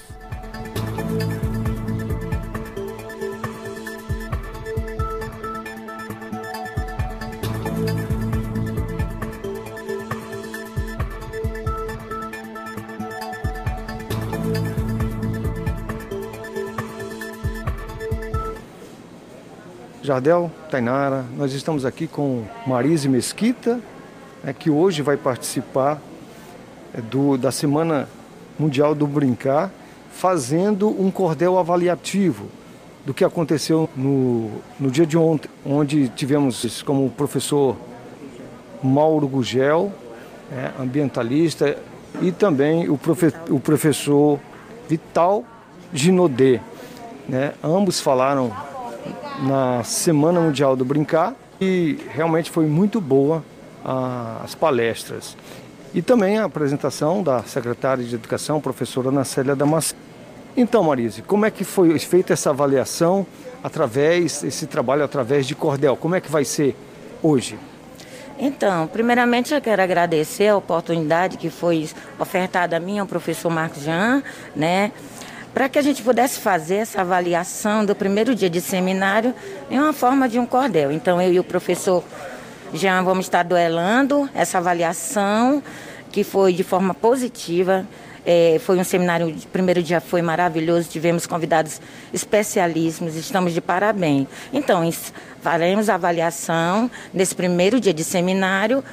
Jardel, 20.06 20.51
Tainara, 20.70 21.26
nós 21.36 21.51
estamos 21.53 21.84
aqui 21.84 22.06
com 22.06 22.43
Marise 22.68 23.10
Mesquita, 23.10 23.80
né, 24.43 24.53
que 24.53 24.70
hoje 24.70 25.01
vai 25.01 25.18
participar 25.18 25.99
é, 26.93 27.01
do, 27.01 27.36
da 27.38 27.51
Semana 27.51 28.08
Mundial 28.60 28.93
do 28.93 29.08
Brincar, 29.08 29.72
fazendo 30.12 30.89
um 30.89 31.10
cordel 31.10 31.58
avaliativo 31.58 32.45
do 33.03 33.16
que 33.16 33.24
aconteceu 33.24 33.89
no, 33.95 34.51
no 34.80 34.91
dia 34.91 35.08
de 35.08 35.18
ontem, 35.18 35.49
onde 35.66 36.08
tivemos 36.10 36.84
como 36.84 37.10
professor 37.10 37.76
Mauro 38.84 39.28
Gugel, 39.28 39.91
é, 40.51 40.80
ambientalista, 40.80 41.78
e 42.22 42.32
também 42.32 42.88
o, 42.89 42.97
profe, 42.97 43.34
o 43.49 43.60
professor 43.60 44.39
Vital 44.88 45.43
Ginodê. 45.91 46.60
Né? 47.28 47.53
Ambos 47.64 47.99
falaram 47.99 48.53
na 49.42 49.84
Semana 49.84 50.40
Mundial 50.40 50.76
do 50.76 50.86
Brincar 50.86 51.34
e 51.60 52.00
realmente 52.14 52.50
foi 52.52 52.66
muito 52.66 53.00
boa 53.02 53.44
a, 53.84 54.42
as 54.44 54.56
palestras. 54.56 55.36
E 55.94 56.02
também 56.02 56.38
a 56.38 56.46
apresentação 56.46 57.24
da 57.24 57.44
secretária 57.44 58.04
de 58.04 58.16
Educação, 58.16 58.60
professora 58.60 59.10
Ana 59.10 59.24
Célia 59.24 59.56
Damasceno. 59.56 60.02
Então, 60.58 60.84
Marise, 60.84 61.22
como 61.22 61.46
é 61.46 61.52
que 61.52 61.64
foi 61.64 61.98
feita 62.00 62.34
essa 62.34 62.50
avaliação 62.50 63.26
através, 63.64 64.44
esse 64.44 64.68
trabalho 64.68 65.04
através 65.04 65.46
de 65.46 65.56
cordel? 65.56 65.96
Como 65.98 66.16
é 66.16 66.22
que 66.22 66.32
vai 66.32 66.46
ser 66.46 66.76
hoje? 67.22 67.58
Então, 68.38 68.88
primeiramente 68.88 69.54
eu 69.54 69.62
quero 69.62 69.82
agradecer 69.82 70.50
a 70.50 70.58
oportunidade 70.58 71.38
que 71.38 71.50
foi 71.50 71.90
ofertada 72.20 72.76
a 72.76 72.80
mim, 72.80 73.00
ao 73.00 73.06
professor 73.06 73.50
Marcos 73.50 73.84
Jean, 73.84 74.22
né? 74.54 74.92
Para 75.56 75.70
que 75.70 75.80
a 75.80 75.82
gente 75.82 76.03
pudesse 76.03 76.41
fazer 76.41 76.76
essa 76.76 76.99
avaliação 76.99 77.86
do 77.86 77.95
primeiro 77.95 78.36
dia 78.36 78.49
de 78.49 78.60
seminário 78.60 79.34
em 79.72 79.80
uma 79.80 79.93
forma 79.93 80.28
de 80.28 80.38
um 80.38 80.45
cordel. 80.45 80.91
Então, 80.91 81.22
eu 81.22 81.32
e 81.32 81.39
o 81.39 81.45
professor 81.45 82.03
Jean 82.74 83.01
vamos 83.03 83.28
estar 83.28 83.41
duelando 83.41 84.30
essa 84.36 84.58
avaliação, 84.58 85.64
que 86.12 86.26
foi 86.26 86.51
de 86.51 86.62
forma 86.62 86.93
positiva. 86.93 87.88
É, 88.26 88.60
foi 88.66 88.78
um 88.78 88.84
seminário, 88.84 89.30
o 89.30 89.47
primeiro 89.47 89.82
dia 89.82 90.01
foi 90.01 90.22
maravilhoso, 90.22 90.89
tivemos 90.89 91.26
convidados 91.26 91.80
especialíssimos, 92.14 93.16
estamos 93.16 93.53
de 93.53 93.62
parabéns. 93.62 94.28
Então, 94.51 94.82
faremos 95.39 95.88
avaliação 95.88 96.91
nesse 97.14 97.34
primeiro 97.34 97.80
dia 97.80 97.93
de 97.93 98.03
seminário, 98.03 98.84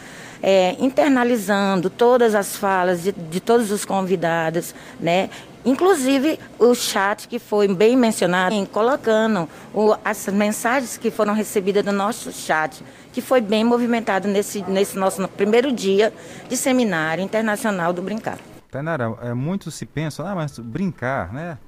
é, 0.41 0.77
internalizando 0.79 1.91
todas 1.91 2.37
as 2.37 2.57
falas 2.57 3.03
de, 3.03 3.11
de 3.11 3.41
todos 3.41 3.73
os 3.73 3.85
convidados, 3.85 4.77
né? 5.01 5.29
Inclusive 5.65 6.39
o 6.59 6.75
chat 6.75 7.29
que 7.29 7.39
foi 7.39 7.69
bem 7.73 7.97
mencionado, 7.97 8.55
colocando 8.67 9.49
o, 9.73 9.95
as 10.05 10.27
mensagens 10.29 10.97
que 10.97 11.11
foram 11.11 11.35
recebidas 11.35 11.85
do 11.85 11.93
nosso 11.93 12.33
chat, 12.33 12.83
que 13.13 13.21
foi 13.21 13.41
bem 13.41 13.63
movimentado 13.63 14.27
nesse, 14.27 14.63
nesse 14.63 14.99
nosso 14.99 15.27
primeiro 15.29 15.71
dia 15.71 16.13
de 16.49 16.57
seminário 16.57 17.23
internacional 17.23 17.93
do 17.93 18.03
Brincar. 18.03 18.39
Tainara, 18.71 19.15
é, 19.23 19.35
muito 19.35 19.71
se 19.71 19.85
pensa, 19.85 20.27
ah, 20.27 20.35
mas 20.35 20.59
brincar, 20.59 21.33
né? 21.33 21.59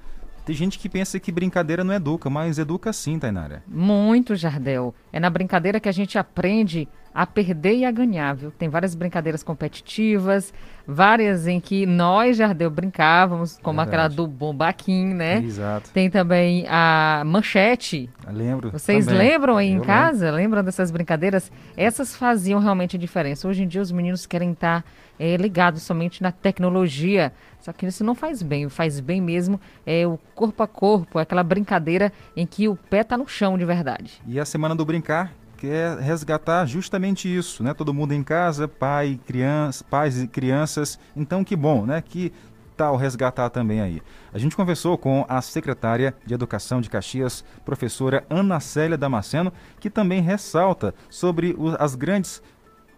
Tem 0.43 0.55
gente 0.55 0.77
que 0.77 0.89
pensa 0.89 1.19
que 1.19 1.31
brincadeira 1.31 1.83
não 1.83 1.93
educa, 1.93 2.29
mas 2.29 2.59
educa 2.59 2.91
sim, 2.93 3.17
Tainara. 3.17 3.63
Muito, 3.67 4.35
Jardel. 4.35 4.93
É 5.11 5.19
na 5.19 5.29
brincadeira 5.29 5.79
que 5.79 5.89
a 5.89 5.91
gente 5.91 6.19
aprende 6.19 6.87
a 7.15 7.25
perder 7.25 7.77
e 7.77 7.85
a 7.85 7.91
ganhar, 7.91 8.35
viu? 8.35 8.51
Tem 8.51 8.67
várias 8.67 8.93
brincadeiras 8.93 9.41
competitivas, 9.41 10.53
várias 10.85 11.47
em 11.47 11.61
que 11.61 11.85
nós, 11.85 12.35
Jardel, 12.35 12.69
brincávamos, 12.69 13.57
como 13.63 13.79
Verdade. 13.79 13.95
aquela 13.95 14.07
do 14.09 14.27
Bombaquim, 14.27 15.13
né? 15.13 15.37
Exato. 15.37 15.89
Tem 15.91 16.09
também 16.09 16.65
a 16.67 17.23
manchete. 17.25 18.09
Eu 18.27 18.33
lembro. 18.33 18.71
Vocês 18.71 19.05
também. 19.05 19.29
lembram 19.29 19.55
aí 19.55 19.71
Eu 19.71 19.77
em 19.77 19.81
casa? 19.81 20.25
Lembro. 20.25 20.35
Lembram 20.35 20.63
dessas 20.65 20.91
brincadeiras? 20.91 21.49
Essas 21.77 22.13
faziam 22.13 22.59
realmente 22.59 22.97
diferença. 22.97 23.47
Hoje 23.47 23.63
em 23.63 23.67
dia 23.67 23.81
os 23.81 23.93
meninos 23.93 24.25
querem 24.25 24.51
estar 24.51 24.83
é, 25.17 25.37
ligados 25.37 25.83
somente 25.83 26.21
na 26.21 26.33
tecnologia. 26.33 27.31
Só 27.61 27.71
que 27.71 27.85
isso 27.85 28.03
não 28.03 28.13
faz 28.13 28.43
bem. 28.43 28.67
Faz 28.67 28.99
bem 28.99 29.21
mesmo 29.21 29.57
é 29.85 30.05
o 30.05 30.19
corpo 30.35 30.61
a 30.61 30.67
corpo, 30.67 31.17
aquela 31.17 31.43
brincadeira 31.43 32.11
em 32.35 32.45
que 32.45 32.67
o 32.67 32.75
pé 32.75 33.01
está 33.01 33.17
no 33.17 33.25
chão 33.25 33.57
de 33.57 33.63
verdade. 33.63 34.21
E 34.27 34.37
a 34.37 34.43
Semana 34.43 34.75
do 34.75 34.83
Brincar 34.85 35.31
quer 35.65 35.97
resgatar 35.97 36.65
justamente 36.67 37.33
isso, 37.33 37.63
né? 37.63 37.73
Todo 37.73 37.93
mundo 37.93 38.13
em 38.13 38.23
casa, 38.23 38.67
pai, 38.67 39.19
criança, 39.25 39.83
pais 39.83 40.21
e 40.21 40.27
crianças. 40.27 40.99
Então 41.15 41.43
que 41.43 41.55
bom, 41.55 41.85
né? 41.85 42.01
Que 42.01 42.31
tal 42.77 42.95
resgatar 42.95 43.49
também 43.49 43.81
aí. 43.81 44.01
A 44.33 44.37
gente 44.37 44.55
conversou 44.55 44.97
com 44.97 45.25
a 45.27 45.41
secretária 45.41 46.13
de 46.25 46.33
Educação 46.33 46.81
de 46.81 46.89
Caxias, 46.89 47.43
professora 47.63 48.25
Ana 48.29 48.59
Célia 48.59 48.97
Damasceno, 48.97 49.51
que 49.79 49.89
também 49.89 50.21
ressalta 50.21 50.93
sobre 51.09 51.55
as 51.79 51.95
grandes 51.95 52.43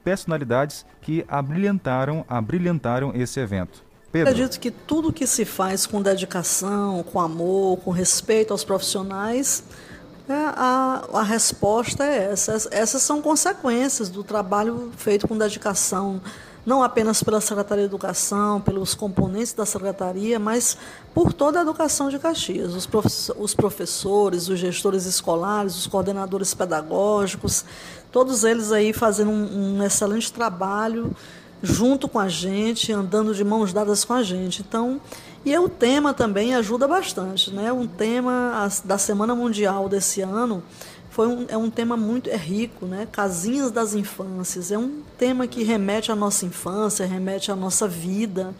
personalidades 0.03 0.85
que 1.01 1.23
abrilhantaram, 1.27 2.25
abrilhantaram 2.27 3.13
esse 3.15 3.39
evento. 3.39 3.85
Pedro. 4.11 4.29
Acredito 4.31 4.59
que 4.59 4.71
tudo 4.71 5.13
que 5.13 5.27
se 5.27 5.45
faz 5.45 5.85
com 5.85 6.01
dedicação, 6.01 7.03
com 7.03 7.19
amor, 7.19 7.77
com 7.79 7.91
respeito 7.91 8.51
aos 8.51 8.63
profissionais, 8.63 9.63
é, 9.63 9.86
a, 10.33 11.19
a 11.19 11.23
resposta 11.23 12.03
é 12.03 12.31
essa. 12.31 12.69
Essas 12.71 13.01
são 13.01 13.21
consequências 13.21 14.09
do 14.09 14.23
trabalho 14.23 14.91
feito 14.97 15.27
com 15.27 15.37
dedicação 15.37 16.21
não 16.67 16.83
apenas 16.83 17.23
pela 17.23 17.39
Secretaria 17.39 17.85
de 17.85 17.89
Educação, 17.89 18.59
pelos 18.59 18.93
componentes 18.93 19.53
da 19.53 19.65
Secretaria, 19.65 20.37
mas 20.37 20.77
por 21.13 21.31
toda 21.31 21.59
a 21.59 21.61
educação 21.61 22.09
de 22.09 22.19
Caxias, 22.19 22.73
os, 22.75 22.89
os 23.37 23.55
professores, 23.55 24.49
os 24.49 24.59
gestores 24.59 25.05
escolares, 25.05 25.77
os 25.77 25.87
coordenadores 25.87 26.53
pedagógicos, 26.53 27.63
todos 28.11 28.43
eles 28.43 28.73
aí 28.73 28.91
fazendo 28.91 29.31
um, 29.31 29.77
um 29.77 29.83
excelente 29.83 30.29
trabalho 30.29 31.15
junto 31.63 32.09
com 32.09 32.19
a 32.19 32.27
gente, 32.27 32.91
andando 32.91 33.33
de 33.33 33.45
mãos 33.45 33.71
dadas 33.71 34.03
com 34.03 34.13
a 34.13 34.21
gente. 34.21 34.61
Então, 34.61 34.99
e 35.47 35.57
o 35.57 35.69
tema 35.69 36.13
também 36.13 36.53
ajuda 36.53 36.89
bastante, 36.89 37.51
né? 37.51 37.71
Um 37.71 37.87
tema 37.87 38.69
da 38.83 38.97
Semana 38.97 39.33
Mundial 39.33 39.87
desse 39.87 40.19
ano 40.19 40.61
foi 41.09 41.25
um, 41.25 41.45
é 41.47 41.55
um 41.55 41.69
tema 41.69 41.95
muito 41.95 42.29
é 42.29 42.35
rico, 42.35 42.85
né? 42.85 43.07
Casinhas 43.09 43.71
das 43.71 43.93
infâncias 43.93 44.73
é 44.73 44.77
um 44.77 45.01
tema 45.17 45.47
que 45.47 45.63
remete 45.63 46.11
à 46.11 46.17
nossa 46.17 46.45
infância, 46.45 47.05
remete 47.05 47.49
à 47.49 47.55
nossa 47.55 47.87
vida, 47.87 48.53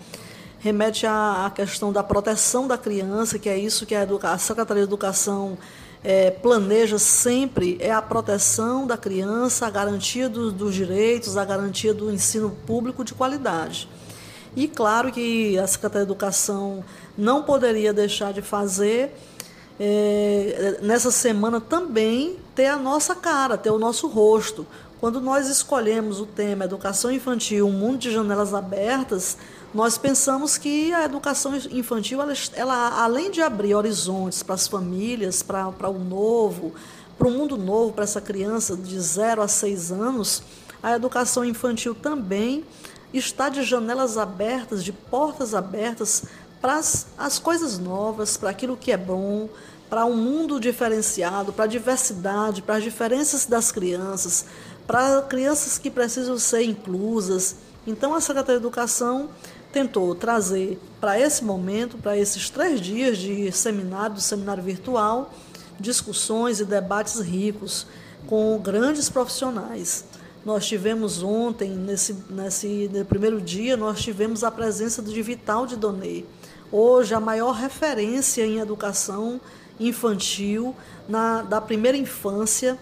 remete 0.59 1.05
à, 1.05 1.47
à 1.47 1.49
questão 1.49 1.91
da 1.91 2.01
proteção 2.01 2.69
da 2.69 2.77
criança, 2.77 3.37
que 3.37 3.49
é 3.49 3.57
isso 3.57 3.85
que 3.85 3.93
a, 3.93 4.07
a 4.23 4.37
Secretaria 4.37 4.83
de 4.83 4.87
Educação 4.87 5.57
é, 6.01 6.31
planeja 6.31 6.97
sempre 6.97 7.75
é 7.81 7.91
a 7.91 8.01
proteção 8.01 8.87
da 8.87 8.95
criança, 8.95 9.67
a 9.67 9.69
garantia 9.69 10.29
do, 10.29 10.53
dos 10.53 10.73
direitos, 10.73 11.35
a 11.35 11.43
garantia 11.43 11.93
do 11.93 12.09
ensino 12.09 12.49
público 12.65 13.03
de 13.03 13.13
qualidade. 13.13 13.89
E 14.57 14.67
claro 14.67 15.11
que 15.11 15.55
a 15.59 15.67
Secretaria 15.67 16.03
de 16.03 16.11
Educação 16.11 16.83
não 17.15 17.43
poderia 17.43 17.93
deixar 17.93 18.33
de 18.33 18.41
fazer 18.41 19.15
é, 19.79 20.79
nessa 20.81 21.11
semana 21.11 21.61
também 21.61 22.39
ter 22.55 22.65
a 22.65 22.75
nossa 22.75 23.13
cara, 23.13 23.55
ter 23.55 23.69
o 23.69 23.77
nosso 23.77 24.07
rosto. 24.07 24.65
Quando 24.99 25.21
nós 25.21 25.47
escolhemos 25.47 26.19
o 26.19 26.25
tema 26.25 26.65
Educação 26.65 27.11
Infantil, 27.11 27.67
um 27.67 27.71
mundo 27.71 27.99
de 27.99 28.11
janelas 28.11 28.51
abertas, 28.51 29.37
nós 29.75 29.95
pensamos 29.95 30.57
que 30.57 30.91
a 30.91 31.05
educação 31.05 31.55
infantil, 31.69 32.19
ela, 32.19 32.33
ela 32.55 33.03
além 33.03 33.29
de 33.29 33.43
abrir 33.43 33.75
horizontes 33.75 34.41
para 34.41 34.55
as 34.55 34.67
famílias, 34.67 35.43
para, 35.43 35.71
para 35.71 35.87
o 35.87 35.99
novo, 35.99 36.73
para 37.15 37.27
o 37.27 37.31
mundo 37.31 37.59
novo, 37.59 37.93
para 37.93 38.05
essa 38.05 38.19
criança 38.19 38.75
de 38.75 38.99
0 38.99 39.43
a 39.43 39.47
6 39.47 39.91
anos, 39.91 40.41
a 40.81 40.95
educação 40.95 41.45
infantil 41.45 41.93
também 41.93 42.63
está 43.13 43.49
de 43.49 43.63
janelas 43.63 44.17
abertas, 44.17 44.83
de 44.83 44.91
portas 44.91 45.53
abertas 45.53 46.23
para 46.61 46.75
as, 46.75 47.07
as 47.17 47.39
coisas 47.39 47.77
novas, 47.77 48.37
para 48.37 48.49
aquilo 48.49 48.75
que 48.75 48.91
é 48.91 48.97
bom, 48.97 49.49
para 49.89 50.05
um 50.05 50.15
mundo 50.15 50.59
diferenciado, 50.59 51.53
para 51.53 51.65
a 51.65 51.67
diversidade, 51.67 52.61
para 52.61 52.75
as 52.75 52.83
diferenças 52.83 53.45
das 53.45 53.71
crianças, 53.71 54.45
para 54.85 55.21
crianças 55.21 55.77
que 55.77 55.89
precisam 55.89 56.37
ser 56.37 56.63
inclusas. 56.63 57.55
Então, 57.85 58.13
a 58.13 58.19
Secretaria 58.19 58.59
de 58.59 58.65
Educação 58.65 59.29
tentou 59.71 60.13
trazer 60.15 60.79
para 60.99 61.19
esse 61.19 61.43
momento, 61.43 61.97
para 61.97 62.17
esses 62.17 62.49
três 62.49 62.81
dias 62.81 63.17
de 63.17 63.51
seminário, 63.51 64.15
do 64.15 64.21
seminário 64.21 64.63
virtual, 64.63 65.33
discussões 65.79 66.59
e 66.59 66.65
debates 66.65 67.19
ricos 67.19 67.85
com 68.25 68.57
grandes 68.59 69.09
profissionais. 69.09 70.03
Nós 70.47 70.65
tivemos 70.65 71.21
ontem, 71.21 71.71
nesse, 71.71 72.15
nesse 72.29 72.89
primeiro 73.09 73.41
dia, 73.41 73.75
nós 73.75 73.99
tivemos 73.99 74.45
a 74.45 74.49
presença 74.49 75.01
de 75.01 75.21
Vital 75.21 75.67
de 75.67 75.75
Donê, 75.75 76.23
hoje 76.71 77.13
a 77.13 77.19
maior 77.19 77.51
referência 77.51 78.45
em 78.45 78.59
educação 78.59 79.41
infantil 79.77 80.73
na, 81.05 81.41
da 81.41 81.59
primeira 81.59 81.97
infância 81.97 82.79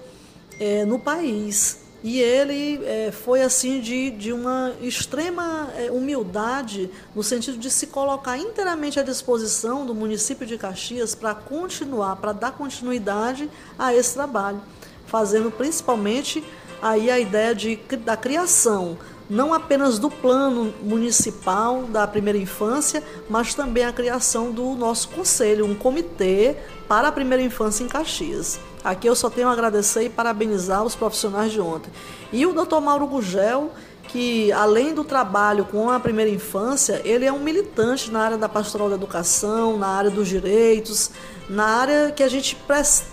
é, 0.60 0.86
no 0.86 1.00
país. 1.00 1.80
E 2.04 2.20
ele 2.20 2.86
é, 2.86 3.12
foi 3.12 3.42
assim 3.42 3.82
de, 3.82 4.12
de 4.12 4.32
uma 4.32 4.72
extrema 4.80 5.68
é, 5.76 5.90
humildade 5.90 6.92
no 7.16 7.24
sentido 7.24 7.58
de 7.58 7.72
se 7.72 7.88
colocar 7.88 8.38
inteiramente 8.38 9.00
à 9.00 9.02
disposição 9.02 9.88
do 9.88 9.96
município 9.96 10.46
de 10.46 10.56
Caxias 10.56 11.16
para 11.16 11.34
continuar, 11.34 12.18
para 12.18 12.32
dar 12.32 12.52
continuidade 12.52 13.50
a 13.76 13.92
esse 13.92 14.14
trabalho, 14.14 14.62
fazendo 15.08 15.50
principalmente 15.50 16.44
aí 16.86 17.10
a 17.10 17.20
ideia 17.20 17.56
de, 17.56 17.78
da 18.06 18.16
criação 18.16 18.96
não 19.28 19.56
apenas 19.56 19.98
do 19.98 20.08
plano 20.12 20.72
municipal 20.84 21.82
da 21.84 22.06
primeira 22.06 22.38
infância, 22.38 23.02
mas 23.28 23.56
também 23.56 23.84
a 23.84 23.92
criação 23.92 24.52
do 24.52 24.76
nosso 24.76 25.10
conselho, 25.10 25.66
um 25.66 25.74
comitê 25.74 26.56
para 26.88 27.08
a 27.08 27.12
primeira 27.12 27.44
infância 27.44 27.84
em 27.84 27.88
Caxias. 27.88 28.60
Aqui 28.84 29.08
eu 29.08 29.16
só 29.16 29.32
tenho 29.32 29.48
a 29.48 29.52
agradecer 29.52 30.04
e 30.04 30.10
parabenizar 30.10 30.84
os 30.84 30.94
profissionais 30.94 31.52
de 31.52 31.60
ontem. 31.60 31.90
E 32.32 32.46
o 32.46 32.54
Dr. 32.54 32.80
Mauro 32.80 33.08
Gugel, 33.08 33.72
que 34.08 34.52
além 34.52 34.94
do 34.94 35.04
trabalho 35.04 35.66
com 35.66 35.90
a 35.90 36.00
primeira 36.00 36.30
infância, 36.30 37.02
ele 37.04 37.26
é 37.26 37.34
um 37.34 37.40
militante 37.40 38.12
na 38.12 38.20
área 38.20 38.38
da 38.38 38.48
pastoral 38.48 38.90
da 38.90 38.96
educação, 38.96 39.76
na 39.76 39.88
área 39.88 40.12
dos 40.12 40.28
direitos, 40.28 41.10
na 41.50 41.66
área 41.66 42.12
que 42.12 42.24
a 42.24 42.28
gente 42.28 42.58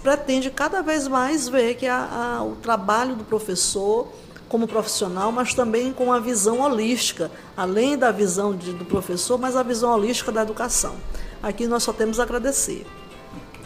pretende 0.02 0.50
cada 0.50 0.82
vez 0.82 1.06
mais 1.06 1.48
ver 1.48 1.74
que 1.74 1.86
a, 1.86 2.38
a, 2.38 2.42
o 2.42 2.56
trabalho 2.56 3.14
do 3.14 3.24
professor 3.24 4.08
como 4.48 4.68
profissional, 4.68 5.32
mas 5.32 5.54
também 5.54 5.94
com 5.94 6.12
a 6.12 6.20
visão 6.20 6.60
holística, 6.60 7.30
além 7.56 7.96
da 7.96 8.10
visão 8.10 8.54
de, 8.54 8.72
do 8.72 8.84
professor, 8.84 9.38
mas 9.38 9.56
a 9.56 9.62
visão 9.62 9.90
holística 9.90 10.30
da 10.30 10.42
educação. 10.42 10.94
Aqui 11.42 11.66
nós 11.66 11.82
só 11.82 11.92
temos 11.92 12.20
a 12.20 12.24
agradecer. 12.24 12.86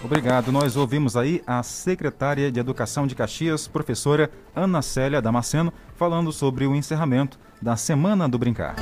Obrigado. 0.05 0.53
Nós 0.53 0.77
ouvimos 0.77 1.17
aí 1.17 1.43
a 1.45 1.61
secretária 1.64 2.53
de 2.53 2.61
Educação 2.61 3.05
de 3.05 3.17
Caxias, 3.17 3.67
professora 3.67 4.31
Ana 4.55 4.81
Célia 4.81 5.21
Damasceno, 5.21 5.73
falando 5.97 6.31
sobre 6.31 6.67
o 6.67 6.77
encerramento 6.77 7.37
da 7.61 7.77
Semana 7.77 8.29
do 8.29 8.39
Brincar. 8.39 8.77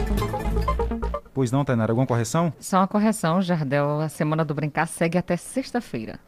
Pois 1.32 1.50
não, 1.50 1.64
Tainara, 1.64 1.92
alguma 1.92 2.06
correção? 2.06 2.52
Só 2.60 2.78
uma 2.78 2.88
correção, 2.88 3.42
Jardel. 3.42 4.00
A 4.00 4.08
Semana 4.08 4.44
do 4.44 4.54
Brincar 4.54 4.86
segue 4.86 5.18
até 5.18 5.36
sexta-feira. 5.36 6.20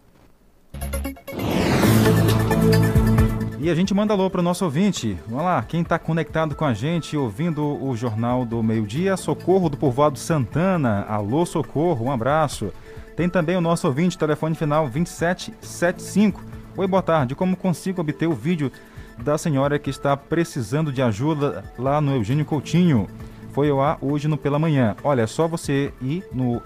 E 3.59 3.71
a 3.71 3.75
gente 3.75 3.95
manda 3.95 4.13
alô 4.13 4.31
para 4.31 4.41
o 4.41 4.45
nosso 4.45 4.65
ouvinte. 4.65 5.19
Vamos 5.27 5.45
lá, 5.45 5.63
quem 5.63 5.83
está 5.83 5.99
conectado 5.99 6.55
com 6.55 6.65
a 6.65 6.75
gente, 6.75 7.17
ouvindo 7.17 7.65
o 7.83 7.97
Jornal 7.97 8.45
do 8.45 8.63
Meio 8.63 8.87
Dia, 8.87 9.17
Socorro 9.17 9.69
do 9.69 9.77
Povoado 9.77 10.19
Santana. 10.19 11.05
Alô, 11.09 11.45
Socorro, 11.45 12.07
um 12.07 12.13
abraço. 12.13 12.73
Tem 13.17 13.29
também 13.29 13.57
o 13.57 13.61
nosso 13.61 13.87
ouvinte, 13.87 14.19
telefone 14.19 14.55
final 14.55 14.89
2775. 14.89 16.45
Oi, 16.77 16.87
boa 16.87 17.03
tarde. 17.03 17.35
Como 17.35 17.57
consigo 17.57 18.03
obter 18.03 18.27
o 18.27 18.35
vídeo 18.35 18.71
da 19.19 19.39
senhora 19.39 19.79
que 19.79 19.91
está 19.91 20.17
precisando 20.17 20.93
de 20.93 21.03
ajuda 21.03 21.64
lá 21.79 22.01
no 22.01 22.14
Eugênio 22.14 22.45
Coutinho? 22.45 23.09
Foi 23.53 23.71
lá 23.73 23.97
hoje 24.01 24.29
no 24.29 24.37
Pela 24.37 24.59
Manhã. 24.59 24.95
Olha, 25.03 25.23
é 25.23 25.27
só 25.27 25.49
você 25.49 25.93
ir 26.01 26.25
no 26.33 26.62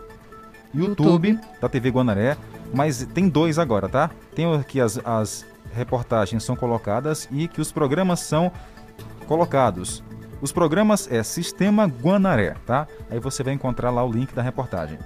YouTube, 0.74 1.30
YouTube. 1.30 1.40
da 1.60 1.68
TV 1.68 1.90
Guanaré, 1.90 2.36
mas 2.74 3.04
tem 3.14 3.28
dois 3.28 3.58
agora, 3.58 3.88
tá? 3.88 4.10
Tem 4.34 4.52
aqui 4.54 4.80
as, 4.80 4.98
as 5.04 5.46
reportagens 5.72 6.42
são 6.42 6.56
colocadas 6.56 7.28
e 7.30 7.48
que 7.48 7.60
os 7.60 7.72
programas 7.72 8.20
são 8.20 8.50
colocados. 9.26 10.02
Os 10.40 10.52
programas 10.52 11.10
é 11.10 11.22
Sistema 11.22 11.86
Guanaré, 11.86 12.56
tá? 12.66 12.86
Aí 13.10 13.20
você 13.20 13.42
vai 13.42 13.52
encontrar 13.52 13.90
lá 13.90 14.04
o 14.04 14.10
link 14.10 14.34
da 14.34 14.42
reportagem. 14.42 14.98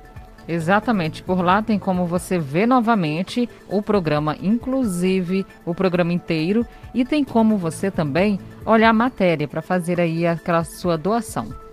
Exatamente. 0.47 1.22
Por 1.22 1.40
lá 1.40 1.62
tem 1.62 1.78
como 1.78 2.07
você 2.07 2.38
ver 2.38 2.66
novamente 2.66 3.49
o 3.68 3.82
programa, 3.82 4.36
inclusive 4.40 5.47
o 5.64 5.74
programa 5.74 6.12
inteiro, 6.12 6.66
e 6.95 7.05
tem 7.05 7.24
como 7.24 7.57
você 7.57 7.90
também 7.90 8.38
olhar 8.64 8.90
a 8.90 8.95
matéria 8.95 9.49
para 9.49 9.62
fazer 9.62 10.01
aí 10.01 10.26
aquela 10.26 10.64
sua 10.64 10.97
doação. 10.97 11.64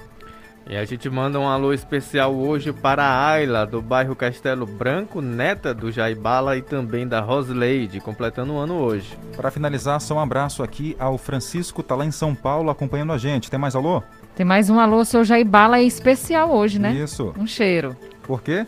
E 0.69 0.77
a 0.77 0.85
gente 0.85 1.09
manda 1.09 1.39
um 1.39 1.47
alô 1.47 1.73
especial 1.73 2.33
hoje 2.33 2.71
para 2.71 3.03
a 3.03 3.29
Ayla, 3.31 3.65
do 3.65 3.81
bairro 3.81 4.15
Castelo 4.15 4.65
Branco, 4.65 5.19
neta 5.19 5.73
do 5.73 5.91
Jaibala 5.91 6.55
e 6.55 6.61
também 6.61 7.05
da 7.05 7.19
Rosleide, 7.19 7.99
completando 7.99 8.53
o 8.53 8.57
ano 8.57 8.75
hoje. 8.75 9.17
Para 9.35 9.51
finalizar, 9.51 9.99
só 9.99 10.15
um 10.15 10.19
abraço 10.19 10.63
aqui 10.63 10.95
ao 10.97 11.17
Francisco, 11.17 11.83
tá 11.83 11.95
lá 11.95 12.05
em 12.05 12.11
São 12.11 12.33
Paulo 12.33 12.69
acompanhando 12.69 13.11
a 13.11 13.17
gente. 13.17 13.49
Tem 13.49 13.59
mais 13.59 13.75
alô? 13.75 14.01
Tem 14.35 14.45
mais 14.45 14.69
um 14.69 14.79
alô, 14.79 15.03
seu 15.03 15.23
Jaibala 15.23 15.79
é 15.79 15.83
especial 15.83 16.51
hoje, 16.51 16.79
né? 16.79 16.93
Isso. 16.93 17.33
Um 17.37 17.45
cheiro. 17.45 17.95
Por 18.23 18.41
quê? 18.41 18.65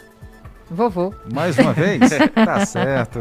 Vovô. 0.69 1.13
Mais 1.31 1.57
uma 1.57 1.71
vez? 1.71 1.99
tá 2.35 2.65
certo. 2.65 3.19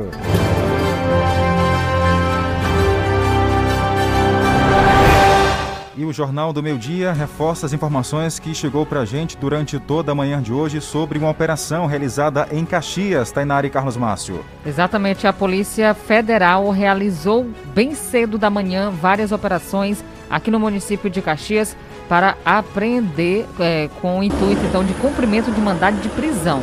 E 5.95 6.05
o 6.05 6.13
Jornal 6.13 6.53
do 6.53 6.63
Meio 6.63 6.79
Dia 6.79 7.13
reforça 7.13 7.67
as 7.67 7.73
informações 7.73 8.39
que 8.39 8.55
chegou 8.55 8.85
para 8.85 9.01
a 9.01 9.05
gente 9.05 9.37
durante 9.37 9.79
toda 9.79 10.11
a 10.11 10.15
manhã 10.15 10.43
de 10.43 10.53
hoje 10.53 10.81
sobre 10.81 11.19
uma 11.19 11.31
operação 11.31 11.87
realizada 11.87 12.49
em 12.51 12.65
Caxias, 12.65 13.31
Tainari 13.31 13.71
Carlos 13.71 13.97
Márcio. 13.97 14.45
Exatamente, 14.67 15.27
a 15.27 15.33
Polícia 15.33 15.95
Federal 15.95 16.71
realizou 16.71 17.47
bem 17.73 17.95
cedo 17.95 18.37
da 18.37 18.51
manhã 18.51 18.91
várias 18.91 19.31
operações 19.31 20.03
aqui 20.29 20.51
no 20.51 20.59
município 20.59 21.11
de 21.11 21.21
Caxias 21.23 21.77
para 22.13 22.37
apreender 22.45 23.47
é, 23.59 23.89
com 24.03 24.19
o 24.19 24.23
intuito 24.23 24.61
então 24.67 24.85
de 24.85 24.93
cumprimento 24.93 25.51
de 25.51 25.59
mandado 25.59 25.99
de 25.99 26.11
prisão. 26.11 26.63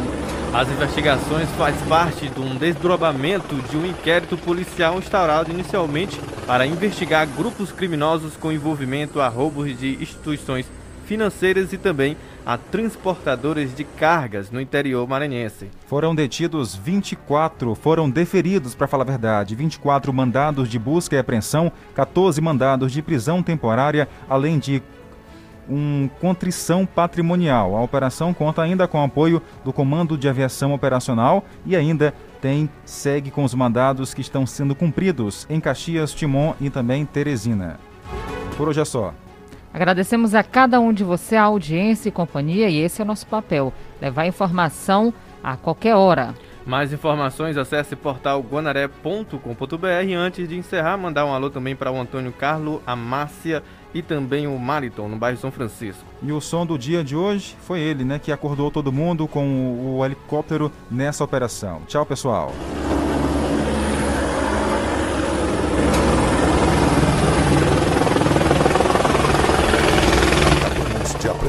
As 0.53 0.69
investigações 0.69 1.49
faz 1.57 1.75
parte 1.87 2.29
de 2.29 2.39
um 2.39 2.55
desdobramento 2.55 3.55
de 3.67 3.75
um 3.75 3.83
inquérito 3.83 4.37
policial 4.37 4.99
instaurado 4.99 5.49
inicialmente 5.49 6.21
para 6.45 6.67
investigar 6.67 7.25
grupos 7.25 7.71
criminosos 7.71 8.37
com 8.37 8.51
envolvimento 8.51 9.19
a 9.19 9.27
roubos 9.27 9.75
de 9.75 9.97
instituições 9.99 10.67
financeiras 11.07 11.73
e 11.73 11.79
também 11.79 12.15
a 12.45 12.55
transportadores 12.55 13.75
de 13.75 13.83
cargas 13.83 14.51
no 14.51 14.61
interior 14.61 15.07
maranhense. 15.07 15.71
Foram 15.87 16.13
detidos 16.13 16.75
24, 16.75 17.73
foram 17.73 18.07
deferidos, 18.07 18.75
para 18.75 18.87
falar 18.87 19.03
a 19.03 19.07
verdade, 19.07 19.55
24 19.55 20.13
mandados 20.13 20.69
de 20.69 20.77
busca 20.77 21.15
e 21.15 21.19
apreensão, 21.19 21.71
14 21.95 22.39
mandados 22.39 22.91
de 22.91 23.01
prisão 23.01 23.41
temporária, 23.41 24.07
além 24.29 24.59
de 24.59 24.83
um 25.69 26.09
contrição 26.19 26.85
patrimonial. 26.85 27.75
A 27.75 27.81
operação 27.81 28.33
conta 28.33 28.61
ainda 28.61 28.87
com 28.87 28.99
o 28.99 29.03
apoio 29.03 29.41
do 29.63 29.71
Comando 29.71 30.17
de 30.17 30.27
Aviação 30.27 30.73
Operacional 30.73 31.43
e 31.65 31.75
ainda 31.75 32.13
tem 32.41 32.69
segue 32.85 33.29
com 33.31 33.43
os 33.43 33.53
mandados 33.53 34.13
que 34.13 34.21
estão 34.21 34.45
sendo 34.45 34.73
cumpridos 34.75 35.45
em 35.49 35.59
Caxias, 35.59 36.13
Timon 36.13 36.53
e 36.59 36.69
também 36.69 37.05
Teresina. 37.05 37.79
Por 38.57 38.69
hoje 38.69 38.81
é 38.81 38.85
só. 38.85 39.13
Agradecemos 39.73 40.33
a 40.33 40.43
cada 40.43 40.79
um 40.79 40.91
de 40.91 41.03
você 41.03 41.35
a 41.35 41.43
audiência 41.43 42.09
e 42.09 42.11
companhia 42.11 42.69
e 42.69 42.79
esse 42.79 43.01
é 43.01 43.03
o 43.03 43.07
nosso 43.07 43.27
papel, 43.27 43.71
levar 44.01 44.25
informação 44.25 45.13
a 45.43 45.55
qualquer 45.55 45.95
hora. 45.95 46.33
Mais 46.65 46.93
informações, 46.93 47.57
acesse 47.57 47.95
portal 47.95 48.41
guanaré.com.br. 48.41 50.13
Antes 50.17 50.47
de 50.47 50.55
encerrar, 50.55 50.97
mandar 50.97 51.25
um 51.25 51.33
alô 51.33 51.49
também 51.49 51.75
para 51.75 51.91
o 51.91 51.99
Antônio 51.99 52.31
Carlo, 52.31 52.81
a 52.85 52.95
Márcia 52.95 53.63
e 53.93 54.01
também 54.01 54.47
o 54.47 54.57
Mariton, 54.57 55.07
no 55.07 55.17
bairro 55.17 55.37
São 55.37 55.51
Francisco. 55.51 56.03
E 56.21 56.31
o 56.31 56.39
som 56.39 56.65
do 56.65 56.77
dia 56.77 57.03
de 57.03 57.15
hoje 57.15 57.55
foi 57.61 57.79
ele, 57.79 58.03
né, 58.03 58.19
que 58.19 58.31
acordou 58.31 58.69
todo 58.69 58.91
mundo 58.91 59.27
com 59.27 59.97
o, 59.97 60.05
helicóptero 60.05 60.71
nessa 60.89 61.23
operação. 61.23 61.81
Tchau, 61.87 62.05
pessoal. 62.05 62.53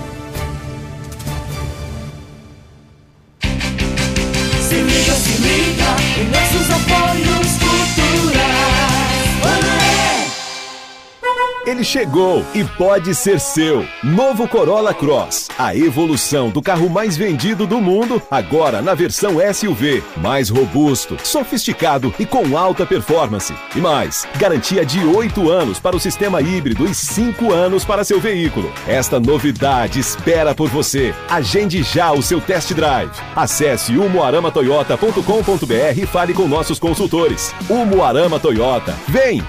Ele 11.71 11.83
chegou 11.85 12.43
e 12.53 12.65
pode 12.65 13.15
ser 13.15 13.39
seu. 13.39 13.87
Novo 14.03 14.45
Corolla 14.45 14.93
Cross. 14.93 15.47
A 15.57 15.73
evolução 15.73 16.49
do 16.49 16.61
carro 16.61 16.89
mais 16.89 17.15
vendido 17.15 17.65
do 17.65 17.79
mundo, 17.79 18.21
agora 18.29 18.81
na 18.81 18.93
versão 18.93 19.35
SUV. 19.53 20.03
Mais 20.17 20.49
robusto, 20.49 21.15
sofisticado 21.23 22.13
e 22.19 22.25
com 22.25 22.57
alta 22.57 22.85
performance. 22.85 23.55
E 23.73 23.79
mais, 23.79 24.27
garantia 24.37 24.85
de 24.85 25.01
8 25.01 25.49
anos 25.49 25.79
para 25.79 25.95
o 25.95 25.99
sistema 25.99 26.41
híbrido 26.41 26.85
e 26.85 26.93
5 26.93 27.53
anos 27.53 27.85
para 27.85 28.03
seu 28.03 28.19
veículo. 28.19 28.69
Esta 28.85 29.17
novidade 29.17 29.97
espera 29.97 30.53
por 30.53 30.67
você. 30.67 31.15
Agende 31.29 31.83
já 31.83 32.11
o 32.11 32.21
seu 32.21 32.41
test 32.41 32.73
drive. 32.73 33.11
Acesse 33.33 33.97
umuaramatoyota.com.br 33.97 35.95
e 35.95 36.05
fale 36.05 36.33
com 36.33 36.49
nossos 36.49 36.77
consultores. 36.77 37.55
Umuarama 37.69 38.41
Toyota. 38.41 38.93
Vem! 39.07 39.41